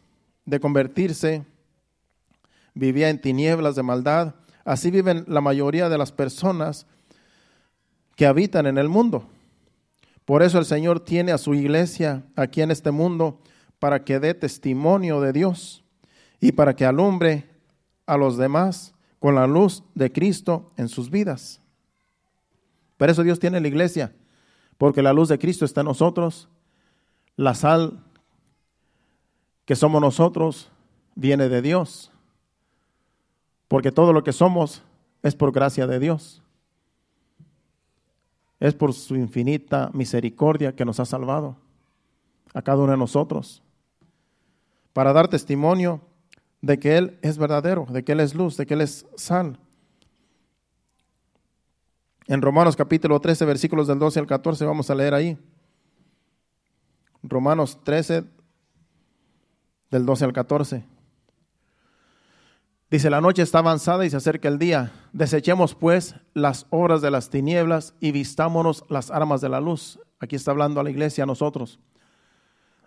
de 0.45 0.61
convertirse 0.61 1.45
vivía 2.74 3.09
en 3.09 3.20
tinieblas 3.20 3.76
de 3.76 3.82
maldad, 3.82 4.35
así 4.64 4.91
viven 4.91 5.24
la 5.26 5.41
mayoría 5.41 5.89
de 5.89 5.99
las 5.99 6.12
personas 6.12 6.87
que 8.16 8.26
habitan 8.26 8.66
en 8.66 8.78
el 8.78 8.89
mundo. 8.89 9.26
Por 10.24 10.42
eso 10.42 10.58
el 10.58 10.64
Señor 10.64 11.00
tiene 11.00 11.32
a 11.32 11.38
su 11.38 11.54
iglesia 11.54 12.24
aquí 12.36 12.62
en 12.62 12.70
este 12.70 12.90
mundo 12.90 13.40
para 13.78 14.04
que 14.04 14.20
dé 14.20 14.34
testimonio 14.34 15.20
de 15.20 15.32
Dios 15.32 15.84
y 16.40 16.52
para 16.52 16.74
que 16.74 16.86
alumbre 16.86 17.50
a 18.06 18.16
los 18.16 18.36
demás 18.36 18.94
con 19.18 19.34
la 19.34 19.46
luz 19.46 19.82
de 19.94 20.12
Cristo 20.12 20.72
en 20.76 20.88
sus 20.88 21.10
vidas. 21.10 21.60
Por 22.96 23.10
eso 23.10 23.22
Dios 23.22 23.38
tiene 23.38 23.60
la 23.60 23.68
iglesia, 23.68 24.14
porque 24.78 25.02
la 25.02 25.12
luz 25.12 25.28
de 25.28 25.38
Cristo 25.38 25.64
está 25.64 25.80
en 25.80 25.88
nosotros, 25.88 26.48
la 27.36 27.54
sal 27.54 28.02
que 29.64 29.76
somos 29.76 30.00
nosotros 30.00 30.70
viene 31.14 31.48
de 31.48 31.62
Dios, 31.62 32.12
porque 33.68 33.92
todo 33.92 34.12
lo 34.12 34.22
que 34.24 34.32
somos 34.32 34.82
es 35.22 35.34
por 35.34 35.52
gracia 35.52 35.86
de 35.86 35.98
Dios. 35.98 36.43
Es 38.61 38.74
por 38.74 38.92
su 38.92 39.16
infinita 39.16 39.90
misericordia 39.92 40.74
que 40.74 40.84
nos 40.84 41.00
ha 41.00 41.05
salvado 41.05 41.57
a 42.52 42.62
cada 42.62 42.78
uno 42.78 42.92
de 42.92 42.98
nosotros, 42.98 43.62
para 44.92 45.12
dar 45.12 45.28
testimonio 45.28 46.00
de 46.62 46.78
que 46.78 46.96
Él 46.96 47.18
es 47.20 47.36
verdadero, 47.36 47.86
de 47.90 48.05
que 48.05 48.12
Él 48.12 48.20
es 48.20 48.34
luz, 48.34 48.57
de 48.57 48.64
que 48.64 48.74
Él 48.74 48.80
es 48.80 49.07
sal. 49.16 49.59
En 52.26 52.40
Romanos 52.40 52.76
capítulo 52.76 53.20
13, 53.20 53.44
versículos 53.44 53.86
del 53.86 53.98
12 53.98 54.20
al 54.20 54.26
14, 54.26 54.64
vamos 54.64 54.88
a 54.88 54.94
leer 54.94 55.14
ahí. 55.14 55.36
Romanos 57.22 57.78
13, 57.82 58.24
del 59.90 60.07
12 60.07 60.24
al 60.24 60.32
14. 60.32 60.93
Dice, 62.95 63.11
la 63.11 63.20
noche 63.20 63.42
está 63.42 63.59
avanzada 63.59 64.07
y 64.07 64.11
se 64.11 64.18
acerca 64.18 64.47
el 64.47 64.57
día. 64.57 64.92
Desechemos 65.12 65.74
pues 65.74 66.14
las 66.32 66.68
obras 66.70 67.03
de 67.03 67.11
las 67.11 67.28
tinieblas 67.28 67.92
y 67.99 68.12
vistámonos 68.12 68.84
las 68.88 69.11
armas 69.11 69.40
de 69.40 69.49
la 69.49 69.61
luz. 69.61 69.99
Aquí 70.20 70.36
está 70.36 70.53
hablando 70.53 70.78
a 70.78 70.84
la 70.84 70.90
iglesia, 70.90 71.24
a 71.24 71.26
nosotros. 71.26 71.80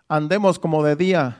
Andemos 0.08 0.58
como 0.58 0.82
de 0.82 0.96
día, 0.96 1.36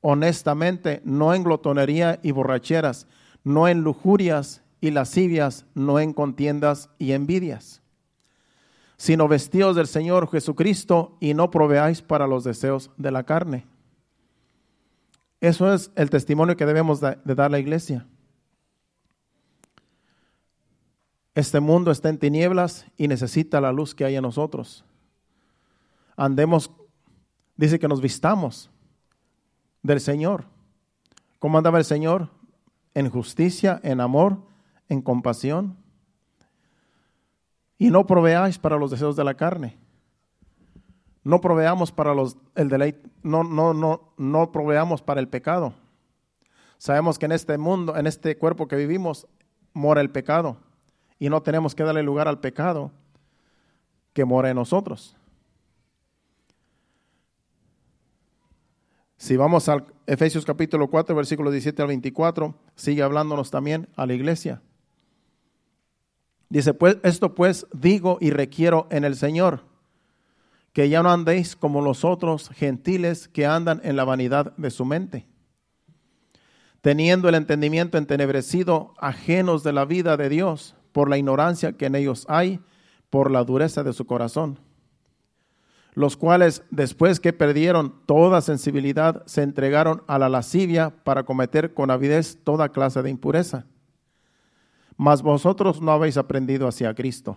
honestamente, 0.00 1.02
no 1.04 1.34
en 1.34 1.44
glotonería 1.44 2.20
y 2.22 2.30
borracheras, 2.30 3.06
no 3.42 3.68
en 3.68 3.82
lujurias 3.82 4.62
y 4.80 4.90
lascivias, 4.90 5.66
no 5.74 6.00
en 6.00 6.14
contiendas 6.14 6.88
y 6.98 7.12
envidias, 7.12 7.82
sino 8.96 9.28
vestidos 9.28 9.76
del 9.76 9.88
Señor 9.88 10.30
Jesucristo 10.30 11.18
y 11.20 11.34
no 11.34 11.50
proveáis 11.50 12.00
para 12.00 12.26
los 12.26 12.44
deseos 12.44 12.90
de 12.96 13.10
la 13.10 13.24
carne. 13.24 13.66
Eso 15.40 15.72
es 15.72 15.90
el 15.94 16.10
testimonio 16.10 16.56
que 16.56 16.66
debemos 16.66 17.00
de, 17.00 17.16
dar 17.24 17.46
a 17.46 17.48
la 17.48 17.58
iglesia. 17.58 18.06
Este 21.34 21.60
mundo 21.60 21.90
está 21.90 22.08
en 22.08 22.18
tinieblas 22.18 22.86
y 22.96 23.08
necesita 23.08 23.60
la 23.60 23.72
luz 23.72 23.94
que 23.94 24.04
hay 24.04 24.16
en 24.16 24.22
nosotros. 24.22 24.84
Andemos, 26.16 26.70
dice 27.56 27.78
que 27.78 27.88
nos 27.88 28.00
vistamos 28.00 28.70
del 29.82 30.00
Señor. 30.00 30.44
¿Cómo 31.40 31.58
andaba 31.58 31.78
el 31.78 31.84
Señor? 31.84 32.30
En 32.94 33.10
justicia, 33.10 33.80
en 33.82 34.00
amor, 34.00 34.38
en 34.88 35.02
compasión. 35.02 35.76
Y 37.76 37.90
no 37.90 38.06
proveáis 38.06 38.58
para 38.58 38.78
los 38.78 38.92
deseos 38.92 39.16
de 39.16 39.24
la 39.24 39.34
carne. 39.34 39.76
No 41.24 41.40
proveamos 41.40 41.90
para 41.90 42.14
los, 42.14 42.36
el 42.54 42.68
deleite, 42.68 43.08
no, 43.22 43.42
no, 43.42 43.72
no, 43.72 44.12
no 44.18 44.52
proveamos 44.52 45.02
para 45.02 45.20
el 45.20 45.28
pecado. 45.28 45.74
Sabemos 46.76 47.18
que 47.18 47.24
en 47.24 47.32
este 47.32 47.56
mundo, 47.56 47.96
en 47.96 48.06
este 48.06 48.36
cuerpo 48.36 48.68
que 48.68 48.76
vivimos, 48.76 49.26
mora 49.72 50.02
el 50.02 50.10
pecado. 50.10 50.58
Y 51.18 51.30
no 51.30 51.42
tenemos 51.42 51.74
que 51.74 51.82
darle 51.82 52.02
lugar 52.02 52.28
al 52.28 52.40
pecado 52.40 52.92
que 54.12 54.24
mora 54.26 54.50
en 54.50 54.56
nosotros. 54.56 55.16
Si 59.16 59.38
vamos 59.38 59.70
al 59.70 59.86
Efesios 60.06 60.44
capítulo 60.44 60.90
4, 60.90 61.16
versículo 61.16 61.50
17 61.50 61.80
al 61.80 61.88
24, 61.88 62.54
sigue 62.74 63.02
hablándonos 63.02 63.50
también 63.50 63.88
a 63.96 64.04
la 64.04 64.12
iglesia. 64.12 64.60
Dice, 66.50 66.74
pues 66.74 66.98
esto 67.02 67.34
pues 67.34 67.66
digo 67.72 68.18
y 68.20 68.30
requiero 68.30 68.86
en 68.90 69.04
el 69.04 69.16
Señor, 69.16 69.62
que 70.74 70.90
ya 70.90 71.02
no 71.02 71.10
andéis 71.10 71.56
como 71.56 71.80
los 71.80 72.04
otros 72.04 72.50
gentiles 72.50 73.28
que 73.28 73.46
andan 73.46 73.80
en 73.82 73.96
la 73.96 74.04
vanidad 74.04 74.54
de 74.58 74.70
su 74.70 74.84
mente, 74.84 75.26
teniendo 76.82 77.30
el 77.30 77.36
entendimiento 77.36 77.96
entenebrecido, 77.96 78.92
ajenos 78.98 79.62
de 79.62 79.72
la 79.72 79.86
vida 79.86 80.18
de 80.18 80.28
Dios, 80.28 80.76
por 80.92 81.08
la 81.08 81.16
ignorancia 81.16 81.72
que 81.72 81.86
en 81.86 81.94
ellos 81.94 82.26
hay, 82.28 82.60
por 83.08 83.30
la 83.30 83.42
dureza 83.44 83.82
de 83.82 83.94
su 83.94 84.04
corazón, 84.04 84.58
los 85.94 86.18
cuales 86.18 86.62
después 86.70 87.20
que 87.20 87.32
perdieron 87.32 88.04
toda 88.04 88.42
sensibilidad, 88.42 89.24
se 89.24 89.42
entregaron 89.42 90.02
a 90.08 90.18
la 90.18 90.28
lascivia 90.28 90.90
para 90.90 91.22
cometer 91.22 91.72
con 91.72 91.90
avidez 91.90 92.36
toda 92.44 92.68
clase 92.68 93.00
de 93.00 93.08
impureza 93.08 93.64
mas 94.96 95.22
vosotros 95.22 95.80
no 95.80 95.92
habéis 95.92 96.16
aprendido 96.16 96.68
hacia 96.68 96.94
Cristo. 96.94 97.36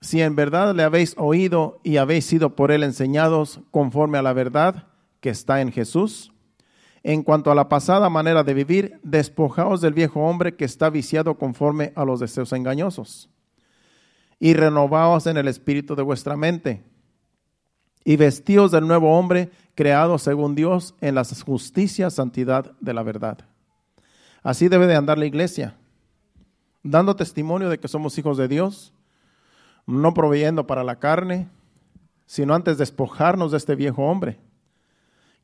Si 0.00 0.22
en 0.22 0.34
verdad 0.34 0.74
le 0.74 0.82
habéis 0.82 1.14
oído 1.18 1.80
y 1.82 1.98
habéis 1.98 2.24
sido 2.24 2.56
por 2.56 2.72
él 2.72 2.82
enseñados 2.82 3.60
conforme 3.70 4.18
a 4.18 4.22
la 4.22 4.32
verdad 4.32 4.86
que 5.20 5.28
está 5.28 5.60
en 5.60 5.72
Jesús, 5.72 6.32
en 7.02 7.22
cuanto 7.22 7.50
a 7.50 7.54
la 7.54 7.68
pasada 7.68 8.08
manera 8.08 8.42
de 8.42 8.54
vivir, 8.54 8.98
despojaos 9.02 9.80
del 9.80 9.92
viejo 9.92 10.20
hombre 10.20 10.56
que 10.56 10.64
está 10.64 10.90
viciado 10.90 11.36
conforme 11.36 11.92
a 11.96 12.04
los 12.04 12.20
deseos 12.20 12.52
engañosos, 12.52 13.28
y 14.38 14.54
renovaos 14.54 15.26
en 15.26 15.36
el 15.36 15.48
espíritu 15.48 15.94
de 15.94 16.02
vuestra 16.02 16.36
mente, 16.36 16.82
y 18.02 18.16
vestíos 18.16 18.70
del 18.70 18.86
nuevo 18.86 19.18
hombre 19.18 19.50
creado 19.74 20.18
según 20.18 20.54
Dios 20.54 20.94
en 21.02 21.14
la 21.14 21.24
justicia, 21.24 22.08
santidad 22.08 22.72
de 22.80 22.94
la 22.94 23.02
verdad. 23.02 23.38
Así 24.42 24.68
debe 24.68 24.86
de 24.86 24.96
andar 24.96 25.18
la 25.18 25.26
iglesia, 25.26 25.76
dando 26.82 27.16
testimonio 27.16 27.68
de 27.68 27.78
que 27.78 27.88
somos 27.88 28.16
hijos 28.16 28.38
de 28.38 28.48
Dios, 28.48 28.94
no 29.90 30.14
proveyendo 30.14 30.66
para 30.66 30.84
la 30.84 30.98
carne, 30.98 31.48
sino 32.26 32.54
antes 32.54 32.78
despojarnos 32.78 33.50
de 33.50 33.58
este 33.58 33.74
viejo 33.74 34.04
hombre. 34.04 34.38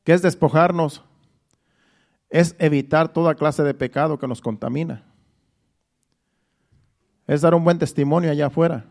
¿Qué 0.05 0.13
es 0.13 0.23
despojarnos? 0.23 1.03
Es 2.31 2.55
evitar 2.59 3.13
toda 3.13 3.35
clase 3.35 3.63
de 3.63 3.75
pecado 3.75 4.19
que 4.19 4.29
nos 4.29 4.41
contamina. 4.41 5.05
Es 7.27 7.41
dar 7.41 7.55
un 7.55 7.65
buen 7.65 7.79
testimonio 7.79 8.31
allá 8.31 8.47
afuera. 8.47 8.85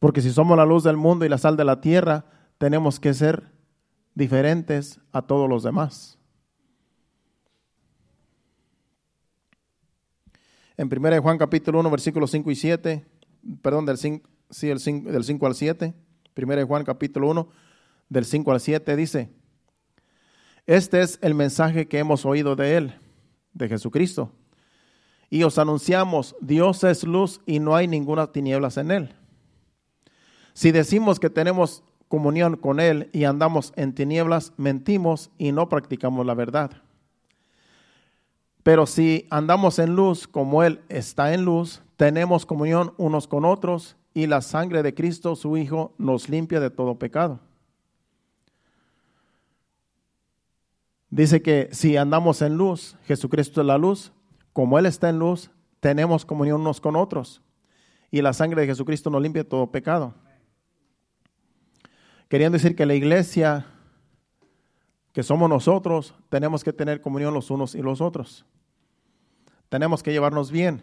Porque 0.00 0.22
si 0.22 0.32
somos 0.32 0.56
la 0.56 0.64
luz 0.64 0.82
del 0.82 0.96
mundo 0.96 1.24
y 1.24 1.28
la 1.28 1.38
sal 1.38 1.56
de 1.56 1.64
la 1.64 1.80
tierra, 1.80 2.24
tenemos 2.58 2.98
que 2.98 3.14
ser 3.14 3.44
diferentes 4.14 5.00
a 5.12 5.22
todos 5.22 5.48
los 5.48 5.62
demás. 5.62 6.19
En 10.80 10.88
1 10.90 11.20
Juan 11.20 11.36
capítulo 11.36 11.78
1, 11.80 11.90
versículos 11.90 12.30
5 12.30 12.50
y 12.52 12.54
7, 12.56 13.04
perdón, 13.60 13.84
del 13.84 13.98
5, 13.98 14.26
sí, 14.48 14.70
el 14.70 14.80
5, 14.80 15.12
del 15.12 15.24
5 15.24 15.46
al 15.46 15.54
7, 15.54 15.94
1 16.34 16.66
Juan 16.66 16.84
capítulo 16.84 17.28
1, 17.28 17.48
del 18.08 18.24
5 18.24 18.50
al 18.50 18.60
7 18.60 18.96
dice, 18.96 19.28
este 20.64 21.02
es 21.02 21.18
el 21.20 21.34
mensaje 21.34 21.86
que 21.86 21.98
hemos 21.98 22.24
oído 22.24 22.56
de 22.56 22.78
Él, 22.78 22.94
de 23.52 23.68
Jesucristo. 23.68 24.32
Y 25.28 25.42
os 25.42 25.58
anunciamos, 25.58 26.34
Dios 26.40 26.82
es 26.84 27.04
luz 27.04 27.42
y 27.44 27.58
no 27.58 27.76
hay 27.76 27.86
ninguna 27.86 28.32
tinieblas 28.32 28.78
en 28.78 28.90
Él. 28.90 29.14
Si 30.54 30.72
decimos 30.72 31.20
que 31.20 31.28
tenemos 31.28 31.84
comunión 32.08 32.56
con 32.56 32.80
Él 32.80 33.10
y 33.12 33.24
andamos 33.24 33.74
en 33.76 33.94
tinieblas, 33.94 34.54
mentimos 34.56 35.30
y 35.36 35.52
no 35.52 35.68
practicamos 35.68 36.24
la 36.24 36.32
verdad. 36.32 36.70
Pero 38.70 38.86
si 38.86 39.26
andamos 39.30 39.80
en 39.80 39.96
luz 39.96 40.28
como 40.28 40.62
Él 40.62 40.80
está 40.88 41.34
en 41.34 41.44
luz, 41.44 41.82
tenemos 41.96 42.46
comunión 42.46 42.94
unos 42.98 43.26
con 43.26 43.44
otros 43.44 43.96
y 44.14 44.28
la 44.28 44.42
sangre 44.42 44.84
de 44.84 44.94
Cristo, 44.94 45.34
su 45.34 45.56
Hijo, 45.56 45.92
nos 45.98 46.28
limpia 46.28 46.60
de 46.60 46.70
todo 46.70 46.96
pecado. 46.96 47.40
Dice 51.08 51.42
que 51.42 51.68
si 51.72 51.96
andamos 51.96 52.42
en 52.42 52.56
luz, 52.56 52.96
Jesucristo 53.06 53.60
es 53.60 53.66
la 53.66 53.76
luz, 53.76 54.12
como 54.52 54.78
Él 54.78 54.86
está 54.86 55.08
en 55.08 55.18
luz, 55.18 55.50
tenemos 55.80 56.24
comunión 56.24 56.60
unos 56.60 56.80
con 56.80 56.94
otros 56.94 57.42
y 58.12 58.22
la 58.22 58.32
sangre 58.32 58.60
de 58.60 58.68
Jesucristo 58.68 59.10
nos 59.10 59.20
limpia 59.20 59.42
de 59.42 59.50
todo 59.50 59.72
pecado. 59.72 60.14
Queriendo 62.28 62.54
decir 62.54 62.76
que 62.76 62.86
la 62.86 62.94
iglesia, 62.94 63.66
que 65.12 65.24
somos 65.24 65.48
nosotros, 65.48 66.14
tenemos 66.28 66.62
que 66.62 66.72
tener 66.72 67.00
comunión 67.00 67.34
los 67.34 67.50
unos 67.50 67.74
y 67.74 67.82
los 67.82 68.00
otros. 68.00 68.46
Tenemos 69.70 70.02
que 70.02 70.12
llevarnos 70.12 70.50
bien. 70.50 70.82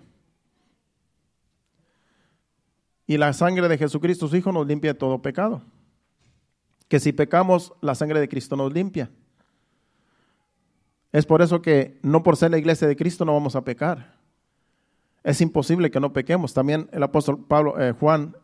Y 3.06 3.18
la 3.18 3.32
sangre 3.34 3.68
de 3.68 3.78
Jesucristo, 3.78 4.28
su 4.28 4.36
Hijo, 4.36 4.52
nos 4.52 4.66
limpia 4.66 4.94
de 4.94 5.00
todo 5.00 5.22
pecado. 5.22 5.62
Que 6.88 7.00
si 7.00 7.12
pecamos, 7.12 7.74
la 7.82 7.96
sangre 7.96 8.20
de 8.20 8.30
Cristo 8.30 8.56
nos 8.56 8.74
limpia. 8.74 9.12
Es 11.12 11.26
por 11.26 11.42
eso 11.42 11.62
que 11.62 12.00
no 12.02 12.24
por 12.24 12.38
ser 12.38 12.52
la 12.52 12.58
iglesia 12.58 12.88
de 12.88 12.96
Cristo 12.96 13.26
no 13.26 13.34
vamos 13.34 13.56
a 13.56 13.64
pecar. 13.64 14.16
Es 15.24 15.42
imposible 15.42 15.92
que 15.92 16.00
no 16.00 16.14
pequemos. 16.14 16.54
También 16.54 16.90
el 16.94 17.04
apóstol 17.04 17.46
Pablo, 17.46 17.80
eh, 17.82 17.92
Juan, 17.92 18.38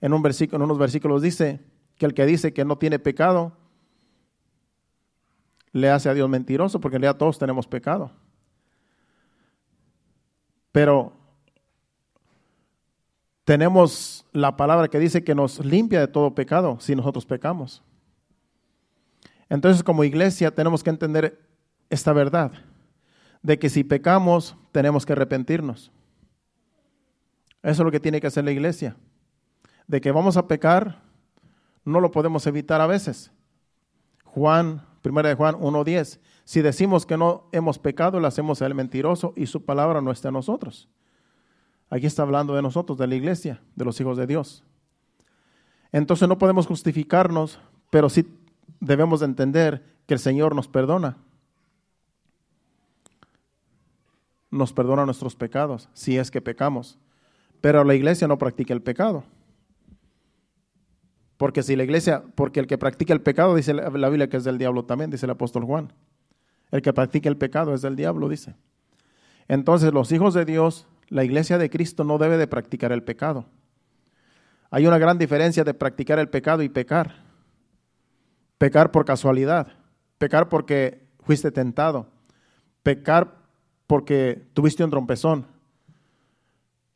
en, 0.00 0.12
un 0.14 0.22
versículo, 0.22 0.56
en 0.56 0.62
unos 0.62 0.78
versículos 0.78 1.20
dice 1.20 1.60
que 1.96 2.06
el 2.06 2.14
que 2.14 2.24
dice 2.24 2.54
que 2.54 2.64
no 2.64 2.78
tiene 2.78 2.98
pecado, 2.98 3.52
le 5.72 5.90
hace 5.90 6.08
a 6.08 6.14
Dios 6.14 6.28
mentiroso, 6.28 6.80
porque 6.80 6.96
en 6.96 7.02
realidad 7.02 7.18
todos 7.18 7.38
tenemos 7.38 7.66
pecado. 7.66 8.12
Pero 10.74 11.12
tenemos 13.44 14.26
la 14.32 14.56
palabra 14.56 14.88
que 14.88 14.98
dice 14.98 15.22
que 15.22 15.32
nos 15.32 15.64
limpia 15.64 16.00
de 16.00 16.08
todo 16.08 16.34
pecado 16.34 16.78
si 16.80 16.96
nosotros 16.96 17.24
pecamos. 17.24 17.80
Entonces 19.48 19.84
como 19.84 20.02
iglesia 20.02 20.52
tenemos 20.52 20.82
que 20.82 20.90
entender 20.90 21.40
esta 21.90 22.12
verdad, 22.12 22.50
de 23.40 23.56
que 23.56 23.70
si 23.70 23.84
pecamos 23.84 24.56
tenemos 24.72 25.06
que 25.06 25.12
arrepentirnos. 25.12 25.92
Eso 27.62 27.82
es 27.82 27.84
lo 27.84 27.92
que 27.92 28.00
tiene 28.00 28.20
que 28.20 28.26
hacer 28.26 28.44
la 28.44 28.50
iglesia. 28.50 28.96
De 29.86 30.00
que 30.00 30.10
vamos 30.10 30.36
a 30.36 30.48
pecar, 30.48 31.02
no 31.84 32.00
lo 32.00 32.10
podemos 32.10 32.48
evitar 32.48 32.80
a 32.80 32.88
veces. 32.88 33.30
Juan, 34.24 34.84
primera 35.02 35.28
de 35.28 35.36
Juan 35.36 35.54
1.10, 35.54 36.18
si 36.44 36.60
decimos 36.60 37.06
que 37.06 37.16
no 37.16 37.48
hemos 37.52 37.78
pecado, 37.78 38.20
le 38.20 38.26
hacemos 38.26 38.60
a 38.60 38.66
él 38.66 38.74
mentiroso 38.74 39.32
y 39.36 39.46
su 39.46 39.64
palabra 39.64 40.00
no 40.00 40.10
está 40.10 40.28
en 40.28 40.34
nosotros. 40.34 40.88
Aquí 41.88 42.06
está 42.06 42.22
hablando 42.22 42.54
de 42.54 42.62
nosotros, 42.62 42.98
de 42.98 43.06
la 43.06 43.14
iglesia, 43.14 43.62
de 43.74 43.84
los 43.84 43.98
hijos 44.00 44.16
de 44.18 44.26
Dios. 44.26 44.64
Entonces 45.90 46.28
no 46.28 46.38
podemos 46.38 46.66
justificarnos, 46.66 47.60
pero 47.90 48.10
sí 48.10 48.26
debemos 48.80 49.20
de 49.20 49.26
entender 49.26 49.84
que 50.06 50.14
el 50.14 50.20
Señor 50.20 50.54
nos 50.54 50.68
perdona. 50.68 51.16
Nos 54.50 54.72
perdona 54.72 55.06
nuestros 55.06 55.34
pecados, 55.34 55.88
si 55.94 56.18
es 56.18 56.30
que 56.30 56.40
pecamos. 56.40 56.98
Pero 57.60 57.84
la 57.84 57.94
iglesia 57.94 58.28
no 58.28 58.36
practica 58.38 58.74
el 58.74 58.82
pecado. 58.82 59.24
Porque 61.38 61.62
si 61.62 61.74
la 61.74 61.84
iglesia, 61.84 62.22
porque 62.34 62.60
el 62.60 62.66
que 62.66 62.76
practica 62.78 63.14
el 63.14 63.22
pecado, 63.22 63.54
dice 63.54 63.72
la 63.72 64.08
Biblia 64.08 64.28
que 64.28 64.36
es 64.36 64.44
del 64.44 64.58
diablo 64.58 64.84
también, 64.84 65.10
dice 65.10 65.26
el 65.26 65.30
apóstol 65.30 65.64
Juan. 65.64 65.92
El 66.70 66.82
que 66.82 66.92
practica 66.92 67.28
el 67.28 67.36
pecado 67.36 67.74
es 67.74 67.82
del 67.82 67.96
diablo, 67.96 68.28
dice. 68.28 68.54
Entonces 69.48 69.92
los 69.92 70.10
hijos 70.12 70.34
de 70.34 70.44
Dios 70.44 70.86
la 71.08 71.24
iglesia 71.24 71.58
de 71.58 71.70
Cristo 71.70 72.04
no 72.04 72.18
debe 72.18 72.36
de 72.36 72.46
practicar 72.46 72.92
el 72.92 73.02
pecado. 73.02 73.46
Hay 74.70 74.86
una 74.86 74.98
gran 74.98 75.18
diferencia 75.18 75.64
de 75.64 75.74
practicar 75.74 76.18
el 76.18 76.28
pecado 76.28 76.62
y 76.62 76.68
pecar. 76.68 77.22
Pecar 78.58 78.90
por 78.90 79.04
casualidad, 79.04 79.68
pecar 80.18 80.48
porque 80.48 81.06
fuiste 81.20 81.50
tentado, 81.50 82.08
pecar 82.82 83.36
porque 83.86 84.46
tuviste 84.54 84.82
un 84.84 84.90
trompezón. 84.90 85.46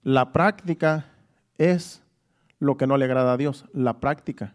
La 0.03 0.33
práctica 0.33 1.07
es 1.59 2.03
lo 2.59 2.77
que 2.77 2.87
no 2.87 2.97
le 2.97 3.05
agrada 3.05 3.33
a 3.33 3.37
Dios, 3.37 3.66
la 3.73 4.01
práctica. 4.01 4.55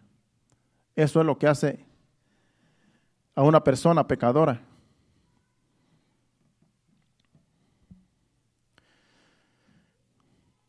Eso 0.96 1.20
es 1.20 1.26
lo 1.26 1.38
que 1.38 1.48
hace 1.48 1.86
a 3.36 3.44
una 3.44 3.64
persona 3.64 4.08
pecadora. 4.08 4.62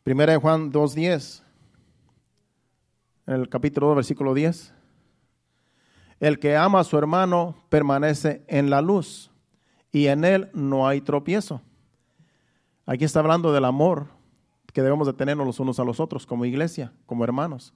Primera 0.04 0.34
de 0.34 0.38
Juan 0.38 0.70
2.10, 0.70 1.42
en 3.26 3.34
el 3.36 3.48
capítulo 3.48 3.86
2, 3.86 3.96
versículo 3.96 4.34
10. 4.34 4.74
El 6.20 6.38
que 6.38 6.58
ama 6.58 6.80
a 6.80 6.84
su 6.84 6.98
hermano 6.98 7.56
permanece 7.70 8.44
en 8.46 8.68
la 8.68 8.82
luz 8.82 9.30
y 9.92 10.08
en 10.08 10.26
él 10.26 10.50
no 10.52 10.86
hay 10.86 11.00
tropiezo. 11.00 11.62
Aquí 12.84 13.06
está 13.06 13.20
hablando 13.20 13.50
del 13.54 13.64
amor 13.64 14.08
que 14.74 14.82
debemos 14.82 15.06
de 15.06 15.14
tenernos 15.14 15.46
los 15.46 15.58
unos 15.58 15.80
a 15.80 15.84
los 15.84 15.98
otros 16.00 16.26
como 16.26 16.44
iglesia, 16.44 16.92
como 17.06 17.24
hermanos. 17.24 17.72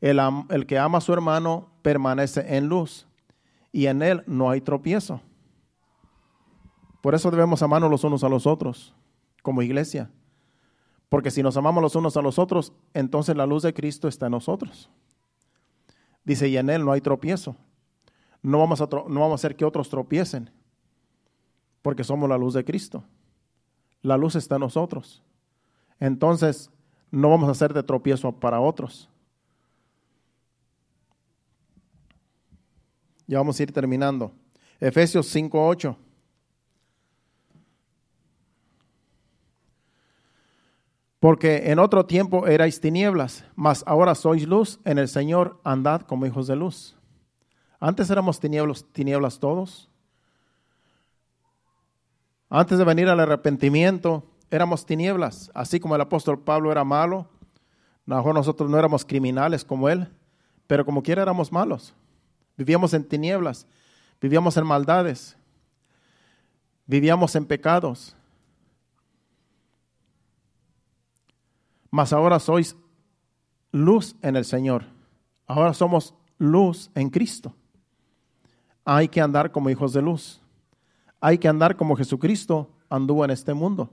El, 0.00 0.18
el 0.48 0.64
que 0.64 0.78
ama 0.78 0.96
a 0.96 1.02
su 1.02 1.12
hermano 1.12 1.68
permanece 1.82 2.56
en 2.56 2.68
luz 2.68 3.06
y 3.70 3.84
en 3.84 4.00
él 4.00 4.24
no 4.26 4.48
hay 4.48 4.62
tropiezo. 4.62 5.20
Por 7.02 7.14
eso 7.14 7.30
debemos 7.30 7.60
amarnos 7.60 7.90
los 7.90 8.02
unos 8.02 8.24
a 8.24 8.30
los 8.30 8.46
otros 8.46 8.94
como 9.42 9.60
iglesia. 9.60 10.10
Porque 11.08 11.30
si 11.30 11.42
nos 11.42 11.56
amamos 11.56 11.82
los 11.82 11.94
unos 11.94 12.16
a 12.16 12.22
los 12.22 12.38
otros, 12.38 12.72
entonces 12.92 13.36
la 13.36 13.46
luz 13.46 13.62
de 13.62 13.72
Cristo 13.72 14.08
está 14.08 14.26
en 14.26 14.32
nosotros. 14.32 14.90
Dice, 16.24 16.48
y 16.48 16.56
en 16.56 16.70
Él 16.70 16.84
no 16.84 16.92
hay 16.92 17.00
tropiezo. 17.00 17.56
No 18.42 18.58
vamos 18.58 18.80
a, 18.80 18.86
no 18.86 19.20
vamos 19.20 19.32
a 19.32 19.34
hacer 19.34 19.56
que 19.56 19.64
otros 19.64 19.88
tropiecen, 19.88 20.50
porque 21.82 22.04
somos 22.04 22.28
la 22.28 22.36
luz 22.36 22.54
de 22.54 22.64
Cristo. 22.64 23.04
La 24.02 24.16
luz 24.16 24.34
está 24.34 24.56
en 24.56 24.62
nosotros. 24.62 25.22
Entonces, 26.00 26.70
no 27.10 27.30
vamos 27.30 27.48
a 27.48 27.52
hacer 27.52 27.72
de 27.72 27.82
tropiezo 27.82 28.32
para 28.32 28.60
otros. 28.60 29.08
Ya 33.26 33.38
vamos 33.38 33.58
a 33.58 33.62
ir 33.62 33.72
terminando. 33.72 34.32
Efesios 34.78 35.34
5.8. 35.34 35.96
Porque 41.20 41.70
en 41.70 41.78
otro 41.78 42.04
tiempo 42.06 42.46
erais 42.46 42.80
tinieblas, 42.80 43.44
mas 43.54 43.82
ahora 43.86 44.14
sois 44.14 44.46
luz 44.46 44.80
en 44.84 44.98
el 44.98 45.08
Señor, 45.08 45.60
andad 45.64 46.02
como 46.02 46.26
hijos 46.26 46.46
de 46.46 46.56
luz. 46.56 46.96
Antes 47.80 48.10
éramos 48.10 48.38
tinieblas, 48.38 48.84
tinieblas 48.92 49.38
todos. 49.38 49.88
Antes 52.48 52.78
de 52.78 52.84
venir 52.84 53.08
al 53.08 53.20
arrepentimiento, 53.20 54.24
éramos 54.50 54.86
tinieblas, 54.86 55.50
así 55.54 55.80
como 55.80 55.94
el 55.94 56.00
apóstol 56.00 56.42
Pablo 56.42 56.70
era 56.70 56.84
malo. 56.84 57.28
mejor 58.04 58.34
nosotros 58.34 58.70
no 58.70 58.78
éramos 58.78 59.04
criminales 59.04 59.64
como 59.64 59.88
él, 59.88 60.08
pero 60.66 60.84
como 60.84 61.02
quiera 61.02 61.22
éramos 61.22 61.50
malos. 61.50 61.94
Vivíamos 62.56 62.94
en 62.94 63.04
tinieblas, 63.04 63.66
vivíamos 64.20 64.56
en 64.56 64.66
maldades, 64.66 65.36
vivíamos 66.86 67.34
en 67.36 67.46
pecados. 67.46 68.16
Mas 71.96 72.12
ahora 72.12 72.38
sois 72.38 72.76
luz 73.72 74.16
en 74.20 74.36
el 74.36 74.44
Señor. 74.44 74.84
Ahora 75.46 75.72
somos 75.72 76.14
luz 76.36 76.90
en 76.94 77.08
Cristo. 77.08 77.54
Hay 78.84 79.08
que 79.08 79.22
andar 79.22 79.50
como 79.50 79.70
hijos 79.70 79.94
de 79.94 80.02
luz. 80.02 80.42
Hay 81.22 81.38
que 81.38 81.48
andar 81.48 81.74
como 81.74 81.96
Jesucristo 81.96 82.68
anduvo 82.90 83.24
en 83.24 83.30
este 83.30 83.54
mundo. 83.54 83.88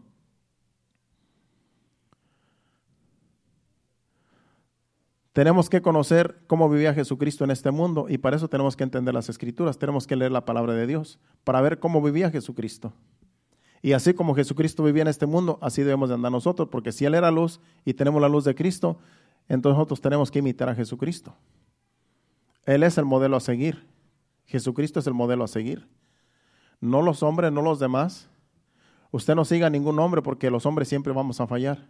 Tenemos 5.31 5.69
que 5.69 5.81
conocer 5.81 6.43
cómo 6.45 6.69
vivía 6.69 6.93
Jesucristo 6.93 7.45
en 7.45 7.51
este 7.51 7.71
mundo 7.71 8.07
y 8.09 8.17
para 8.17 8.35
eso 8.35 8.49
tenemos 8.49 8.75
que 8.75 8.83
entender 8.83 9.13
las 9.13 9.29
escrituras, 9.29 9.79
tenemos 9.79 10.07
que 10.07 10.17
leer 10.17 10.33
la 10.33 10.43
palabra 10.43 10.73
de 10.73 10.87
Dios 10.87 11.19
para 11.45 11.61
ver 11.61 11.79
cómo 11.79 12.01
vivía 12.01 12.29
Jesucristo. 12.29 12.91
Y 13.83 13.91
así 13.91 14.13
como 14.13 14.33
Jesucristo 14.33 14.81
vivía 14.81 15.01
en 15.01 15.09
este 15.09 15.25
mundo, 15.25 15.59
así 15.61 15.83
debemos 15.83 16.07
de 16.07 16.15
andar 16.15 16.31
nosotros, 16.31 16.69
porque 16.71 16.93
si 16.93 17.03
Él 17.03 17.15
era 17.15 17.29
luz 17.29 17.59
y 17.83 17.93
tenemos 17.93 18.21
la 18.21 18.29
luz 18.29 18.45
de 18.45 18.55
Cristo, 18.55 18.97
entonces 19.49 19.77
nosotros 19.77 19.99
tenemos 19.99 20.31
que 20.31 20.39
imitar 20.39 20.69
a 20.69 20.73
Jesucristo. 20.73 21.35
Él 22.65 22.83
es 22.83 22.97
el 22.97 23.03
modelo 23.03 23.35
a 23.35 23.41
seguir. 23.41 23.85
Jesucristo 24.45 25.01
es 25.01 25.07
el 25.07 25.13
modelo 25.13 25.43
a 25.43 25.49
seguir. 25.49 25.85
No 26.79 27.01
los 27.01 27.23
hombres, 27.23 27.51
no 27.51 27.61
los 27.61 27.77
demás. 27.77 28.29
Usted 29.11 29.35
no 29.35 29.43
siga 29.43 29.67
a 29.67 29.69
ningún 29.69 29.99
hombre 29.99 30.21
porque 30.21 30.49
los 30.49 30.65
hombres 30.65 30.87
siempre 30.87 31.11
vamos 31.11 31.41
a 31.41 31.47
fallar. 31.47 31.89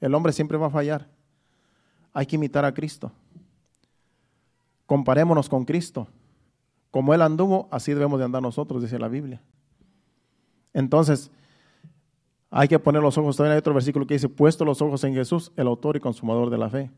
El 0.00 0.14
hombre 0.14 0.32
siempre 0.32 0.56
va 0.56 0.68
a 0.68 0.70
fallar. 0.70 1.08
Hay 2.12 2.26
que 2.26 2.36
imitar 2.36 2.64
a 2.64 2.72
Cristo. 2.72 3.10
Comparémonos 4.86 5.48
con 5.48 5.64
Cristo. 5.64 6.06
Como 6.92 7.12
Él 7.12 7.22
anduvo, 7.22 7.66
así 7.72 7.92
debemos 7.92 8.20
de 8.20 8.26
andar 8.26 8.40
nosotros, 8.40 8.82
dice 8.82 9.00
la 9.00 9.08
Biblia. 9.08 9.42
Entonces, 10.74 11.30
hay 12.50 12.68
que 12.68 12.78
poner 12.78 13.00
los 13.02 13.16
ojos, 13.16 13.36
también 13.36 13.52
hay 13.52 13.58
otro 13.58 13.72
versículo 13.72 14.06
que 14.06 14.14
dice, 14.14 14.28
puesto 14.28 14.64
los 14.64 14.82
ojos 14.82 15.02
en 15.04 15.14
Jesús, 15.14 15.52
el 15.56 15.66
autor 15.66 15.96
y 15.96 16.00
consumador 16.00 16.50
de 16.50 16.58
la 16.58 16.68
fe. 16.68 16.90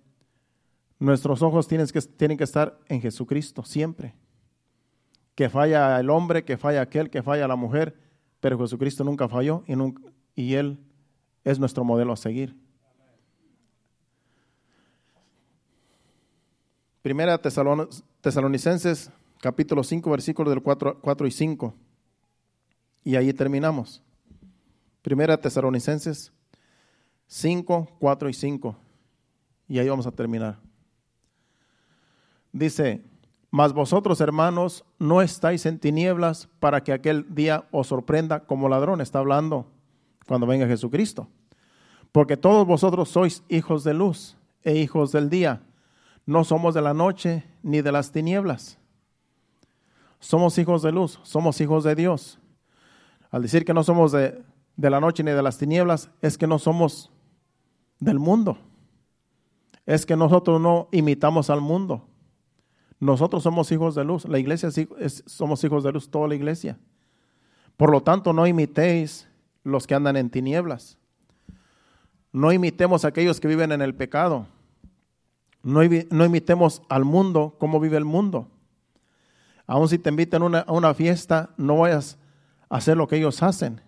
Nuestros 0.98 1.42
ojos 1.42 1.68
tienen 1.68 1.86
que, 1.86 2.00
tienen 2.00 2.38
que 2.38 2.44
estar 2.44 2.78
en 2.88 3.00
Jesucristo 3.00 3.62
siempre. 3.62 4.14
Que 5.34 5.50
falla 5.50 6.00
el 6.00 6.08
hombre, 6.10 6.44
que 6.44 6.56
falla 6.56 6.80
aquel, 6.80 7.10
que 7.10 7.22
falla 7.22 7.46
la 7.46 7.56
mujer, 7.56 7.98
pero 8.40 8.58
Jesucristo 8.58 9.04
nunca 9.04 9.28
falló 9.28 9.62
y, 10.34 10.54
Él 10.54 10.78
es 11.44 11.58
nuestro 11.58 11.84
modelo 11.84 12.12
a 12.12 12.16
seguir. 12.16 12.56
Primera 17.02 17.40
Tesalon- 17.40 17.88
Tesalonicenses, 18.20 19.10
capítulo 19.40 19.84
5, 19.84 20.10
versículos 20.10 20.50
del 20.50 20.62
4, 20.62 20.98
4 21.00 21.26
y 21.26 21.30
5. 21.30 21.74
Y 23.06 23.14
ahí 23.14 23.32
terminamos. 23.32 24.02
Primera 25.00 25.40
Tesalonicenses 25.40 26.32
5, 27.28 27.88
4 28.00 28.28
y 28.28 28.34
5. 28.34 28.76
Y 29.68 29.78
ahí 29.78 29.88
vamos 29.88 30.08
a 30.08 30.10
terminar. 30.10 30.58
Dice, 32.50 33.04
mas 33.48 33.72
vosotros 33.72 34.20
hermanos 34.20 34.84
no 34.98 35.22
estáis 35.22 35.66
en 35.66 35.78
tinieblas 35.78 36.48
para 36.58 36.82
que 36.82 36.92
aquel 36.92 37.32
día 37.32 37.68
os 37.70 37.86
sorprenda 37.86 38.40
como 38.40 38.68
ladrón. 38.68 39.00
Está 39.00 39.20
hablando 39.20 39.70
cuando 40.26 40.48
venga 40.48 40.66
Jesucristo. 40.66 41.28
Porque 42.10 42.36
todos 42.36 42.66
vosotros 42.66 43.08
sois 43.08 43.44
hijos 43.48 43.84
de 43.84 43.94
luz 43.94 44.36
e 44.64 44.74
hijos 44.74 45.12
del 45.12 45.30
día. 45.30 45.62
No 46.26 46.42
somos 46.42 46.74
de 46.74 46.82
la 46.82 46.92
noche 46.92 47.44
ni 47.62 47.82
de 47.82 47.92
las 47.92 48.10
tinieblas. 48.10 48.80
Somos 50.18 50.58
hijos 50.58 50.82
de 50.82 50.90
luz, 50.90 51.20
somos 51.22 51.60
hijos 51.60 51.84
de 51.84 51.94
Dios. 51.94 52.40
Al 53.36 53.42
decir 53.42 53.66
que 53.66 53.74
no 53.74 53.82
somos 53.82 54.12
de, 54.12 54.42
la 54.78 54.98
noche 54.98 55.22
ni 55.22 55.30
de 55.30 55.42
las 55.42 55.58
tinieblas, 55.58 56.08
es 56.22 56.38
que 56.38 56.46
no 56.46 56.58
somos 56.58 57.10
del 58.00 58.18
mundo. 58.18 58.56
Es 59.84 60.06
que 60.06 60.16
nosotros 60.16 60.58
no 60.58 60.88
imitamos 60.90 61.50
al 61.50 61.60
mundo. 61.60 62.08
Nosotros 62.98 63.42
somos 63.42 63.70
hijos 63.72 63.94
de 63.94 64.04
luz. 64.04 64.24
La 64.24 64.38
iglesia 64.38 64.70
es, 64.70 64.78
es, 64.98 65.22
somos 65.26 65.62
hijos 65.64 65.84
de 65.84 65.92
luz, 65.92 66.10
toda 66.10 66.28
la 66.28 66.34
iglesia. 66.34 66.78
Por 67.76 67.90
lo 67.90 68.02
tanto, 68.02 68.32
no 68.32 68.46
imitéis 68.46 69.28
los 69.64 69.86
que 69.86 69.94
andan 69.94 70.16
en 70.16 70.30
tinieblas. 70.30 70.96
No 72.32 72.52
imitemos 72.52 73.04
a 73.04 73.08
aquellos 73.08 73.38
que 73.38 73.48
viven 73.48 73.70
en 73.70 73.82
el 73.82 73.94
pecado. 73.94 74.46
No, 75.62 75.82
imitemos 75.82 76.80
al 76.88 77.04
mundo 77.04 77.54
como 77.58 77.80
vive 77.80 77.98
el 77.98 78.06
mundo. 78.06 78.48
Aun 79.66 79.90
si 79.90 79.98
te 79.98 80.08
invitan 80.08 80.40
a 80.40 80.46
una, 80.46 80.60
a 80.60 80.72
una 80.72 80.94
fiesta, 80.94 81.50
no 81.58 81.76
vayas 81.76 82.18
hacer 82.68 82.96
lo 82.96 83.06
que 83.06 83.16
ellos 83.16 83.42
hacen. 83.42 83.80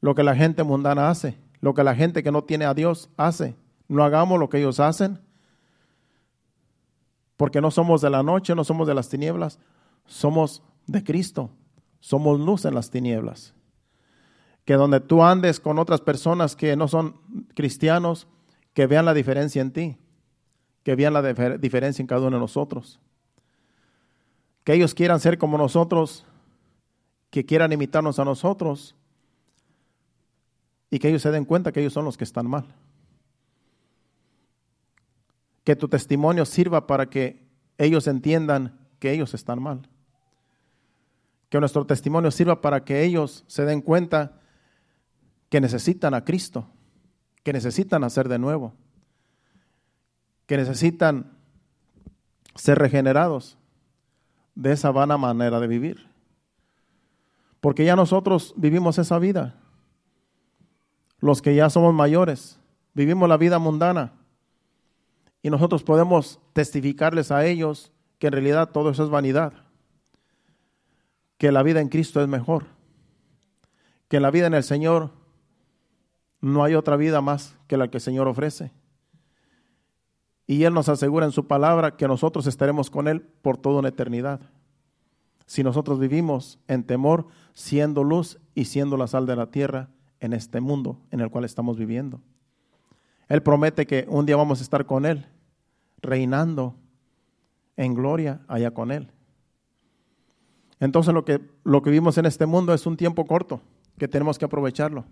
Lo 0.00 0.14
que 0.14 0.22
la 0.22 0.34
gente 0.34 0.62
mundana 0.62 1.10
hace. 1.10 1.38
Lo 1.60 1.74
que 1.74 1.84
la 1.84 1.94
gente 1.94 2.22
que 2.22 2.32
no 2.32 2.44
tiene 2.44 2.64
a 2.64 2.74
Dios 2.74 3.10
hace. 3.16 3.56
No 3.88 4.04
hagamos 4.04 4.38
lo 4.38 4.48
que 4.48 4.58
ellos 4.58 4.80
hacen. 4.80 5.20
Porque 7.36 7.60
no 7.60 7.70
somos 7.70 8.00
de 8.00 8.10
la 8.10 8.22
noche, 8.22 8.54
no 8.54 8.64
somos 8.64 8.86
de 8.86 8.94
las 8.94 9.08
tinieblas. 9.08 9.58
Somos 10.06 10.62
de 10.86 11.02
Cristo. 11.02 11.50
Somos 12.00 12.38
luz 12.38 12.64
en 12.64 12.74
las 12.74 12.90
tinieblas. 12.90 13.54
Que 14.64 14.74
donde 14.74 15.00
tú 15.00 15.22
andes 15.22 15.60
con 15.60 15.78
otras 15.78 16.00
personas 16.00 16.56
que 16.56 16.76
no 16.76 16.88
son 16.88 17.16
cristianos, 17.54 18.26
que 18.72 18.86
vean 18.86 19.04
la 19.04 19.14
diferencia 19.14 19.62
en 19.62 19.72
ti. 19.72 19.96
Que 20.82 20.96
vean 20.96 21.14
la 21.14 21.22
difer 21.22 21.58
diferencia 21.60 22.02
en 22.02 22.06
cada 22.06 22.26
uno 22.26 22.36
de 22.36 22.40
nosotros. 22.40 23.00
Que 24.64 24.74
ellos 24.74 24.94
quieran 24.94 25.20
ser 25.20 25.38
como 25.38 25.58
nosotros, 25.58 26.26
que 27.34 27.44
quieran 27.44 27.72
imitarnos 27.72 28.20
a 28.20 28.24
nosotros 28.24 28.94
y 30.88 31.00
que 31.00 31.08
ellos 31.08 31.20
se 31.20 31.32
den 31.32 31.44
cuenta 31.44 31.72
que 31.72 31.80
ellos 31.80 31.92
son 31.92 32.04
los 32.04 32.16
que 32.16 32.22
están 32.22 32.48
mal. 32.48 32.76
Que 35.64 35.74
tu 35.74 35.88
testimonio 35.88 36.44
sirva 36.44 36.86
para 36.86 37.10
que 37.10 37.44
ellos 37.76 38.06
entiendan 38.06 38.78
que 39.00 39.10
ellos 39.10 39.34
están 39.34 39.60
mal. 39.60 39.88
Que 41.48 41.58
nuestro 41.58 41.84
testimonio 41.84 42.30
sirva 42.30 42.60
para 42.60 42.84
que 42.84 43.02
ellos 43.02 43.42
se 43.48 43.64
den 43.64 43.80
cuenta 43.80 44.40
que 45.48 45.60
necesitan 45.60 46.14
a 46.14 46.24
Cristo, 46.24 46.68
que 47.42 47.52
necesitan 47.52 48.04
hacer 48.04 48.28
de 48.28 48.38
nuevo, 48.38 48.74
que 50.46 50.56
necesitan 50.56 51.32
ser 52.54 52.78
regenerados 52.78 53.58
de 54.54 54.70
esa 54.70 54.92
vana 54.92 55.18
manera 55.18 55.58
de 55.58 55.66
vivir. 55.66 56.13
Porque 57.64 57.86
ya 57.86 57.96
nosotros 57.96 58.52
vivimos 58.58 58.98
esa 58.98 59.18
vida. 59.18 59.58
Los 61.18 61.40
que 61.40 61.54
ya 61.54 61.70
somos 61.70 61.94
mayores, 61.94 62.60
vivimos 62.92 63.26
la 63.26 63.38
vida 63.38 63.58
mundana. 63.58 64.12
Y 65.40 65.48
nosotros 65.48 65.82
podemos 65.82 66.40
testificarles 66.52 67.30
a 67.30 67.46
ellos 67.46 67.90
que 68.18 68.26
en 68.26 68.34
realidad 68.34 68.68
todo 68.68 68.90
eso 68.90 69.02
es 69.02 69.08
vanidad. 69.08 69.54
Que 71.38 71.52
la 71.52 71.62
vida 71.62 71.80
en 71.80 71.88
Cristo 71.88 72.20
es 72.20 72.28
mejor. 72.28 72.66
Que 74.08 74.20
la 74.20 74.30
vida 74.30 74.46
en 74.46 74.52
el 74.52 74.62
Señor 74.62 75.12
no 76.42 76.64
hay 76.64 76.74
otra 76.74 76.98
vida 76.98 77.22
más 77.22 77.56
que 77.66 77.78
la 77.78 77.88
que 77.88 77.96
el 77.96 78.02
Señor 78.02 78.28
ofrece. 78.28 78.72
Y 80.46 80.64
Él 80.64 80.74
nos 80.74 80.90
asegura 80.90 81.24
en 81.24 81.32
su 81.32 81.46
palabra 81.46 81.96
que 81.96 82.08
nosotros 82.08 82.46
estaremos 82.46 82.90
con 82.90 83.08
Él 83.08 83.22
por 83.22 83.56
toda 83.56 83.78
una 83.78 83.88
eternidad. 83.88 84.50
Si 85.46 85.62
nosotros 85.62 85.98
vivimos 85.98 86.58
en 86.68 86.84
temor, 86.84 87.26
siendo 87.54 88.02
luz 88.02 88.38
y 88.54 88.66
siendo 88.66 88.96
la 88.96 89.06
sal 89.06 89.26
de 89.26 89.36
la 89.36 89.50
tierra 89.50 89.88
en 90.20 90.32
este 90.32 90.60
mundo 90.60 91.00
en 91.10 91.20
el 91.20 91.30
cual 91.30 91.44
estamos 91.44 91.78
viviendo. 91.78 92.20
Él 93.28 93.42
promete 93.42 93.86
que 93.86 94.04
un 94.08 94.26
día 94.26 94.36
vamos 94.36 94.60
a 94.60 94.64
estar 94.64 94.84
con 94.84 95.06
Él, 95.06 95.26
reinando 96.02 96.74
en 97.76 97.94
gloria 97.94 98.42
allá 98.48 98.72
con 98.72 98.90
Él. 98.90 99.10
Entonces 100.80 101.14
lo 101.14 101.24
que, 101.24 101.40
lo 101.62 101.80
que 101.80 101.90
vivimos 101.90 102.18
en 102.18 102.26
este 102.26 102.44
mundo 102.44 102.74
es 102.74 102.84
un 102.86 102.96
tiempo 102.96 103.24
corto, 103.24 103.62
que 103.96 104.08
tenemos 104.08 104.38
que 104.38 104.44
aprovecharlo. 104.44 105.04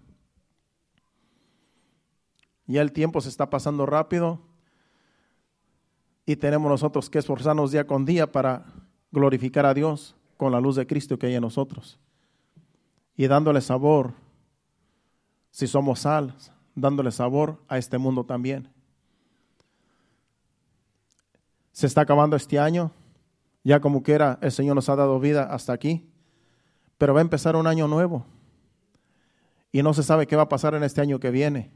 Ya 2.66 2.82
el 2.82 2.92
tiempo 2.92 3.20
se 3.20 3.28
está 3.28 3.48
pasando 3.48 3.86
rápido 3.86 4.40
y 6.26 6.36
tenemos 6.36 6.70
nosotros 6.70 7.08
que 7.08 7.18
esforzarnos 7.18 7.70
día 7.72 7.86
con 7.86 8.04
día 8.04 8.30
para 8.30 8.66
glorificar 9.10 9.66
a 9.66 9.74
Dios 9.74 10.16
con 10.36 10.52
la 10.52 10.60
luz 10.60 10.76
de 10.76 10.86
Cristo 10.86 11.18
que 11.18 11.26
hay 11.26 11.34
en 11.34 11.42
nosotros 11.42 11.98
y 13.16 13.26
dándole 13.26 13.60
sabor, 13.60 14.14
si 15.50 15.66
somos 15.66 16.00
sal, 16.00 16.34
dándole 16.74 17.12
sabor 17.12 17.62
a 17.68 17.78
este 17.78 17.98
mundo 17.98 18.24
también. 18.24 18.68
Se 21.72 21.86
está 21.86 22.02
acabando 22.02 22.36
este 22.36 22.58
año, 22.58 22.90
ya 23.64 23.80
como 23.80 24.02
quiera 24.02 24.38
el 24.42 24.52
Señor 24.52 24.74
nos 24.74 24.88
ha 24.88 24.96
dado 24.96 25.20
vida 25.20 25.44
hasta 25.44 25.72
aquí, 25.72 26.10
pero 26.98 27.14
va 27.14 27.20
a 27.20 27.22
empezar 27.22 27.56
un 27.56 27.66
año 27.66 27.88
nuevo 27.88 28.26
y 29.72 29.82
no 29.82 29.94
se 29.94 30.02
sabe 30.02 30.26
qué 30.26 30.36
va 30.36 30.42
a 30.42 30.48
pasar 30.48 30.74
en 30.74 30.82
este 30.82 31.00
año 31.00 31.18
que 31.18 31.30
viene. 31.30 31.70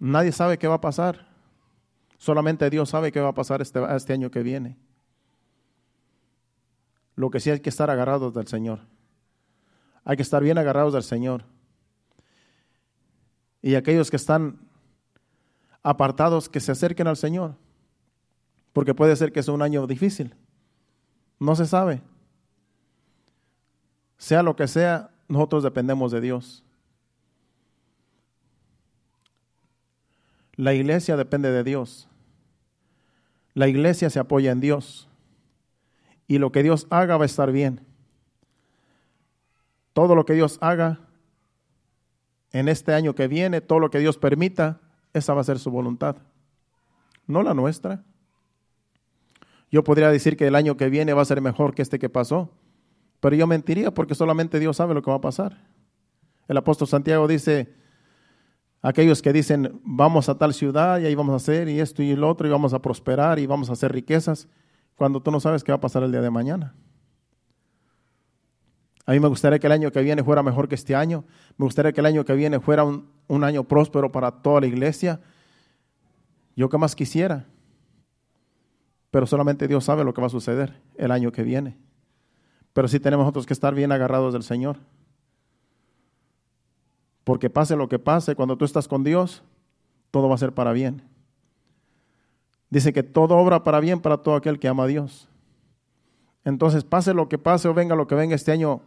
Nadie 0.00 0.32
sabe 0.32 0.58
qué 0.58 0.66
va 0.66 0.74
a 0.74 0.80
pasar. 0.80 1.28
Solamente 2.18 2.68
Dios 2.70 2.90
sabe 2.90 3.12
qué 3.12 3.20
va 3.20 3.28
a 3.28 3.34
pasar 3.34 3.62
este, 3.62 3.80
este 3.94 4.12
año 4.12 4.30
que 4.30 4.42
viene. 4.42 4.76
Lo 7.16 7.30
que 7.30 7.40
sí 7.40 7.50
hay 7.50 7.60
que 7.60 7.68
estar 7.68 7.90
agarrados 7.90 8.34
del 8.34 8.46
Señor. 8.46 8.80
Hay 10.04 10.16
que 10.16 10.22
estar 10.22 10.42
bien 10.42 10.58
agarrados 10.58 10.92
del 10.92 11.02
Señor. 11.02 11.44
Y 13.62 13.76
aquellos 13.76 14.10
que 14.10 14.16
están 14.16 14.58
apartados, 15.82 16.48
que 16.48 16.60
se 16.60 16.72
acerquen 16.72 17.06
al 17.06 17.16
Señor. 17.16 17.56
Porque 18.72 18.94
puede 18.94 19.16
ser 19.16 19.32
que 19.32 19.42
sea 19.42 19.54
un 19.54 19.62
año 19.62 19.86
difícil. 19.86 20.34
No 21.38 21.54
se 21.56 21.66
sabe. 21.66 22.02
Sea 24.18 24.42
lo 24.42 24.56
que 24.56 24.66
sea, 24.68 25.10
nosotros 25.28 25.62
dependemos 25.62 26.12
de 26.12 26.20
Dios. 26.20 26.64
La 30.56 30.74
iglesia 30.74 31.16
depende 31.16 31.50
de 31.50 31.64
Dios. 31.64 32.08
La 33.54 33.68
iglesia 33.68 34.10
se 34.10 34.18
apoya 34.18 34.52
en 34.52 34.60
Dios. 34.60 35.08
Y 36.26 36.38
lo 36.38 36.52
que 36.52 36.62
Dios 36.62 36.86
haga 36.90 37.16
va 37.16 37.24
a 37.24 37.26
estar 37.26 37.52
bien. 37.52 37.80
Todo 39.92 40.14
lo 40.14 40.24
que 40.24 40.34
Dios 40.34 40.58
haga 40.60 41.00
en 42.52 42.68
este 42.68 42.94
año 42.94 43.14
que 43.14 43.28
viene, 43.28 43.60
todo 43.60 43.78
lo 43.78 43.90
que 43.90 43.98
Dios 43.98 44.16
permita, 44.16 44.80
esa 45.12 45.34
va 45.34 45.40
a 45.40 45.44
ser 45.44 45.58
su 45.58 45.70
voluntad. 45.70 46.16
No 47.26 47.42
la 47.42 47.54
nuestra. 47.54 48.04
Yo 49.70 49.82
podría 49.82 50.10
decir 50.10 50.36
que 50.36 50.46
el 50.46 50.54
año 50.54 50.76
que 50.76 50.88
viene 50.88 51.14
va 51.14 51.22
a 51.22 51.26
ser 51.26 51.40
mejor 51.40 51.74
que 51.74 51.82
este 51.82 51.98
que 51.98 52.08
pasó, 52.08 52.50
pero 53.20 53.34
yo 53.34 53.46
mentiría 53.46 53.92
porque 53.92 54.14
solamente 54.14 54.60
Dios 54.60 54.76
sabe 54.76 54.94
lo 54.94 55.02
que 55.02 55.10
va 55.10 55.16
a 55.16 55.20
pasar. 55.20 55.56
El 56.46 56.56
apóstol 56.56 56.86
Santiago 56.86 57.26
dice, 57.26 57.74
aquellos 58.82 59.22
que 59.22 59.32
dicen, 59.32 59.80
vamos 59.82 60.28
a 60.28 60.36
tal 60.36 60.54
ciudad 60.54 61.00
y 61.00 61.06
ahí 61.06 61.14
vamos 61.14 61.32
a 61.32 61.36
hacer 61.36 61.68
y 61.68 61.80
esto 61.80 62.02
y 62.02 62.14
lo 62.14 62.28
otro 62.28 62.46
y 62.46 62.50
vamos 62.50 62.74
a 62.74 62.82
prosperar 62.82 63.38
y 63.38 63.46
vamos 63.46 63.70
a 63.70 63.72
hacer 63.72 63.92
riquezas, 63.92 64.46
cuando 64.96 65.20
tú 65.20 65.30
no 65.30 65.40
sabes 65.40 65.64
qué 65.64 65.72
va 65.72 65.76
a 65.76 65.80
pasar 65.80 66.02
el 66.02 66.12
día 66.12 66.20
de 66.20 66.30
mañana. 66.30 66.74
A 69.06 69.12
mí 69.12 69.20
me 69.20 69.28
gustaría 69.28 69.58
que 69.58 69.66
el 69.66 69.72
año 69.72 69.92
que 69.92 70.00
viene 70.00 70.24
fuera 70.24 70.42
mejor 70.42 70.68
que 70.68 70.74
este 70.74 70.94
año. 70.94 71.24
Me 71.58 71.64
gustaría 71.64 71.92
que 71.92 72.00
el 72.00 72.06
año 72.06 72.24
que 72.24 72.34
viene 72.34 72.58
fuera 72.60 72.84
un, 72.84 73.10
un 73.28 73.44
año 73.44 73.64
próspero 73.64 74.10
para 74.10 74.30
toda 74.30 74.62
la 74.62 74.66
iglesia. 74.66 75.20
Yo 76.56 76.68
que 76.68 76.78
más 76.78 76.94
quisiera. 76.94 77.46
Pero 79.10 79.26
solamente 79.26 79.68
Dios 79.68 79.84
sabe 79.84 80.04
lo 80.04 80.14
que 80.14 80.20
va 80.20 80.28
a 80.28 80.30
suceder 80.30 80.80
el 80.96 81.10
año 81.10 81.32
que 81.32 81.42
viene. 81.42 81.76
Pero 82.72 82.88
sí 82.88 82.98
tenemos 82.98 83.24
nosotros 83.24 83.46
que 83.46 83.52
estar 83.52 83.74
bien 83.74 83.92
agarrados 83.92 84.32
del 84.32 84.42
Señor. 84.42 84.78
Porque 87.22 87.48
pase 87.48 87.76
lo 87.76 87.88
que 87.88 87.98
pase, 87.98 88.34
cuando 88.34 88.56
tú 88.56 88.64
estás 88.64 88.88
con 88.88 89.04
Dios, 89.04 89.42
todo 90.10 90.28
va 90.28 90.34
a 90.34 90.38
ser 90.38 90.52
para 90.52 90.72
bien. 90.72 91.02
Dice 92.74 92.92
que 92.92 93.04
todo 93.04 93.36
obra 93.36 93.62
para 93.62 93.78
bien 93.78 94.00
para 94.00 94.16
todo 94.16 94.34
aquel 94.34 94.58
que 94.58 94.66
ama 94.66 94.82
a 94.82 94.86
Dios. 94.88 95.28
Entonces, 96.44 96.82
pase 96.82 97.14
lo 97.14 97.28
que 97.28 97.38
pase 97.38 97.68
o 97.68 97.72
venga 97.72 97.94
lo 97.94 98.08
que 98.08 98.16
venga 98.16 98.34
este 98.34 98.50
año 98.50 98.80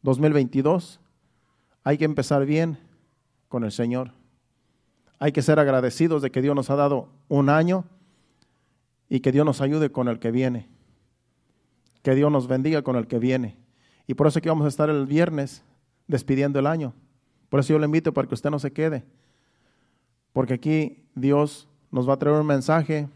2022, 0.00 0.98
hay 1.84 1.98
que 1.98 2.06
empezar 2.06 2.46
bien 2.46 2.78
con 3.50 3.62
el 3.62 3.72
Señor. 3.72 4.12
Hay 5.18 5.32
que 5.32 5.42
ser 5.42 5.58
agradecidos 5.58 6.22
de 6.22 6.30
que 6.30 6.40
Dios 6.40 6.56
nos 6.56 6.70
ha 6.70 6.76
dado 6.76 7.10
un 7.28 7.50
año 7.50 7.84
y 9.10 9.20
que 9.20 9.32
Dios 9.32 9.44
nos 9.44 9.60
ayude 9.60 9.92
con 9.92 10.08
el 10.08 10.18
que 10.18 10.30
viene. 10.30 10.70
Que 12.02 12.14
Dios 12.14 12.32
nos 12.32 12.48
bendiga 12.48 12.80
con 12.80 12.96
el 12.96 13.06
que 13.06 13.18
viene. 13.18 13.58
Y 14.06 14.14
por 14.14 14.28
eso 14.28 14.38
aquí 14.38 14.48
vamos 14.48 14.64
a 14.64 14.68
estar 14.68 14.88
el 14.88 15.04
viernes 15.04 15.62
despidiendo 16.06 16.58
el 16.58 16.66
año. 16.66 16.94
Por 17.50 17.60
eso 17.60 17.74
yo 17.74 17.78
le 17.78 17.84
invito 17.84 18.14
para 18.14 18.26
que 18.26 18.34
usted 18.34 18.48
no 18.48 18.58
se 18.58 18.72
quede. 18.72 19.04
Porque 20.32 20.54
aquí 20.54 21.04
Dios 21.14 21.68
nos 21.90 22.08
va 22.08 22.14
a 22.14 22.18
traer 22.18 22.40
un 22.40 22.46
mensaje 22.46 23.10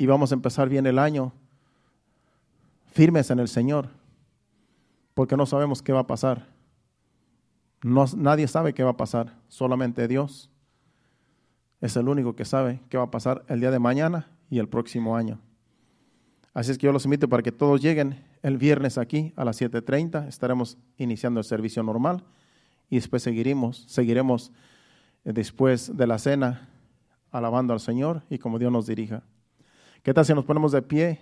y 0.00 0.06
vamos 0.06 0.32
a 0.32 0.34
empezar 0.34 0.70
bien 0.70 0.86
el 0.86 0.98
año 0.98 1.30
firmes 2.86 3.30
en 3.30 3.38
el 3.38 3.48
Señor. 3.48 3.90
Porque 5.12 5.36
no 5.36 5.44
sabemos 5.44 5.82
qué 5.82 5.92
va 5.92 6.00
a 6.00 6.06
pasar. 6.06 6.46
No, 7.82 8.06
nadie 8.16 8.48
sabe 8.48 8.72
qué 8.72 8.82
va 8.82 8.92
a 8.92 8.96
pasar, 8.96 9.36
solamente 9.48 10.08
Dios 10.08 10.48
es 11.82 11.96
el 11.96 12.08
único 12.08 12.34
que 12.34 12.46
sabe 12.46 12.80
qué 12.88 12.96
va 12.96 13.04
a 13.04 13.10
pasar 13.10 13.44
el 13.48 13.60
día 13.60 13.70
de 13.70 13.78
mañana 13.78 14.26
y 14.48 14.58
el 14.58 14.70
próximo 14.70 15.16
año. 15.16 15.38
Así 16.54 16.70
es 16.70 16.78
que 16.78 16.86
yo 16.86 16.92
los 16.92 17.04
invito 17.04 17.28
para 17.28 17.42
que 17.42 17.52
todos 17.52 17.82
lleguen 17.82 18.24
el 18.42 18.56
viernes 18.56 18.96
aquí 18.96 19.34
a 19.36 19.44
las 19.44 19.60
7.30. 19.60 20.28
Estaremos 20.28 20.78
iniciando 20.96 21.40
el 21.40 21.44
servicio 21.44 21.82
normal 21.82 22.24
y 22.88 22.96
después 22.96 23.22
seguiremos, 23.22 23.84
seguiremos 23.86 24.50
eh, 25.26 25.34
después 25.34 25.94
de 25.94 26.06
la 26.06 26.18
cena 26.18 26.70
alabando 27.30 27.74
al 27.74 27.80
Señor 27.80 28.22
y 28.30 28.38
como 28.38 28.58
Dios 28.58 28.72
nos 28.72 28.86
dirija. 28.86 29.22
¿Qué 30.02 30.14
tal 30.14 30.24
si 30.24 30.32
nos 30.32 30.44
ponemos 30.44 30.72
de 30.72 30.80
pie? 30.80 31.20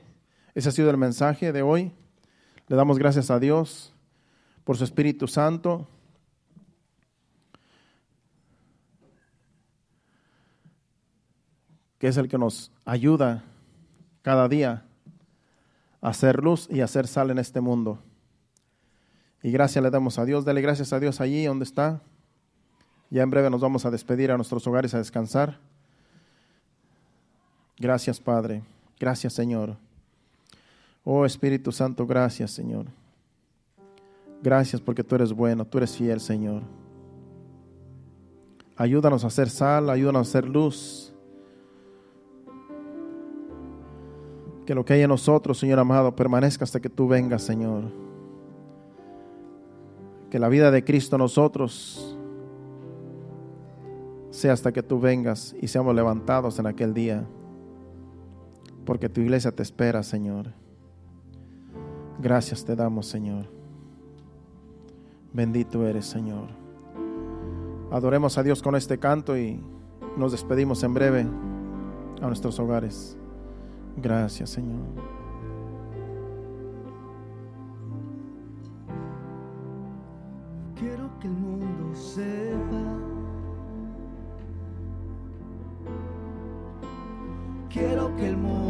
Ese 0.55 0.69
ha 0.69 0.73
sido 0.73 0.91
el 0.91 0.97
mensaje 0.97 1.53
de 1.53 1.63
hoy. 1.63 1.93
Le 2.69 2.77
damos 2.77 2.99
gracias 2.99 3.31
a 3.31 3.41
Dios 3.41 3.93
por 4.65 4.77
su 4.77 4.85
Espíritu 4.85 5.27
Santo. 5.27 5.87
que 11.99 12.07
es 12.07 12.17
el 12.17 12.29
que 12.29 12.39
nos 12.39 12.71
ayuda 12.85 13.43
cada 14.23 14.49
día 14.49 14.85
a 16.01 16.11
hacer 16.11 16.43
luz 16.43 16.69
y 16.71 16.81
a 16.81 16.85
hacer 16.85 17.09
sal 17.09 17.31
en 17.31 17.39
este 17.39 17.61
mundo. 17.61 18.01
Y 19.43 19.51
gracias 19.51 19.83
le 19.83 19.91
damos 19.91 20.19
a 20.19 20.25
Dios, 20.25 20.45
dale 20.45 20.61
gracias 20.61 20.93
a 20.93 21.01
Dios 21.01 21.21
allí 21.21 21.45
donde 21.45 21.65
está. 21.65 22.01
Ya 23.11 23.23
en 23.23 23.31
breve 23.31 23.51
nos 23.51 23.61
vamos 23.61 23.85
a 23.85 23.91
despedir 23.91 24.31
a 24.31 24.37
nuestros 24.37 24.67
hogares 24.67 24.95
a 24.95 24.99
descansar. 24.99 25.59
Gracias 27.79 28.21
Padre, 28.21 28.63
gracias 28.99 29.33
Señor. 29.33 29.77
Oh 31.05 31.25
Espíritu 31.25 31.73
Santo, 31.73 32.07
gracias 32.07 32.51
Señor. 32.51 32.87
Gracias 34.43 34.81
porque 34.81 35.03
tú 35.03 35.15
eres 35.15 35.33
bueno, 35.33 35.65
tú 35.65 35.79
eres 35.79 35.97
fiel 35.97 36.21
Señor. 36.21 36.63
Ayúdanos 38.77 39.25
a 39.25 39.27
hacer 39.29 39.51
sal, 39.51 39.91
ayúdanos 39.91 40.27
a 40.27 40.31
hacer 40.31 40.49
luz 40.49 41.13
Que 44.69 44.75
lo 44.75 44.85
que 44.85 44.93
hay 44.93 45.01
en 45.01 45.09
nosotros, 45.09 45.59
Señor 45.59 45.79
amado, 45.79 46.15
permanezca 46.15 46.63
hasta 46.63 46.79
que 46.79 46.91
tú 46.91 47.09
vengas, 47.09 47.41
Señor. 47.41 47.85
Que 50.29 50.39
la 50.39 50.51
vida 50.51 50.71
de 50.71 50.85
Cristo 50.85 51.17
en 51.17 51.21
nosotros 51.21 52.15
sea 54.29 54.53
hasta 54.53 54.71
que 54.71 54.83
tú 54.83 55.01
vengas 55.01 55.57
y 55.59 55.69
seamos 55.69 55.95
levantados 55.95 56.59
en 56.59 56.67
aquel 56.67 56.93
día. 56.93 57.27
Porque 58.89 59.11
tu 59.11 59.21
iglesia 59.21 59.53
te 59.53 59.63
espera, 59.63 60.03
Señor. 60.03 60.47
Gracias 62.19 62.65
te 62.65 62.75
damos, 62.75 63.07
Señor. 63.07 63.45
Bendito 65.31 65.87
eres, 65.87 66.07
Señor. 66.07 66.49
Adoremos 67.91 68.39
a 68.39 68.43
Dios 68.43 68.63
con 68.63 68.75
este 68.77 68.97
canto 68.97 69.37
y 69.37 69.63
nos 70.17 70.33
despedimos 70.33 70.83
en 70.85 70.95
breve 70.95 71.27
a 72.23 72.27
nuestros 72.29 72.59
hogares. 72.61 73.19
Gracias, 73.99 74.49
Señor. 74.49 74.87
Quiero 80.77 81.11
que 81.21 81.27
el 81.27 81.35
mundo 81.35 81.95
sepa. 81.95 82.99
Quiero 87.69 88.17
que 88.17 88.29
el 88.29 88.37
mundo 88.39 88.68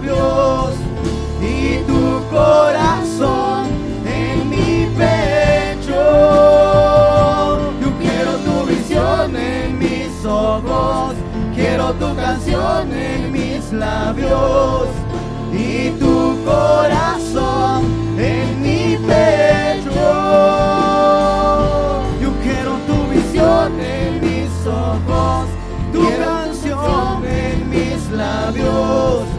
y 0.00 1.82
tu 1.86 2.22
corazón 2.30 3.66
en 4.06 4.48
mi 4.48 4.86
pecho. 4.96 5.92
Yo 7.78 7.92
quiero 8.00 8.36
tu 8.38 8.66
visión 8.66 9.36
en 9.36 9.78
mis 9.78 10.24
ojos, 10.24 11.14
quiero 11.54 11.92
tu 11.92 12.16
canción 12.16 12.90
en 12.90 13.32
mis 13.32 13.70
labios 13.70 14.88
y 15.52 15.90
tu 16.00 16.42
corazón 16.42 17.84
en 18.18 18.62
mi 18.62 18.96
pecho. 18.96 19.92
Yo 22.22 22.30
quiero 22.42 22.78
tu 22.86 23.12
visión 23.12 23.78
en 23.78 24.20
mis 24.22 24.66
ojos, 24.66 25.48
tu 25.92 26.02
canción 26.18 27.24
en 27.26 27.68
mis 27.68 28.10
labios. 28.10 29.31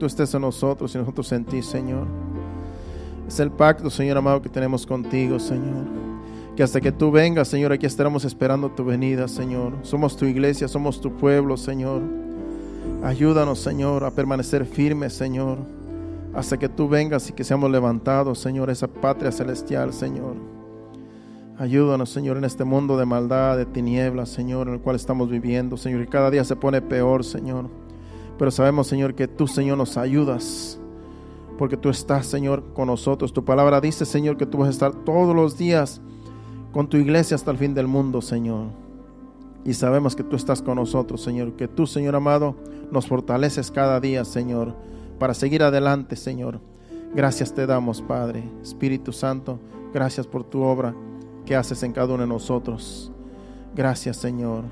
Tú 0.00 0.06
estés 0.06 0.32
en 0.34 0.40
nosotros 0.40 0.94
y 0.94 0.98
nosotros 0.98 1.30
en 1.30 1.44
ti, 1.44 1.62
Señor. 1.62 2.06
Es 3.28 3.38
el 3.38 3.50
pacto, 3.52 3.90
Señor 3.90 4.16
amado, 4.16 4.40
que 4.40 4.48
tenemos 4.48 4.86
contigo, 4.86 5.38
Señor. 5.38 5.84
Que 6.56 6.62
hasta 6.62 6.80
que 6.80 6.90
tú 6.90 7.10
vengas, 7.12 7.46
Señor, 7.46 7.70
aquí 7.70 7.86
estaremos 7.86 8.24
esperando 8.24 8.70
tu 8.70 8.84
venida, 8.84 9.28
Señor. 9.28 9.74
Somos 9.82 10.16
tu 10.16 10.24
iglesia, 10.24 10.66
somos 10.66 11.00
tu 11.00 11.12
pueblo, 11.12 11.56
Señor. 11.56 12.00
Ayúdanos, 13.04 13.60
Señor, 13.60 14.04
a 14.04 14.10
permanecer 14.10 14.64
firmes, 14.64 15.12
Señor. 15.12 15.58
Hasta 16.34 16.58
que 16.58 16.68
tú 16.68 16.88
vengas 16.88 17.28
y 17.28 17.34
que 17.34 17.44
seamos 17.44 17.70
levantados, 17.70 18.38
Señor, 18.38 18.70
esa 18.70 18.88
patria 18.88 19.30
celestial, 19.30 19.92
Señor. 19.92 20.34
Ayúdanos, 21.58 22.08
Señor, 22.08 22.38
en 22.38 22.44
este 22.44 22.64
mundo 22.64 22.96
de 22.96 23.04
maldad, 23.04 23.58
de 23.58 23.66
tinieblas, 23.66 24.30
Señor, 24.30 24.66
en 24.68 24.74
el 24.74 24.80
cual 24.80 24.96
estamos 24.96 25.28
viviendo, 25.28 25.76
Señor. 25.76 26.00
Y 26.00 26.06
cada 26.06 26.30
día 26.30 26.42
se 26.42 26.56
pone 26.56 26.80
peor, 26.80 27.22
Señor. 27.22 27.79
Pero 28.40 28.50
sabemos, 28.50 28.86
Señor, 28.86 29.14
que 29.14 29.28
tú, 29.28 29.46
Señor, 29.46 29.76
nos 29.76 29.98
ayudas. 29.98 30.80
Porque 31.58 31.76
tú 31.76 31.90
estás, 31.90 32.24
Señor, 32.24 32.72
con 32.72 32.86
nosotros. 32.86 33.34
Tu 33.34 33.44
palabra 33.44 33.82
dice, 33.82 34.06
Señor, 34.06 34.38
que 34.38 34.46
tú 34.46 34.56
vas 34.56 34.68
a 34.68 34.70
estar 34.70 34.94
todos 35.04 35.36
los 35.36 35.58
días 35.58 36.00
con 36.72 36.88
tu 36.88 36.96
iglesia 36.96 37.34
hasta 37.34 37.50
el 37.50 37.58
fin 37.58 37.74
del 37.74 37.86
mundo, 37.86 38.22
Señor. 38.22 38.68
Y 39.62 39.74
sabemos 39.74 40.16
que 40.16 40.24
tú 40.24 40.36
estás 40.36 40.62
con 40.62 40.76
nosotros, 40.76 41.20
Señor. 41.20 41.52
Que 41.52 41.68
tú, 41.68 41.86
Señor 41.86 42.16
amado, 42.16 42.56
nos 42.90 43.06
fortaleces 43.06 43.70
cada 43.70 44.00
día, 44.00 44.24
Señor, 44.24 44.74
para 45.18 45.34
seguir 45.34 45.62
adelante, 45.62 46.16
Señor. 46.16 46.60
Gracias 47.14 47.52
te 47.52 47.66
damos, 47.66 48.00
Padre. 48.00 48.42
Espíritu 48.62 49.12
Santo, 49.12 49.60
gracias 49.92 50.26
por 50.26 50.44
tu 50.44 50.62
obra 50.62 50.94
que 51.44 51.56
haces 51.56 51.82
en 51.82 51.92
cada 51.92 52.14
uno 52.14 52.22
de 52.22 52.28
nosotros. 52.30 53.12
Gracias, 53.76 54.16
Señor. 54.16 54.64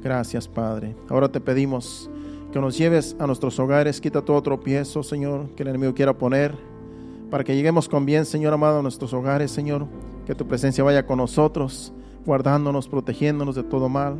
Gracias, 0.00 0.46
Padre. 0.46 0.94
Ahora 1.08 1.28
te 1.28 1.40
pedimos 1.40 2.08
que 2.52 2.60
nos 2.60 2.76
lleves 2.76 3.16
a 3.18 3.26
nuestros 3.26 3.58
hogares, 3.58 4.00
quita 4.00 4.22
todo 4.22 4.42
tropiezo, 4.42 5.02
Señor, 5.02 5.48
que 5.56 5.62
el 5.62 5.70
enemigo 5.70 5.94
quiera 5.94 6.16
poner, 6.16 6.54
para 7.30 7.44
que 7.44 7.56
lleguemos 7.56 7.88
con 7.88 8.04
bien, 8.04 8.26
Señor 8.26 8.52
amado, 8.52 8.80
a 8.80 8.82
nuestros 8.82 9.14
hogares, 9.14 9.50
Señor, 9.50 9.86
que 10.26 10.34
tu 10.34 10.46
presencia 10.46 10.84
vaya 10.84 11.06
con 11.06 11.16
nosotros, 11.16 11.94
guardándonos, 12.26 12.88
protegiéndonos 12.88 13.54
de 13.54 13.62
todo 13.62 13.88
mal, 13.88 14.18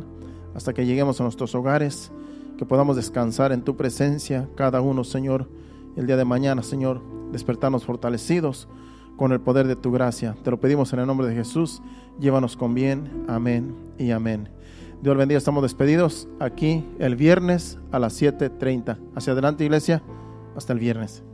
hasta 0.55 0.73
que 0.73 0.85
lleguemos 0.85 1.19
a 1.19 1.23
nuestros 1.23 1.53
hogares, 1.53 2.11
que 2.57 2.65
podamos 2.65 2.95
descansar 2.95 3.51
en 3.51 3.61
tu 3.61 3.77
presencia, 3.77 4.49
cada 4.55 4.81
uno, 4.81 5.03
Señor, 5.03 5.47
el 5.95 6.07
día 6.07 6.17
de 6.17 6.25
mañana, 6.25 6.63
Señor, 6.63 7.01
despertarnos 7.31 7.85
fortalecidos 7.85 8.67
con 9.15 9.31
el 9.31 9.41
poder 9.41 9.67
de 9.67 9.75
tu 9.75 9.91
gracia. 9.91 10.35
Te 10.43 10.49
lo 10.49 10.59
pedimos 10.59 10.91
en 10.91 10.99
el 10.99 11.07
nombre 11.07 11.27
de 11.27 11.35
Jesús, 11.35 11.83
llévanos 12.19 12.57
con 12.57 12.73
bien, 12.73 13.25
amén 13.27 13.75
y 13.99 14.09
amén. 14.09 14.49
Dios 15.03 15.17
bendiga, 15.17 15.37
estamos 15.37 15.63
despedidos 15.63 16.29
aquí 16.39 16.85
el 16.97 17.17
viernes 17.17 17.77
a 17.91 17.99
las 17.99 18.21
7.30. 18.21 18.97
Hacia 19.15 19.33
adelante, 19.33 19.65
iglesia, 19.65 20.01
hasta 20.55 20.71
el 20.71 20.79
viernes. 20.79 21.25